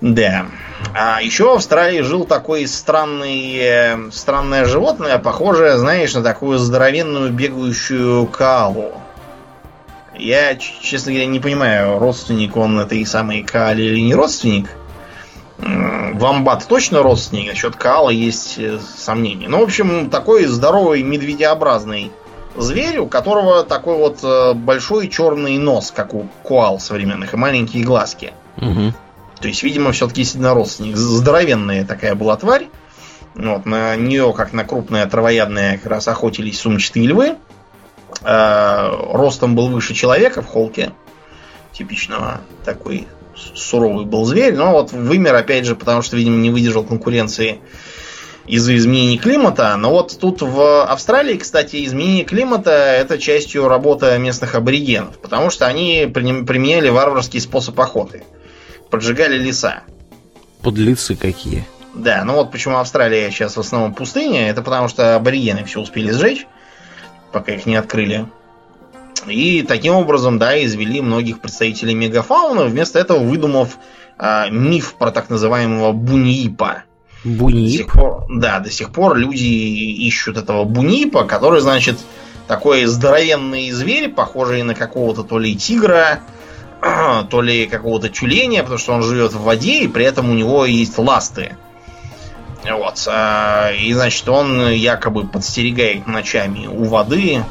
Да. 0.00 0.46
А 0.94 1.22
еще 1.22 1.44
в 1.44 1.54
Австралии 1.54 2.00
жил 2.00 2.24
такой 2.24 2.66
странный, 2.66 3.56
э, 3.56 4.10
странное 4.10 4.64
животное, 4.64 5.18
похожее, 5.18 5.78
знаешь, 5.78 6.12
на 6.14 6.24
такую 6.24 6.58
здоровенную 6.58 7.32
бегающую 7.32 8.26
калу. 8.26 9.00
Я, 10.16 10.56
честно 10.56 11.12
говоря, 11.12 11.28
не 11.28 11.38
понимаю, 11.38 12.00
родственник 12.00 12.56
он 12.56 12.80
этой 12.80 13.06
самой 13.06 13.44
кали 13.44 13.82
или 13.82 14.00
не 14.00 14.16
родственник. 14.16 14.68
Вамбат 15.56 16.66
точно 16.66 17.04
родственник, 17.04 17.50
насчет 17.50 17.76
кала 17.76 18.10
есть 18.10 18.58
э, 18.58 18.80
сомнения. 18.96 19.48
Ну, 19.48 19.60
в 19.60 19.62
общем, 19.62 20.10
такой 20.10 20.46
здоровый 20.46 21.04
медведеобразный 21.04 22.10
зверь, 22.60 22.98
у 22.98 23.06
которого 23.06 23.64
такой 23.64 23.96
вот 23.96 24.18
э, 24.22 24.54
большой 24.54 25.08
черный 25.08 25.58
нос, 25.58 25.92
как 25.94 26.14
у 26.14 26.28
куал 26.42 26.80
современных, 26.80 27.34
и 27.34 27.36
маленькие 27.36 27.84
глазки. 27.84 28.32
Угу. 28.56 28.92
То 29.40 29.48
есть, 29.48 29.62
видимо, 29.62 29.92
все-таки 29.92 30.24
сильно 30.24 30.54
родственник. 30.54 30.96
Здоровенная 30.96 31.84
такая 31.84 32.14
была 32.14 32.36
тварь. 32.36 32.68
Вот, 33.34 33.66
на 33.66 33.94
нее, 33.94 34.32
как 34.36 34.52
на 34.52 34.64
крупное 34.64 35.06
травоядное, 35.06 35.78
как 35.78 35.86
раз 35.86 36.08
охотились 36.08 36.58
сумчатые 36.58 37.06
львы. 37.06 37.36
Э, 38.22 38.90
ростом 39.12 39.54
был 39.54 39.68
выше 39.68 39.94
человека 39.94 40.42
в 40.42 40.46
холке. 40.46 40.92
Типичного 41.72 42.40
такой 42.64 43.06
суровый 43.54 44.04
был 44.04 44.24
зверь. 44.24 44.54
Но 44.56 44.72
вот 44.72 44.92
вымер, 44.92 45.34
опять 45.34 45.64
же, 45.64 45.76
потому 45.76 46.02
что, 46.02 46.16
видимо, 46.16 46.36
не 46.36 46.50
выдержал 46.50 46.84
конкуренции 46.84 47.60
из-за 48.48 48.76
изменений 48.76 49.18
климата. 49.18 49.76
Но 49.76 49.90
вот 49.90 50.18
тут 50.18 50.42
в 50.42 50.84
Австралии, 50.84 51.36
кстати, 51.36 51.84
изменение 51.84 52.24
климата 52.24 52.70
это 52.70 53.18
частью 53.18 53.68
работы 53.68 54.18
местных 54.18 54.54
аборигенов, 54.54 55.18
потому 55.18 55.50
что 55.50 55.66
они 55.66 56.10
применяли 56.12 56.88
варварский 56.88 57.40
способ 57.40 57.78
охоты 57.78 58.24
поджигали 58.90 59.38
леса. 59.38 59.82
Подлецы 60.62 61.14
какие. 61.14 61.66
Да, 61.94 62.24
ну 62.24 62.34
вот 62.34 62.50
почему 62.50 62.78
Австралия 62.78 63.30
сейчас 63.30 63.56
в 63.56 63.60
основном 63.60 63.94
пустыня, 63.94 64.48
это 64.50 64.62
потому 64.62 64.88
что 64.88 65.16
аборигены 65.16 65.64
все 65.64 65.80
успели 65.80 66.12
сжечь, 66.12 66.46
пока 67.32 67.52
их 67.52 67.66
не 67.66 67.76
открыли. 67.76 68.26
И 69.26 69.62
таким 69.62 69.94
образом, 69.94 70.38
да, 70.38 70.62
извели 70.64 71.00
многих 71.00 71.40
представителей 71.40 71.94
мегафауны, 71.94 72.64
вместо 72.64 72.98
этого 72.98 73.18
выдумав 73.18 73.78
а, 74.16 74.48
миф 74.48 74.94
про 74.94 75.10
так 75.10 75.28
называемого 75.28 75.92
Буньипа. 77.24 77.38
Буньип? 77.44 77.92
Пор, 77.92 78.26
да, 78.28 78.60
до 78.60 78.70
сих 78.70 78.90
пор 78.90 79.16
люди 79.16 79.44
ищут 79.44 80.36
этого 80.36 80.64
Буньипа, 80.64 81.24
который, 81.24 81.60
значит, 81.60 81.98
такой 82.46 82.84
здоровенный 82.86 83.70
зверь, 83.70 84.08
похожий 84.08 84.62
на 84.62 84.74
какого-то 84.74 85.22
то 85.22 85.38
ли 85.38 85.54
тигра, 85.54 86.20
то 87.30 87.42
ли 87.42 87.66
какого-то 87.66 88.08
тюленя, 88.08 88.62
потому 88.62 88.78
что 88.78 88.92
он 88.92 89.02
живет 89.02 89.32
в 89.32 89.42
воде, 89.42 89.80
и 89.80 89.88
при 89.88 90.04
этом 90.04 90.30
у 90.30 90.34
него 90.34 90.64
есть 90.64 90.98
ласты. 90.98 91.56
Вот. 92.64 93.04
А, 93.06 93.70
и, 93.72 93.92
значит, 93.92 94.28
он 94.28 94.70
якобы 94.70 95.26
подстерегает 95.26 96.06
ночами 96.06 96.66
у 96.66 96.84
воды, 96.84 97.44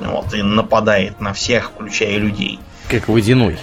вот, 0.00 0.34
и 0.34 0.42
нападает 0.42 1.20
на 1.20 1.32
всех, 1.32 1.72
включая 1.72 2.16
людей. 2.16 2.58
Как 2.88 3.08
водяной. 3.08 3.58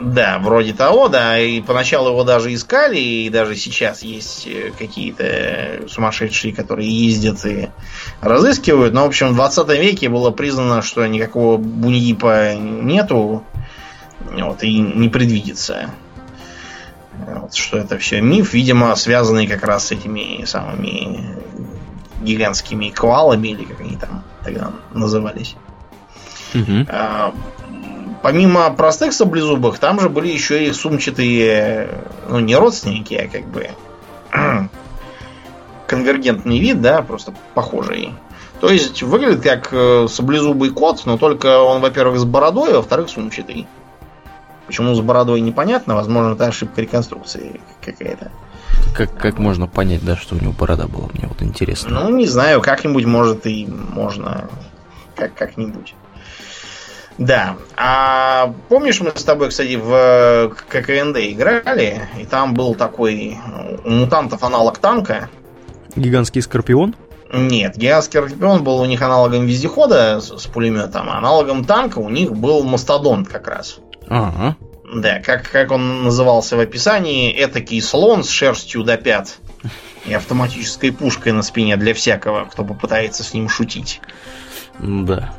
Да, 0.00 0.38
вроде 0.38 0.72
того, 0.72 1.08
да. 1.08 1.38
И 1.38 1.60
поначалу 1.60 2.10
его 2.10 2.24
даже 2.24 2.52
искали, 2.54 2.98
и 2.98 3.28
даже 3.28 3.54
сейчас 3.56 4.02
есть 4.02 4.46
э, 4.46 4.72
какие-то 4.78 5.88
сумасшедшие, 5.88 6.54
которые 6.54 6.88
ездят 6.88 7.44
и 7.44 7.68
разыскивают. 8.20 8.94
Но, 8.94 9.04
в 9.04 9.08
общем, 9.08 9.28
в 9.28 9.34
20 9.34 9.68
веке 9.78 10.08
было 10.08 10.30
признано, 10.30 10.82
что 10.82 11.06
никакого 11.06 11.56
буньипа 11.58 12.54
нету. 12.54 13.44
Вот, 14.32 14.62
и 14.62 14.78
не 14.78 15.08
предвидится. 15.08 15.90
Вот, 17.26 17.54
что 17.54 17.78
это 17.78 17.98
все 17.98 18.20
миф, 18.20 18.54
видимо, 18.54 18.94
связанный 18.96 19.46
как 19.46 19.64
раз 19.64 19.88
с 19.88 19.92
этими 19.92 20.44
самыми 20.44 21.36
гигантскими 22.22 22.90
коалами, 22.90 23.48
или 23.48 23.64
как 23.64 23.80
они 23.80 23.96
там 23.96 24.24
тогда 24.44 24.72
назывались. 24.92 25.56
Угу. 26.54 26.86
Помимо 28.22 28.70
простых 28.70 29.12
саблезубых, 29.14 29.78
там 29.78 29.98
же 30.00 30.08
были 30.10 30.28
еще 30.28 30.66
и 30.66 30.72
сумчатые, 30.72 31.88
ну, 32.28 32.38
не 32.38 32.54
родственники, 32.54 33.14
а 33.14 33.28
как 33.28 33.46
бы 33.46 33.70
конвергентный 35.86 36.58
вид, 36.58 36.80
да, 36.80 37.02
просто 37.02 37.32
похожий. 37.54 38.14
То 38.60 38.68
есть 38.68 39.02
выглядит 39.02 39.42
как 39.42 39.68
э, 39.72 40.06
саблезубый 40.08 40.70
кот, 40.70 41.02
но 41.06 41.16
только 41.16 41.60
он, 41.60 41.80
во-первых, 41.80 42.18
с 42.18 42.24
бородой, 42.24 42.72
а 42.72 42.76
во-вторых, 42.76 43.08
сумчатый. 43.08 43.66
Почему 44.66 44.94
с 44.94 45.00
бородой 45.00 45.40
непонятно, 45.40 45.94
возможно, 45.94 46.34
это 46.34 46.46
ошибка 46.46 46.82
реконструкции 46.82 47.60
какая-то. 47.84 48.30
Как, 48.94 49.16
как 49.16 49.38
можно 49.38 49.66
понять, 49.66 50.04
да, 50.04 50.16
что 50.16 50.36
у 50.36 50.38
него 50.38 50.52
борода 50.52 50.86
была? 50.86 51.08
Мне 51.14 51.26
вот 51.26 51.42
интересно. 51.42 52.02
Ну, 52.02 52.16
не 52.16 52.26
знаю, 52.26 52.60
как-нибудь, 52.60 53.04
может, 53.06 53.46
и 53.46 53.66
можно 53.66 54.48
как- 55.16 55.34
как-нибудь. 55.34 55.94
Да. 57.18 57.56
А 57.76 58.54
помнишь, 58.68 59.00
мы 59.00 59.12
с 59.14 59.24
тобой, 59.24 59.50
кстати, 59.50 59.76
в 59.76 60.54
ККНД 60.68 61.18
играли, 61.18 62.08
и 62.18 62.24
там 62.24 62.54
был 62.54 62.74
такой 62.74 63.38
у 63.84 63.90
мутантов 63.90 64.42
аналог 64.42 64.78
танка. 64.78 65.28
Гигантский 65.96 66.40
скорпион? 66.42 66.94
Нет, 67.32 67.76
гигантский 67.76 68.20
скорпион 68.20 68.64
был 68.64 68.78
у 68.80 68.86
них 68.86 69.02
аналогом 69.02 69.46
вездехода 69.46 70.20
с, 70.20 70.38
с 70.38 70.46
пулеметом, 70.46 71.08
а 71.10 71.18
аналогом 71.18 71.64
танка 71.64 71.98
у 71.98 72.08
них 72.08 72.32
был 72.32 72.64
мастодонт 72.64 73.28
как 73.28 73.48
раз. 73.48 73.78
Ага. 74.08 74.56
Да, 74.92 75.20
как, 75.20 75.48
как 75.48 75.70
он 75.70 76.02
назывался 76.02 76.56
в 76.56 76.60
описании, 76.60 77.32
этакий 77.32 77.80
слон 77.80 78.24
с 78.24 78.28
шерстью 78.28 78.82
до 78.82 78.96
пят 78.96 79.38
и 80.04 80.12
автоматической 80.12 80.90
пушкой 80.90 81.32
на 81.32 81.42
спине 81.42 81.76
для 81.76 81.94
всякого, 81.94 82.46
кто 82.46 82.64
попытается 82.64 83.22
с 83.22 83.32
ним 83.32 83.48
шутить. 83.48 84.00
Да. 84.80 85.34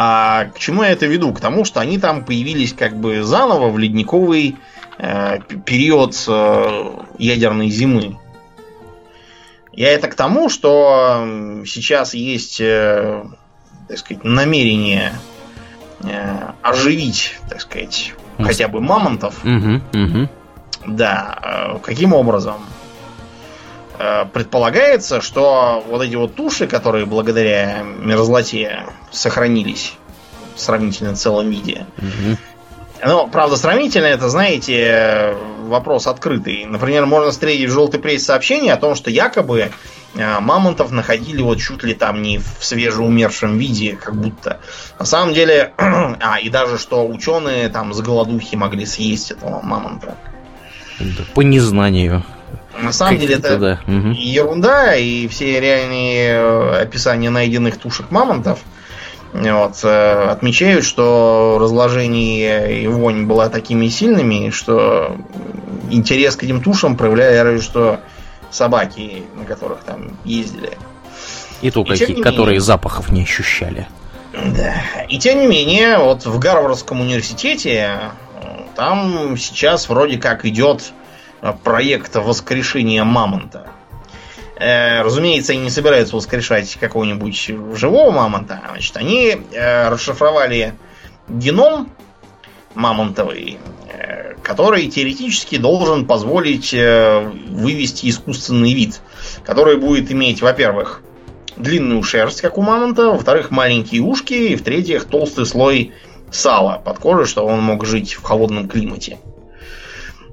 А 0.00 0.44
к 0.54 0.60
чему 0.60 0.84
я 0.84 0.90
это 0.90 1.06
веду? 1.06 1.32
К 1.32 1.40
тому, 1.40 1.64
что 1.64 1.80
они 1.80 1.98
там 1.98 2.24
появились 2.24 2.72
как 2.72 2.96
бы 2.96 3.24
заново 3.24 3.68
в 3.68 3.78
ледниковый 3.78 4.54
э, 4.96 5.40
период 5.66 6.14
э, 6.28 6.84
ядерной 7.18 7.68
зимы. 7.68 8.16
Я 9.72 9.90
это 9.90 10.06
к 10.06 10.14
тому, 10.14 10.50
что 10.50 11.60
сейчас 11.66 12.14
есть, 12.14 12.60
э, 12.60 13.24
так 13.88 13.98
сказать, 13.98 14.22
намерение 14.22 15.14
э, 16.04 16.52
оживить, 16.62 17.36
так 17.50 17.60
сказать, 17.60 18.14
хотя 18.38 18.68
бы 18.68 18.80
мамонтов. 18.80 19.44
Угу, 19.44 19.80
угу. 20.00 20.28
Да. 20.86 21.74
Э, 21.74 21.78
каким 21.82 22.12
образом? 22.12 22.58
Э, 23.98 24.26
предполагается, 24.32 25.20
что 25.20 25.84
вот 25.88 26.02
эти 26.02 26.14
вот 26.14 26.36
туши, 26.36 26.68
которые 26.68 27.04
благодаря 27.04 27.82
мерзлоте 27.82 28.84
сохранились 29.10 29.94
в 30.54 30.60
сравнительно 30.60 31.16
целом 31.16 31.50
виде. 31.50 31.84
Угу. 31.98 32.36
Ну, 33.04 33.28
правда, 33.28 33.56
сравнительно 33.56 34.06
это, 34.06 34.28
знаете, 34.28 35.34
вопрос 35.62 36.06
открытый. 36.06 36.64
Например, 36.64 37.06
можно 37.06 37.30
встретить 37.32 37.70
в 37.70 37.72
желтой 37.72 37.98
прессе 37.98 38.26
сообщение 38.26 38.72
о 38.72 38.76
том, 38.76 38.94
что 38.94 39.10
якобы 39.10 39.70
э, 40.14 40.40
мамонтов 40.40 40.92
находили 40.92 41.42
вот 41.42 41.58
чуть 41.58 41.82
ли 41.82 41.94
там 41.94 42.22
не 42.22 42.38
в 42.38 42.56
свежеумершем 42.60 43.58
виде, 43.58 43.96
как 43.96 44.14
будто. 44.14 44.60
На 44.98 45.06
самом 45.06 45.34
деле, 45.34 45.72
а, 45.76 46.38
и 46.40 46.48
даже 46.50 46.78
что 46.78 47.04
ученые 47.04 47.68
там 47.68 47.92
с 47.94 48.00
голодухи 48.00 48.54
могли 48.54 48.86
съесть 48.86 49.32
этого 49.32 49.60
мамонта. 49.60 50.16
Да, 51.00 51.24
по 51.34 51.40
незнанию. 51.40 52.24
На 52.82 52.92
самом 52.92 53.18
деле 53.18 53.36
это 53.36 53.58
да. 53.58 53.80
угу. 53.86 54.08
ерунда, 54.10 54.94
и 54.94 55.26
все 55.28 55.60
реальные 55.60 56.30
э, 56.30 56.82
описания 56.82 57.30
найденных 57.30 57.76
тушек 57.78 58.10
мамонтов 58.10 58.60
вот, 59.32 59.80
э, 59.82 60.28
отмечают, 60.30 60.84
что 60.84 61.58
разложение 61.60 62.82
и 62.82 62.86
вонь 62.86 63.26
была 63.26 63.48
такими 63.48 63.88
сильными, 63.88 64.50
что 64.50 65.16
интерес 65.90 66.36
к 66.36 66.44
этим 66.44 66.62
тушам 66.62 66.96
проявляли 66.96 67.36
разве 67.38 67.60
что 67.60 68.00
собаки, 68.50 69.24
на 69.36 69.44
которых 69.44 69.80
там 69.80 70.16
ездили. 70.24 70.72
И 71.60 71.70
то, 71.70 71.82
И 71.82 71.84
какие, 71.84 72.16
не 72.16 72.22
которые 72.22 72.54
менее- 72.54 72.60
запахов 72.60 73.10
не 73.10 73.22
ощущали. 73.22 73.88
Да. 74.32 74.74
И 75.08 75.18
тем 75.18 75.40
не 75.40 75.46
менее, 75.46 75.98
вот 75.98 76.24
в 76.24 76.38
Гарвардском 76.38 77.00
университете 77.00 77.90
э, 78.40 78.48
там 78.76 79.36
сейчас 79.36 79.88
вроде 79.88 80.18
как 80.18 80.44
идет 80.44 80.92
э, 81.40 81.52
проект 81.64 82.14
воскрешения 82.16 83.04
мамонта. 83.04 83.68
Э, 84.56 85.02
разумеется, 85.02 85.52
они 85.52 85.62
не 85.62 85.70
собираются 85.70 86.16
воскрешать 86.16 86.76
какого-нибудь 86.76 87.50
живого 87.76 88.10
мамонта. 88.10 88.62
Значит, 88.70 88.96
они 88.96 89.36
э, 89.52 89.88
расшифровали 89.88 90.74
геном 91.28 91.90
мамонтовый, 92.74 93.58
который 94.42 94.86
теоретически 94.88 95.58
должен 95.58 96.06
позволить 96.06 96.72
вывести 96.72 98.08
искусственный 98.08 98.72
вид, 98.72 99.00
который 99.44 99.78
будет 99.78 100.12
иметь, 100.12 100.42
во-первых, 100.42 101.02
длинную 101.56 102.02
шерсть, 102.02 102.40
как 102.40 102.56
у 102.56 102.62
мамонта, 102.62 103.10
во-вторых, 103.10 103.50
маленькие 103.50 104.02
ушки, 104.02 104.34
и 104.34 104.56
в-третьих, 104.56 105.04
толстый 105.06 105.44
слой 105.44 105.92
сала 106.30 106.80
под 106.84 106.98
кожей, 106.98 107.26
чтобы 107.26 107.52
он 107.52 107.62
мог 107.62 107.84
жить 107.84 108.14
в 108.14 108.22
холодном 108.22 108.68
климате. 108.68 109.18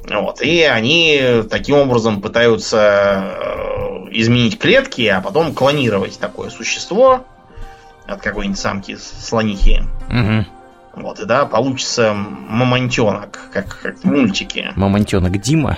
Вот. 0.09 0.41
И 0.41 0.61
они 0.61 1.43
таким 1.49 1.77
образом 1.77 2.21
пытаются 2.21 3.35
э, 3.37 4.07
изменить 4.11 4.59
клетки, 4.59 5.07
а 5.07 5.21
потом 5.21 5.53
клонировать 5.53 6.19
такое 6.19 6.49
существо 6.49 7.25
от 8.05 8.21
какой-нибудь 8.21 8.59
самки 8.59 8.97
слонихи. 8.97 9.81
Угу. 10.09 11.01
Вот, 11.01 11.19
и 11.19 11.25
да, 11.25 11.45
получится 11.45 12.13
мамонтенок, 12.13 13.49
как, 13.51 13.79
как 13.81 13.99
в 13.99 14.03
мультике. 14.05 14.71
Мамонтенок 14.75 15.39
Дима. 15.41 15.77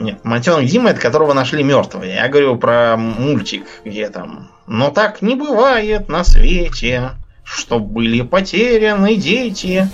Нет, 0.00 0.24
мамонтенок 0.24 0.64
Дима, 0.64 0.90
это 0.90 1.00
которого 1.00 1.32
нашли 1.32 1.62
мертвого. 1.62 2.04
Я 2.04 2.28
говорю 2.28 2.56
про 2.56 2.96
мультик, 2.96 3.66
где 3.84 4.08
там. 4.08 4.50
Но 4.66 4.90
так 4.90 5.22
не 5.22 5.36
бывает 5.36 6.08
на 6.08 6.24
свете, 6.24 7.12
что 7.44 7.78
были 7.78 8.22
потеряны 8.22 9.14
дети. 9.14 9.88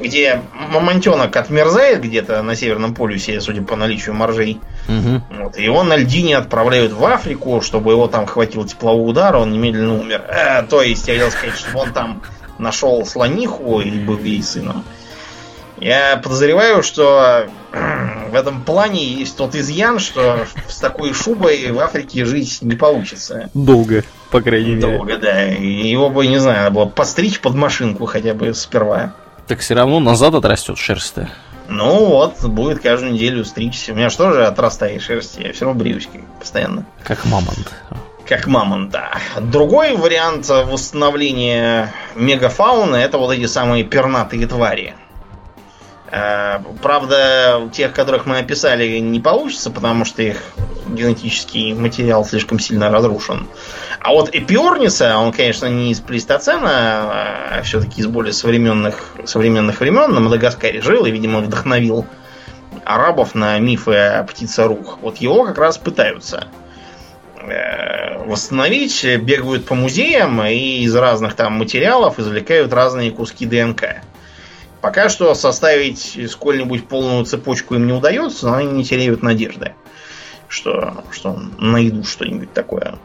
Где 0.00 0.42
мамонтенок 0.52 1.36
отмерзает 1.36 2.02
где-то 2.02 2.42
на 2.42 2.56
Северном 2.56 2.94
полюсе, 2.94 3.40
судя 3.40 3.62
по 3.62 3.76
наличию 3.76 4.14
моржей. 4.14 4.60
Угу. 4.88 5.42
Вот, 5.42 5.58
его 5.58 5.82
на 5.82 5.96
льдине 5.96 6.36
отправляют 6.36 6.92
в 6.92 7.04
Африку, 7.04 7.60
чтобы 7.60 7.92
его 7.92 8.08
там 8.08 8.26
хватил 8.26 8.64
теплового 8.64 9.08
удара, 9.08 9.38
он 9.38 9.52
немедленно 9.52 10.00
умер. 10.00 10.22
Э, 10.28 10.62
то 10.62 10.82
есть, 10.82 11.06
я 11.08 11.14
хотел 11.14 11.30
сказать, 11.30 11.56
что 11.56 11.78
он 11.78 11.92
там 11.92 12.22
нашел 12.58 13.04
слониху 13.06 13.80
и 13.80 13.90
был 13.90 14.18
ей 14.18 14.42
сыном. 14.42 14.84
Я 15.82 16.20
подозреваю, 16.22 16.84
что 16.84 17.48
в 18.30 18.34
этом 18.36 18.62
плане 18.62 19.04
есть 19.04 19.36
тот 19.36 19.56
изъян, 19.56 19.98
что 19.98 20.46
с 20.68 20.78
такой 20.78 21.12
шубой 21.12 21.72
в 21.72 21.80
Африке 21.80 22.24
жить 22.24 22.58
не 22.62 22.76
получится. 22.76 23.50
Долго, 23.52 24.04
по 24.30 24.40
крайней 24.40 24.76
мере. 24.76 24.96
Долго, 24.96 25.18
да. 25.18 25.40
Его 25.40 26.08
бы, 26.08 26.26
не 26.28 26.38
знаю, 26.38 26.58
надо 26.58 26.70
было 26.70 26.84
постричь 26.86 27.40
под 27.40 27.54
машинку 27.54 28.06
хотя 28.06 28.32
бы 28.32 28.54
сперва. 28.54 29.14
Так 29.46 29.60
все 29.60 29.74
равно 29.74 30.00
назад 30.00 30.34
отрастет 30.34 30.78
шерсть-то. 30.78 31.28
Ну 31.68 32.04
вот, 32.06 32.42
будет 32.44 32.80
каждую 32.80 33.12
неделю 33.12 33.44
стричься. 33.44 33.92
У 33.92 33.94
меня 33.94 34.10
же 34.10 34.16
тоже 34.16 34.46
отрастает 34.46 35.02
шерсть, 35.02 35.38
я 35.38 35.52
все 35.52 35.64
равно 35.64 35.80
бреюсь 35.80 36.08
постоянно. 36.38 36.84
Как 37.02 37.24
мамонт. 37.24 37.72
Как 38.28 38.46
мамонта. 38.46 39.10
Другой 39.40 39.96
вариант 39.96 40.48
восстановления 40.48 41.92
мегафауны 42.14 42.96
это 42.96 43.18
вот 43.18 43.32
эти 43.32 43.46
самые 43.46 43.84
пернатые 43.84 44.46
твари. 44.46 44.94
Э, 46.12 46.58
Правда, 46.82 47.70
тех, 47.72 47.94
которых 47.94 48.26
мы 48.26 48.38
описали, 48.38 48.98
не 48.98 49.18
получится, 49.18 49.70
потому 49.70 50.04
что 50.04 50.22
их 50.22 50.42
генетический 50.86 51.72
материал 51.72 52.24
слишком 52.24 52.58
сильно 52.58 52.90
разрушен. 52.90 53.48
А 54.00 54.12
вот 54.12 54.28
Эпиорниса, 54.32 55.16
он, 55.16 55.32
конечно, 55.32 55.66
не 55.66 55.90
из 55.90 56.00
плейстоцена, 56.00 56.68
а 56.70 57.62
все-таки 57.64 58.02
из 58.02 58.06
более 58.06 58.34
современных, 58.34 59.14
современных 59.24 59.80
времен. 59.80 60.12
На 60.12 60.20
Мадагаскаре 60.20 60.82
жил 60.82 61.06
и, 61.06 61.10
видимо, 61.10 61.40
вдохновил 61.40 62.04
арабов 62.84 63.34
на 63.34 63.58
мифы 63.58 63.94
о 63.94 64.24
птицерух. 64.24 64.98
Вот 65.00 65.18
его 65.18 65.44
как 65.44 65.56
раз 65.56 65.78
пытаются 65.78 66.48
э, 67.36 68.18
восстановить, 68.26 69.02
бегают 69.22 69.64
по 69.64 69.74
музеям 69.74 70.44
и 70.44 70.82
из 70.82 70.94
разных 70.94 71.34
там 71.36 71.54
материалов 71.54 72.18
извлекают 72.18 72.72
разные 72.72 73.12
куски 73.12 73.46
ДНК. 73.46 74.02
Пока 74.82 75.08
что 75.08 75.32
составить 75.34 76.18
сколь-нибудь 76.28 76.88
полную 76.88 77.24
цепочку 77.24 77.76
им 77.76 77.86
не 77.86 77.92
удается, 77.92 78.48
но 78.48 78.56
они 78.56 78.72
не 78.72 78.84
теряют 78.84 79.22
надежды, 79.22 79.74
что, 80.48 81.04
что 81.12 81.40
найдут 81.58 82.08
что-нибудь 82.08 82.52
такое. 82.52 82.98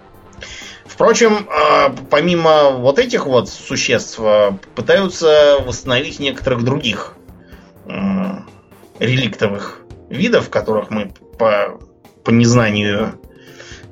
Впрочем, 0.86 1.48
э, 1.48 1.96
помимо 2.10 2.72
вот 2.72 2.98
этих 2.98 3.28
вот 3.28 3.48
существ, 3.48 4.20
э, 4.20 4.54
пытаются 4.74 5.58
восстановить 5.64 6.20
некоторых 6.20 6.64
других 6.64 7.14
реликтовых 9.00 9.80
видов, 10.10 10.50
которых 10.50 10.90
мы 10.90 11.14
по, 11.38 11.80
по 12.26 12.32
незнанию 12.32 13.18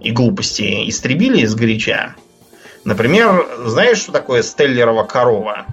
и 0.02 0.12
глупости 0.12 0.90
истребили 0.90 1.46
сгоряча. 1.46 2.16
Например, 2.84 3.48
знаешь, 3.64 4.00
что 4.00 4.12
такое 4.12 4.42
стеллерова 4.42 5.04
корова? 5.04 5.66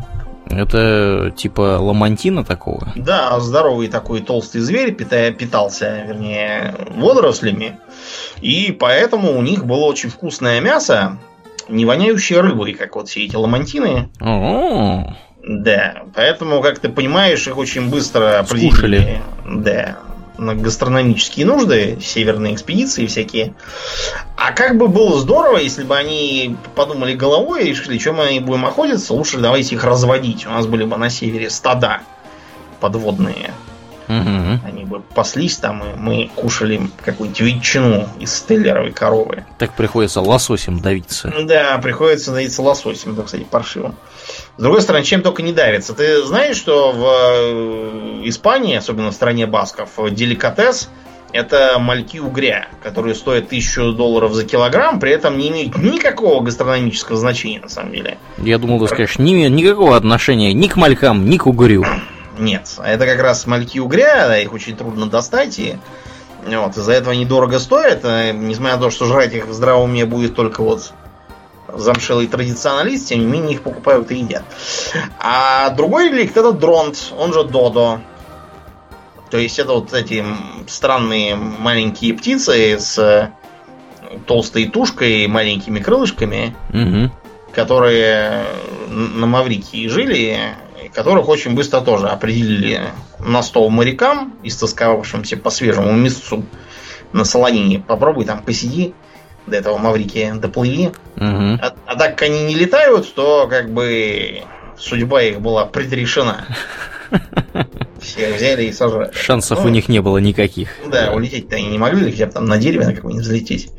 Это 0.53 1.32
типа 1.36 1.78
ламантина 1.80 2.44
такого? 2.44 2.92
Да, 2.94 3.38
здоровый 3.40 3.88
такой 3.88 4.20
толстый 4.20 4.61
зверь 4.61 4.94
питая, 4.94 5.32
питался, 5.32 6.05
вернее, 6.07 6.74
водорослями. 6.96 7.78
И 8.40 8.76
поэтому 8.78 9.36
у 9.38 9.42
них 9.42 9.64
было 9.64 9.84
очень 9.84 10.11
вкусное 10.11 10.61
мясо, 10.61 11.18
не 11.68 11.84
воняющее 11.84 12.40
рыбой, 12.40 12.74
как 12.74 12.96
вот 12.96 13.09
все 13.09 13.24
эти 13.24 13.36
ламантины. 13.36 14.11
О, 14.20 15.14
Да, 15.42 16.03
поэтому, 16.14 16.61
как 16.61 16.78
ты 16.78 16.88
понимаешь, 16.88 17.46
их 17.46 17.57
очень 17.57 17.88
быстро 17.88 18.40
определили. 18.40 18.70
Скушали. 18.70 19.22
Да, 19.46 19.98
на 20.43 20.55
гастрономические 20.55 21.47
нужды, 21.47 21.99
северные 22.01 22.55
экспедиции 22.55 23.07
всякие. 23.07 23.55
А 24.36 24.53
как 24.53 24.76
бы 24.76 24.88
было 24.88 25.18
здорово, 25.20 25.59
если 25.59 25.84
бы 25.84 25.97
они 25.97 26.57
подумали 26.74 27.14
головой 27.14 27.64
и 27.64 27.68
решили, 27.70 27.99
что 27.99 28.12
мы 28.12 28.40
будем 28.40 28.66
охотиться, 28.66 29.14
лучше 29.14 29.38
давайте 29.38 29.74
их 29.74 29.84
разводить. 29.84 30.47
У 30.47 30.51
нас 30.51 30.66
были 30.66 30.84
бы 30.84 30.97
на 30.97 31.11
севере 31.11 31.49
стада 31.51 32.01
подводные. 32.80 33.53
Угу. 34.21 34.67
Они 34.67 34.85
бы 34.85 35.01
паслись 35.01 35.57
там, 35.57 35.83
и 35.83 35.97
мы 35.97 36.31
кушали 36.35 36.81
какую-нибудь 37.05 37.41
ветчину 37.41 38.09
из 38.21 38.35
стеллеровой 38.35 38.93
коровы. 38.93 39.45
Так 39.59 39.75
приходится 39.75 40.21
лососем 40.21 40.81
давиться. 40.81 41.33
Да, 41.45 41.79
приходится 41.79 42.33
давиться 42.33 42.63
лососем, 42.63 43.13
это, 43.13 43.23
кстати, 43.23 43.47
паршиво. 43.49 43.95
С 44.57 44.63
другой 44.63 44.83
стороны, 44.83 45.05
чем 45.05 45.23
только 45.23 45.43
не 45.43 45.53
давится. 45.53 45.95
Ты 45.95 46.25
знаешь, 46.25 46.57
что 46.57 46.93
в 46.93 47.05
э, 47.05 48.29
Испании, 48.29 48.77
особенно 48.77 49.11
в 49.11 49.15
стране 49.15 49.47
басков, 49.47 49.91
деликатес 50.11 50.89
это 51.33 51.79
мальки 51.79 52.19
угря, 52.19 52.69
которые 52.83 53.15
стоят 53.15 53.49
тысячу 53.49 53.93
долларов 53.93 54.35
за 54.35 54.45
килограмм, 54.45 55.01
при 55.01 55.13
этом 55.13 55.39
не 55.39 55.49
имеют 55.49 55.77
никакого 55.79 56.43
гастрономического 56.43 57.17
значения, 57.17 57.61
на 57.61 57.69
самом 57.69 57.93
деле. 57.93 58.19
Я 58.39 58.59
думал, 58.59 58.81
ты 58.81 58.89
скажешь, 58.89 59.19
не 59.19 59.33
имеют 59.33 59.55
никакого 59.55 59.97
отношения 59.97 60.53
ни 60.53 60.69
к 60.69 60.77
малькам, 60.77 61.29
ни 61.29 61.39
к 61.39 61.47
угрю. 61.47 61.85
Нет, 62.39 62.68
это 62.83 63.07
как 63.07 63.20
раз 63.20 63.47
мальки 63.47 63.78
угря, 63.78 64.28
да, 64.28 64.39
их 64.39 64.53
очень 64.53 64.76
трудно 64.76 65.07
достать, 65.07 65.59
и 65.59 65.76
вот, 66.47 66.76
из-за 66.76 66.93
этого 66.93 67.12
они 67.12 67.24
дорого 67.24 67.59
стоят, 67.59 68.01
а, 68.05 68.33
несмотря 68.33 68.76
на 68.76 68.83
то, 68.83 68.91
что 68.91 69.07
жрать 69.07 69.35
их 69.35 69.47
в 69.47 69.53
здравом 69.53 69.91
уме 69.91 70.07
будет 70.07 70.35
только 70.35 70.62
вот 70.62 70.93
замшелый 71.68 72.26
традиционалист, 72.26 73.09
тем 73.09 73.20
не 73.20 73.26
менее 73.26 73.55
их 73.55 73.62
покупают 73.62 74.11
и 74.11 74.16
едят. 74.16 74.45
А 75.18 75.70
другой 75.70 76.11
реликт 76.11 76.37
это 76.37 76.53
дронт, 76.53 77.12
он 77.18 77.33
же 77.33 77.45
додо. 77.45 78.01
То 79.30 79.39
есть 79.39 79.59
это 79.59 79.72
вот 79.72 79.95
эти 79.95 80.24
странные 80.68 81.37
маленькие 81.37 82.12
птицы 82.12 82.78
с 82.78 82.99
э, 82.99 83.30
толстой 84.26 84.66
тушкой 84.68 85.24
и 85.24 85.26
маленькими 85.26 85.80
крылышками, 85.80 86.55
Угу. 86.68 87.11
которые 87.55 88.45
на 88.89 89.26
Маврикии 89.26 89.89
жили, 89.89 90.39
которых 90.93 91.28
очень 91.28 91.55
быстро 91.55 91.80
тоже 91.80 92.09
определили 92.09 92.80
на 93.18 93.43
стол 93.43 93.70
морякам, 93.70 94.34
истосковавшимся 94.43 95.36
по 95.36 95.51
свежему 95.51 95.93
мясцу 95.93 96.45
на 97.12 97.24
солонине. 97.24 97.80
Попробуй 97.80 98.24
там 98.24 98.43
посиди, 98.43 98.95
до 99.47 99.57
этого 99.57 99.78
Маврикия 99.78 100.34
доплыви. 100.34 100.93
Угу. 101.16 101.59
А, 101.61 101.74
а 101.86 101.97
так 101.97 102.16
как 102.16 102.22
они 102.22 102.45
не 102.45 102.55
летают, 102.55 103.12
то 103.14 103.47
как 103.49 103.72
бы 103.72 104.43
судьба 104.78 105.22
их 105.22 105.40
была 105.40 105.66
предрешена. 105.66 106.47
Всех 108.01 108.36
взяли 108.36 108.64
и 108.64 108.72
сожрали. 108.72 109.12
Шансов 109.12 109.61
Ну, 109.61 109.66
у 109.66 109.68
них 109.68 109.88
не 109.88 110.01
было 110.01 110.18
никаких. 110.18 110.70
Да, 110.86 111.12
улететь-то 111.12 111.57
они 111.57 111.66
не 111.66 111.78
могли, 111.78 112.11
хотя 112.11 112.26
бы 112.26 112.32
там 112.32 112.47
на 112.47 112.59
дереве 112.59 112.86
на 112.86 112.95
какое-нибудь 112.95 113.24
взлететь. 113.24 113.70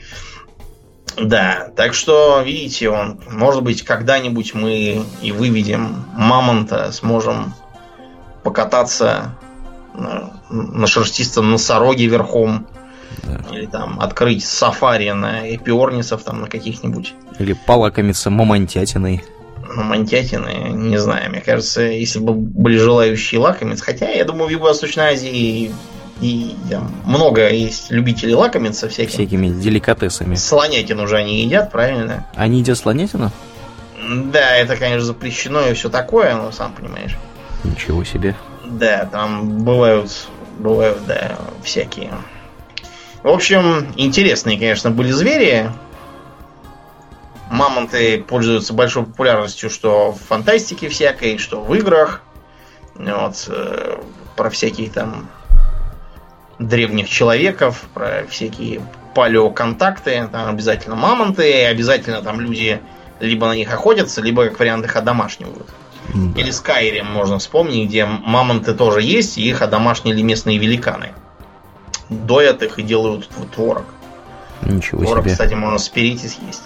Да, 1.18 1.70
так 1.76 1.93
что, 1.93 2.41
видите, 2.43 2.89
он, 2.89 3.20
может 3.30 3.64
быть, 3.64 3.84
когда-нибудь 3.84 4.53
мы 4.53 5.05
и 5.22 5.32
выведем 5.32 6.05
мамонта, 6.14 6.91
сможем 6.91 7.53
покататься 8.43 9.36
на, 9.93 10.34
на 10.49 10.88
шерстистом 10.88 11.51
носороге 11.51 12.07
верхом. 12.07 12.68
Или 13.51 13.68
там 13.68 13.99
открыть 13.99 14.43
сафари 14.43 15.11
на 15.11 15.55
эпиорнисов 15.55 16.24
там 16.24 16.41
на 16.41 16.47
каких-нибудь 16.47 17.14
Или 17.38 17.53
полакомиться 17.53 18.32
мамонтятиной. 18.32 19.24
мантятины, 19.76 20.72
не 20.72 20.97
знаю. 20.97 21.30
Мне 21.30 21.41
кажется, 21.41 21.84
если 21.84 22.20
бы 22.20 22.34
были 22.34 22.78
желающие 22.78 23.39
лакомиться, 23.39 23.84
хотя 23.84 24.09
я 24.09 24.26
думаю, 24.26 24.47
в 24.47 24.51
Юго-Восточной 24.51 25.14
Азии 25.14 25.72
и 26.22 26.55
там 26.70 26.91
много 27.05 27.49
есть 27.49 27.91
любителей 27.91 28.36
лакомиться 28.36 28.88
всяким. 28.89 29.11
Всякими 29.11 29.47
деликатесами. 29.49 30.36
Слонятину 30.36 31.03
уже 31.03 31.18
они 31.18 31.43
едят, 31.43 31.72
правильно? 31.72 32.26
Они 32.36 32.59
едят 32.59 32.78
слонятину? 32.78 33.32
Да, 34.07 34.55
это, 34.57 34.76
конечно, 34.76 35.05
запрещено 35.05 35.68
и 35.68 35.74
все 35.74 35.89
такое, 35.89 36.36
но 36.36 36.51
сам 36.51 36.74
понимаешь. 36.74 37.18
Ничего 37.64 38.03
себе. 38.03 38.36
Да, 38.66 39.05
там 39.05 39.64
бывают, 39.64 40.28
бывают, 40.59 40.99
да, 41.07 41.38
всякие. 41.64 42.11
В 43.22 43.30
общем, 43.30 43.93
интересные, 43.95 44.59
конечно, 44.59 44.91
были 44.91 45.11
звери. 45.11 45.72
Мамонты 47.49 48.22
пользуются 48.22 48.74
большой 48.74 49.05
популярностью, 49.05 49.70
что 49.70 50.11
в 50.11 50.20
фантастике 50.20 50.89
всякой, 50.89 51.38
что 51.38 51.61
в 51.61 51.74
играх. 51.76 52.22
Вот, 52.95 53.45
э, 53.47 54.01
про 54.36 54.49
всякие 54.49 54.89
там 54.89 55.30
древних 56.60 57.10
человеков, 57.10 57.84
про 57.93 58.26
всякие 58.30 58.82
палеоконтакты. 59.16 60.28
Там 60.32 60.49
обязательно 60.49 60.95
мамонты, 60.95 61.66
обязательно 61.66 62.22
там 62.22 62.39
люди 62.39 62.80
либо 63.20 63.47
на 63.47 63.56
них 63.56 63.72
охотятся, 63.74 64.22
либо, 64.22 64.45
как 64.45 64.60
вариант, 64.60 64.86
их 64.86 64.95
одомашнивают. 64.95 65.68
Да. 66.14 66.39
Или 66.41 66.51
Skyrim 66.51 67.04
можно 67.06 67.39
вспомнить, 67.39 67.88
где 67.88 68.06
мамонты 68.06 68.74
тоже 68.74 69.01
есть, 69.01 69.38
и 69.38 69.47
их 69.47 69.62
одомашнили 69.62 70.22
местные 70.22 70.58
великаны. 70.58 71.10
Доят 72.10 72.62
их 72.64 72.80
и 72.80 72.84
делают 72.84 73.30
тв- 73.30 73.49
творог. 73.56 73.86
Ничего 74.62 75.01
Творог, 75.04 75.24
себе. 75.24 75.32
кстати, 75.32 75.54
можно 75.54 75.78
спереть 75.80 76.24
и 76.24 76.28
съесть. 76.28 76.64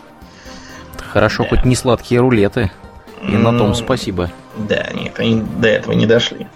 Хорошо, 0.97 1.43
Да. 1.43 1.49
хоть 1.49 1.65
не 1.65 1.75
сладкие 1.75 2.19
рулеты. 2.21 2.71
И 3.23 3.31
на 3.31 3.51
Ну, 3.51 3.59
том 3.59 3.75
спасибо. 3.75 4.31
Да, 4.55 4.88
нет, 4.93 5.19
они 5.19 5.41
до 5.41 5.67
этого 5.67 5.93
не 5.93 6.05
дошли. 6.05 6.47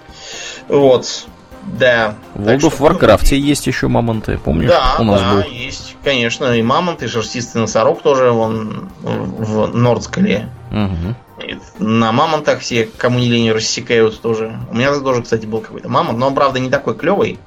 Вот, 0.67 1.27
да. 1.63 2.15
В 2.35 2.47
World 2.47 2.57
of 2.59 2.75
что- 2.75 2.87
Warcraft 2.87 3.35
есть 3.35 3.67
еще 3.67 3.87
мамонты, 3.87 4.37
помнишь? 4.37 4.69
Да, 4.69 4.95
у 4.99 5.03
нас 5.03 5.21
да, 5.21 5.33
был. 5.35 5.43
есть, 5.51 5.95
конечно, 6.03 6.53
и 6.53 6.61
мамонт, 6.61 7.03
и 7.03 7.07
шерстистый 7.07 7.61
носорог 7.61 8.01
тоже 8.01 8.31
вон 8.31 8.89
в 9.01 9.75
Нордскале. 9.75 10.49
И 10.71 11.57
На 11.79 12.11
мамонтах 12.11 12.59
все, 12.59 12.85
кому 12.97 13.17
не 13.19 13.27
лень, 13.29 13.51
рассекают 13.51 14.21
тоже. 14.21 14.55
У 14.69 14.75
меня 14.75 14.93
тоже, 14.99 15.23
кстати, 15.23 15.45
был 15.45 15.59
какой-то 15.59 15.89
мамонт, 15.89 16.17
но 16.19 16.27
он, 16.27 16.35
правда, 16.35 16.59
не 16.59 16.69
такой 16.69 16.95
клевый. 16.95 17.39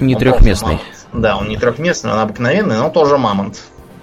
Не 0.00 0.14
Он 0.14 0.20
трехместный. 0.20 0.78
Да, 1.12 1.36
он 1.36 1.48
не 1.48 1.56
трехместный, 1.56 2.12
он 2.12 2.18
обыкновенный, 2.18 2.76
но 2.78 2.88
тоже 2.90 3.18
мамонт. 3.18 3.60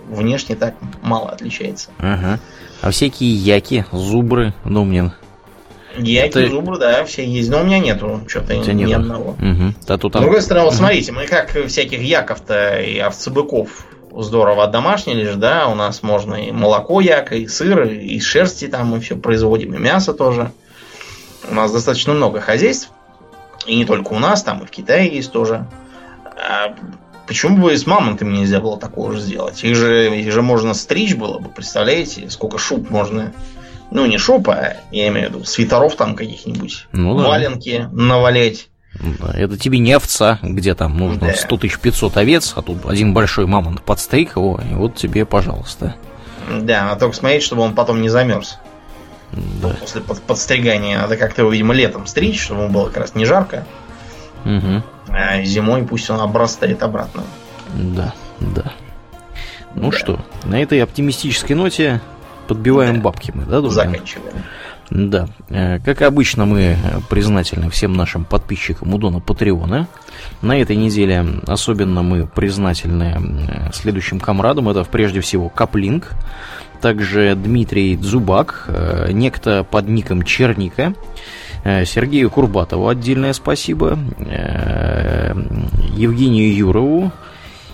Внешне 0.07 0.55
так 0.55 0.75
мало 1.01 1.29
отличается. 1.29 1.89
Ага. 1.97 2.39
А 2.81 2.91
всякие 2.91 3.33
яки, 3.33 3.85
зубры, 3.91 4.53
ну, 4.63 4.83
мне 4.85 5.11
Яки, 5.97 6.33
Ты- 6.33 6.49
зубры, 6.49 6.77
да, 6.77 7.03
все 7.05 7.25
есть, 7.25 7.49
но 7.49 7.61
у 7.61 7.63
меня 7.63 7.79
нету 7.79 8.21
что-то 8.27 8.55
ни 8.55 8.83
нету. 8.83 9.01
одного. 9.01 9.35
Мгм. 9.39 9.75
Да 9.87 9.97
тут 9.97 10.15
С 10.15 10.19
другой 10.19 10.41
стороны, 10.41 10.65
вот 10.65 10.75
смотрите, 10.75 11.11
мы 11.11 11.25
как 11.27 11.51
всяких 11.67 12.01
яков-то 12.01 12.79
и 12.81 12.97
овцебыков 12.97 13.85
здорово 14.15 14.63
отдомашнили 14.65 15.25
же, 15.25 15.35
да, 15.35 15.67
у 15.67 15.75
нас 15.75 16.03
можно 16.03 16.35
и 16.35 16.51
молоко 16.51 17.01
яка, 17.01 17.35
и 17.35 17.47
сыр, 17.47 17.83
и 17.83 18.19
шерсти 18.19 18.67
там 18.67 18.87
мы 18.87 18.99
все 18.99 19.15
производим, 19.15 19.73
и 19.73 19.77
мясо 19.77 20.13
тоже. 20.13 20.51
У 21.49 21.53
нас 21.53 21.71
достаточно 21.71 22.13
много 22.13 22.39
хозяйств, 22.41 22.91
и 23.65 23.75
не 23.75 23.85
только 23.85 24.13
у 24.13 24.19
нас, 24.19 24.43
там 24.43 24.61
и 24.61 24.65
в 24.65 24.69
Китае 24.69 25.13
есть 25.13 25.31
тоже. 25.31 25.65
А 26.25 26.75
почему 27.27 27.57
бы 27.57 27.73
и 27.73 27.77
с 27.77 27.85
мамонтами 27.85 28.37
нельзя 28.37 28.59
было 28.59 28.77
такого 28.77 29.13
же 29.13 29.19
сделать? 29.19 29.63
Их 29.63 29.75
же, 29.75 30.15
их 30.17 30.31
же 30.31 30.41
можно 30.41 30.73
стричь 30.73 31.15
было 31.15 31.39
бы, 31.39 31.49
представляете, 31.49 32.29
сколько 32.29 32.57
шуб 32.57 32.89
можно... 32.89 33.33
Ну, 33.91 34.05
не 34.05 34.17
шуб, 34.17 34.49
а 34.49 34.77
я 34.91 35.07
имею 35.09 35.29
в 35.29 35.33
виду 35.33 35.43
свитеров 35.45 35.95
там 35.95 36.15
каких-нибудь, 36.15 36.87
Ну 36.93 37.17
да. 37.17 37.27
валенки 37.27 37.89
навалять. 37.91 38.69
Да, 38.93 39.31
Это 39.33 39.57
тебе 39.57 39.79
не 39.79 39.93
овца, 39.93 40.39
где 40.41 40.75
там 40.75 40.97
нужно 40.97 41.27
Да. 41.27 41.33
100 41.33 41.57
тысяч 41.57 41.77
500 41.79 42.17
овец, 42.17 42.53
а 42.55 42.61
тут 42.61 42.85
один 42.85 43.13
большой 43.13 43.45
мамонт 43.47 43.81
подстриг 43.83 44.35
его, 44.35 44.59
и 44.69 44.73
вот 44.73 44.95
тебе, 44.95 45.25
пожалуйста. 45.25 45.95
Да, 46.61 46.91
а 46.91 46.95
только 46.95 47.15
смотреть, 47.15 47.43
чтобы 47.43 47.61
он 47.61 47.73
потом 47.75 48.01
не 48.01 48.09
замерз 48.09 48.57
Да. 49.61 49.69
после 49.79 50.01
под- 50.01 50.21
подстригания. 50.21 50.99
Надо 50.99 51.15
как-то 51.17 51.41
его, 51.41 51.51
видимо, 51.51 51.73
летом 51.73 52.05
стричь, 52.07 52.41
чтобы 52.41 52.63
ему 52.63 52.73
было 52.73 52.87
как 52.87 52.97
раз 52.97 53.15
не 53.15 53.25
жарко. 53.25 53.65
Мгм. 54.43 54.83
А 55.09 55.41
зимой 55.43 55.83
пусть 55.83 56.09
он 56.09 56.19
обрастает 56.19 56.81
обратно. 56.83 57.23
Да, 57.73 58.13
да. 58.39 58.73
Ну 59.75 59.91
Да. 59.91 59.97
что, 59.97 60.19
на 60.43 60.61
этой 60.61 60.81
оптимистической 60.83 61.55
ноте 61.55 62.01
подбиваем 62.53 62.95
Да. 62.95 63.01
бабки 63.01 63.31
мы, 63.33 63.45
да, 63.45 63.61
друзья? 63.61 63.83
Заканчиваем. 63.85 64.33
Да. 64.89 65.27
Э, 65.49 65.79
Как 65.79 66.01
обычно, 66.01 66.45
мы 66.45 66.75
признательны 67.09 67.69
всем 67.69 67.93
нашим 67.93 68.25
подписчикам 68.25 68.93
у 68.93 68.97
Дона 68.97 69.21
Патреона. 69.21 69.87
На 70.41 70.57
этой 70.59 70.75
неделе 70.75 71.25
особенно 71.47 72.01
мы 72.03 72.27
признательны 72.27 73.15
э, 73.17 73.71
следующим 73.73 74.19
комрадам. 74.19 74.67
Это 74.67 74.83
прежде 74.83 75.21
всего 75.21 75.47
Каплинг, 75.47 76.11
также 76.81 77.35
Дмитрий 77.35 77.95
Дзубак, 77.95 78.65
э, 78.67 79.11
некто 79.13 79.63
под 79.63 79.87
ником 79.87 80.23
Черника, 80.23 80.93
Сергею 81.63 82.31
Курбатову 82.31 82.87
отдельное 82.87 83.33
спасибо, 83.33 83.99
Евгению 85.95 86.55
Юрову 86.55 87.11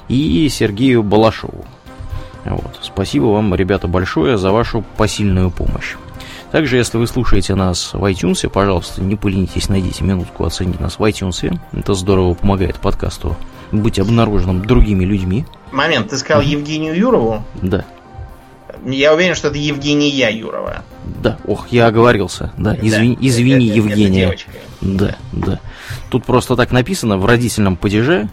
и 0.10 0.50
Сергею 0.50 1.04
Балашову. 1.04 1.66
Вот. 2.50 2.80
Спасибо 2.82 3.26
вам, 3.26 3.54
ребята, 3.56 3.88
большое 3.88 4.38
за 4.38 4.52
вашу 4.52 4.84
посильную 4.98 5.52
помощь. 5.52 5.96
Также, 6.52 6.78
если 6.78 6.98
вы 6.98 7.08
слушаете 7.08 7.56
нас 7.56 7.94
в 7.94 8.04
iTunes, 8.06 8.48
пожалуйста, 8.50 9.02
не 9.02 9.16
поленитесь, 9.16 9.68
найдите 9.70 10.04
минутку 10.04 10.46
оценить 10.46 10.80
нас 10.80 10.98
в 10.98 11.04
iTunes. 11.04 11.60
Это 11.74 11.94
здорово 11.94 12.34
помогает 12.36 12.78
подкасту 12.78 13.36
быть 13.72 14.00
обнаруженным 14.00 14.66
другими 14.66 15.04
людьми. 15.04 15.46
Момент, 15.72 16.10
ты 16.10 16.18
сказал 16.18 16.42
Евгению 16.42 16.96
Юрову? 16.96 17.44
Да. 17.62 17.86
Я 18.86 19.14
уверен, 19.14 19.36
что 19.36 19.50
это 19.50 19.58
Евгения 19.58 20.10
Юрова. 20.32 20.84
Да, 21.22 21.38
ох, 21.46 21.68
я 21.70 21.88
оговорился. 21.88 22.54
Да, 22.58 22.76
извини, 22.80 23.16
да, 23.16 23.28
извини 23.28 23.68
это, 23.68 23.76
Евгения. 23.78 24.24
Это 24.30 24.44
да, 24.82 25.18
да. 25.32 25.60
Тут 26.10 26.26
просто 26.26 26.56
так 26.56 26.72
написано 26.72 27.18
в 27.18 27.26
родительном 27.26 27.76
падеже. 27.76 28.30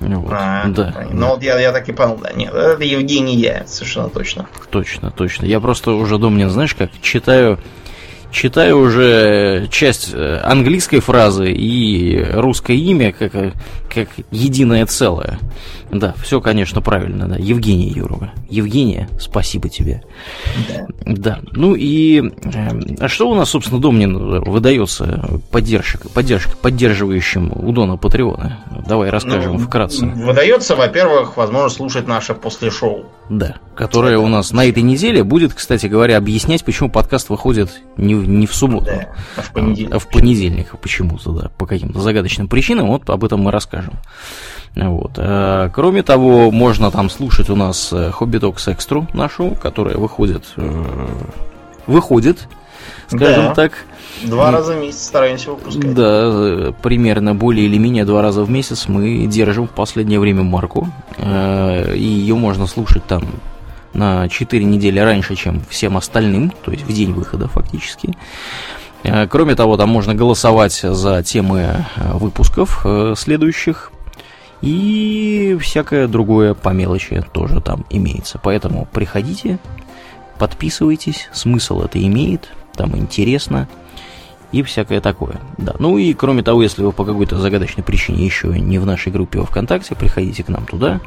Вот, 0.00 0.32
а, 0.32 0.66
да. 0.68 1.06
Ну 1.10 1.28
вот 1.28 1.42
я, 1.42 1.58
я 1.60 1.72
так 1.72 1.88
и 1.88 1.92
понял, 1.92 2.18
да. 2.22 2.32
Нет, 2.32 2.54
это 2.54 2.82
Евгения, 2.82 3.64
совершенно 3.66 4.08
точно. 4.08 4.46
Точно, 4.70 5.10
точно. 5.10 5.44
Я 5.44 5.60
просто 5.60 5.92
уже 5.92 6.18
думаю, 6.18 6.48
знаешь, 6.48 6.74
как 6.74 6.90
читаю 7.02 7.58
читаю 8.30 8.78
уже 8.78 9.68
часть 9.70 10.12
э, 10.14 10.40
английской 10.42 11.00
фразы 11.00 11.52
и 11.52 12.24
русское 12.32 12.76
имя 12.76 13.12
как, 13.12 13.34
э, 13.34 13.52
как 13.92 14.08
единое 14.30 14.86
целое. 14.86 15.38
Да, 15.90 16.14
все, 16.22 16.40
конечно, 16.40 16.80
правильно, 16.80 17.26
да. 17.26 17.36
Евгения 17.36 17.88
Юрова. 17.88 18.32
Евгения, 18.48 19.08
спасибо 19.18 19.68
тебе. 19.68 20.02
Да. 20.68 20.86
да. 21.04 21.40
Ну 21.52 21.74
и 21.74 22.22
э, 22.22 22.94
а 23.00 23.08
что 23.08 23.28
у 23.28 23.34
нас, 23.34 23.50
собственно, 23.50 23.80
Домнин 23.80 24.42
выдается 24.42 25.40
поддержка, 25.50 26.08
поддержка, 26.08 26.56
поддерживающим 26.56 27.52
у 27.54 27.72
Дона 27.72 27.96
Патреона? 27.96 28.64
Давай 28.86 29.10
расскажем 29.10 29.54
ну, 29.54 29.58
вкратце. 29.58 30.06
Выдается, 30.06 30.76
во-первых, 30.76 31.36
возможность 31.36 31.76
слушать 31.76 32.06
наше 32.06 32.34
после 32.34 32.70
шоу. 32.70 33.06
Да, 33.28 33.56
которое 33.76 34.18
у 34.18 34.26
нас 34.26 34.52
на 34.52 34.66
этой 34.66 34.82
неделе 34.82 35.22
будет, 35.24 35.54
кстати 35.54 35.86
говоря, 35.86 36.16
объяснять, 36.16 36.64
почему 36.64 36.90
подкаст 36.90 37.30
выходит 37.30 37.70
не, 37.96 38.14
не 38.26 38.46
в 38.46 38.54
субботу, 38.54 38.86
да, 38.86 39.08
а 39.36 39.42
в 39.42 39.52
понедельник. 39.52 39.94
А 39.94 39.98
в 39.98 40.08
понедельник 40.08 40.78
почему-то, 40.80 41.32
да, 41.32 41.50
по 41.56 41.66
каким-то 41.66 42.00
загадочным 42.00 42.48
причинам. 42.48 42.88
Вот 42.88 43.08
об 43.08 43.24
этом 43.24 43.40
мы 43.40 43.50
расскажем. 43.50 43.94
Вот. 44.74 45.12
А, 45.16 45.68
кроме 45.70 46.02
того, 46.02 46.50
можно 46.50 46.90
там 46.90 47.10
слушать 47.10 47.50
у 47.50 47.56
нас 47.56 47.92
Hobby 47.92 48.40
Talks 48.40 48.74
Extra 48.74 49.06
нашу, 49.14 49.56
которая 49.60 49.96
выходит, 49.96 50.44
э, 50.56 51.08
выходит, 51.86 52.48
скажем 53.08 53.46
да. 53.46 53.54
так. 53.54 53.72
Два 54.22 54.50
раза 54.50 54.74
в 54.74 54.80
месяц 54.80 55.02
стараемся 55.06 55.50
выпускать. 55.50 55.94
Да, 55.94 56.72
примерно 56.82 57.34
более 57.34 57.66
или 57.66 57.78
менее 57.78 58.04
два 58.04 58.22
раза 58.22 58.44
в 58.44 58.50
месяц 58.50 58.86
мы 58.86 59.26
держим 59.26 59.66
в 59.66 59.70
последнее 59.70 60.20
время 60.20 60.42
марку. 60.42 60.88
Э, 61.16 61.94
и 61.94 62.04
ее 62.04 62.36
можно 62.36 62.66
слушать 62.66 63.04
там 63.06 63.24
на 63.92 64.28
4 64.28 64.64
недели 64.64 64.98
раньше, 64.98 65.34
чем 65.34 65.62
всем 65.68 65.96
остальным, 65.96 66.50
то 66.50 66.70
есть 66.70 66.84
в 66.84 66.92
день 66.92 67.12
выхода 67.12 67.48
фактически. 67.48 68.16
Э, 69.02 69.26
кроме 69.26 69.54
того, 69.54 69.76
там 69.76 69.88
можно 69.88 70.14
голосовать 70.14 70.74
за 70.74 71.22
темы 71.22 71.84
выпусков 71.96 72.84
следующих. 73.16 73.92
И 74.62 75.56
всякое 75.58 76.06
другое 76.06 76.52
по 76.52 76.68
мелочи 76.68 77.24
тоже 77.32 77.62
там 77.62 77.86
имеется. 77.88 78.38
Поэтому 78.42 78.86
приходите, 78.92 79.58
подписывайтесь, 80.38 81.30
смысл 81.32 81.80
это 81.80 81.98
имеет, 82.04 82.50
там 82.74 82.94
интересно 82.96 83.68
и 84.52 84.62
всякое 84.62 85.00
такое. 85.00 85.40
Да. 85.58 85.74
Ну 85.78 85.98
и 85.98 86.12
кроме 86.14 86.42
того, 86.42 86.62
если 86.62 86.82
вы 86.82 86.92
по 86.92 87.04
какой-то 87.04 87.38
загадочной 87.38 87.84
причине 87.84 88.24
еще 88.24 88.48
не 88.48 88.78
в 88.78 88.86
нашей 88.86 89.12
группе 89.12 89.38
во 89.38 89.46
ВКонтакте, 89.46 89.94
приходите 89.94 90.42
к 90.42 90.48
нам 90.48 90.66
туда, 90.66 91.00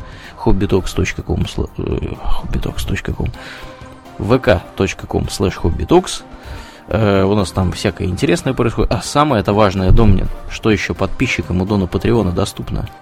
hobbytalks.com 0.43 1.45
hobbytalks.com 1.77 3.27
vk.com 4.19 5.23
slash 5.23 5.55
hobbytalks 5.61 6.23
э, 6.87 7.23
у 7.23 7.35
нас 7.35 7.51
там 7.51 7.71
всякое 7.71 8.07
интересное 8.07 8.53
происходит. 8.53 8.91
А 8.91 9.01
самое 9.01 9.41
это 9.41 9.53
важное, 9.53 9.91
Домнин, 9.91 10.27
что 10.49 10.69
еще 10.69 10.93
подписчикам 10.93 11.61
у 11.61 11.65
Дона 11.65 11.87
Патреона 11.87 12.31
доступно– 12.31 12.87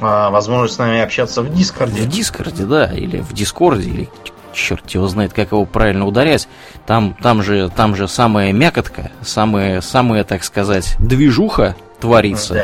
а, 0.00 0.30
возможность 0.30 0.74
с 0.74 0.78
нами 0.78 1.00
общаться 1.00 1.42
в 1.42 1.54
Дискорде. 1.54 2.02
В 2.02 2.08
Дискорде, 2.08 2.64
да, 2.64 2.86
или 2.86 3.20
в 3.20 3.32
Дискорде, 3.32 3.88
или 3.88 4.10
черт 4.54 4.88
его 4.90 5.06
знает, 5.08 5.32
как 5.32 5.52
его 5.52 5.64
правильно 5.64 6.06
ударять. 6.06 6.48
Там, 6.86 7.16
там, 7.22 7.42
же, 7.42 7.70
там 7.74 7.96
же 7.96 8.08
самая 8.08 8.52
мякотка, 8.52 9.10
самая, 9.22 9.80
самая, 9.80 10.24
так 10.24 10.44
сказать, 10.44 10.96
движуха 10.98 11.76
творится. 12.00 12.54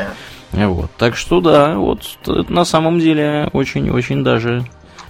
Да. 0.51 0.67
Вот. 0.67 0.91
Так 0.97 1.15
что 1.15 1.39
да, 1.39 1.75
вот 1.75 2.01
это 2.23 2.51
на 2.51 2.65
самом 2.65 2.99
деле 2.99 3.49
очень-очень 3.53 4.23
даже 4.23 4.65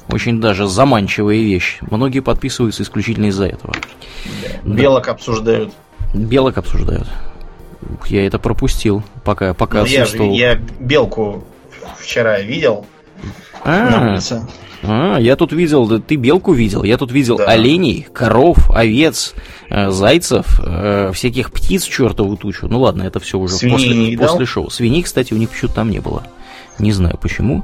очень 0.09 0.41
даже 0.41 0.67
заманчивая 0.67 1.37
вещь. 1.37 1.79
Многие 1.81 2.19
подписываются 2.19 2.83
исключительно 2.83 3.27
из-за 3.27 3.47
этого. 3.47 3.73
Да. 4.63 4.69
Белок 4.69 5.05
да. 5.05 5.11
обсуждают. 5.11 5.73
Белок 6.13 6.57
обсуждают. 6.57 7.07
Я 8.07 8.27
это 8.27 8.37
пропустил, 8.37 9.03
пока, 9.23 9.53
пока 9.53 9.79
ну. 9.81 9.85
Я, 9.85 10.05
я 10.05 10.55
белку 10.79 11.43
вчера 11.97 12.39
видел 12.39 12.85
а, 13.63 13.89
на 13.89 14.11
улице. 14.11 14.47
А, 14.83 15.17
я 15.17 15.35
тут 15.35 15.51
видел, 15.51 15.99
ты 16.01 16.15
белку 16.15 16.53
видел, 16.53 16.83
я 16.83 16.97
тут 16.97 17.11
видел 17.11 17.37
да. 17.37 17.45
оленей, 17.45 18.07
коров, 18.13 18.69
овец, 18.71 19.33
э, 19.69 19.91
зайцев, 19.91 20.59
э, 20.63 21.11
всяких 21.13 21.51
птиц 21.51 21.83
чертову 21.83 22.37
тучу. 22.37 22.67
Ну 22.67 22.81
ладно, 22.81 23.03
это 23.03 23.19
все 23.19 23.37
уже 23.37 23.57
после, 23.69 24.17
после 24.17 24.45
шоу. 24.45 24.69
Свиней, 24.69 25.03
кстати, 25.03 25.33
у 25.33 25.37
них 25.37 25.49
почему-то 25.49 25.75
там 25.75 25.89
не 25.89 25.99
было. 25.99 26.23
Не 26.79 26.91
знаю 26.91 27.17
почему. 27.21 27.63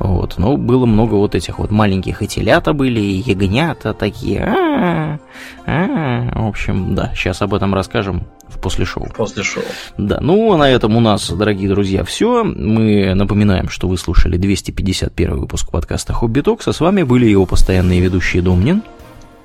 Вот, 0.00 0.38
но 0.38 0.56
было 0.56 0.86
много 0.86 1.14
вот 1.14 1.34
этих 1.34 1.58
вот 1.58 1.70
маленьких 1.70 2.22
и 2.22 2.26
телята 2.26 2.72
были, 2.72 3.00
и 3.00 3.20
ягнята 3.20 3.92
такие. 3.92 4.42
А-а-а, 4.42 5.18
а-а-а. 5.66 6.40
В 6.42 6.48
общем, 6.48 6.94
да, 6.94 7.12
сейчас 7.14 7.42
об 7.42 7.52
этом 7.52 7.74
расскажем 7.74 8.26
в 8.48 8.58
после 8.58 8.86
шоу. 8.86 9.08
После 9.14 9.42
шоу. 9.42 9.62
Да, 9.98 10.18
ну, 10.22 10.56
на 10.56 10.70
этом 10.70 10.96
у 10.96 11.00
нас, 11.00 11.30
дорогие 11.30 11.68
друзья, 11.68 12.02
все. 12.02 12.44
Мы 12.44 13.12
напоминаем, 13.14 13.68
что 13.68 13.88
вы 13.88 13.98
слушали 13.98 14.38
251 14.38 15.38
выпуск 15.38 15.70
подкаста 15.70 16.14
Хобби 16.14 16.40
Токс, 16.40 16.66
а 16.66 16.72
с 16.72 16.80
вами 16.80 17.02
были 17.02 17.26
его 17.26 17.44
постоянные 17.44 18.00
ведущие 18.00 18.42
Домнин 18.42 18.82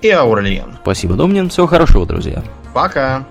и 0.02 0.10
Аурлиен. 0.10 0.78
Спасибо, 0.84 1.16
Домнин. 1.16 1.50
Всего 1.50 1.68
хорошего, 1.68 2.06
друзья. 2.06 2.42
Пока. 2.74 3.26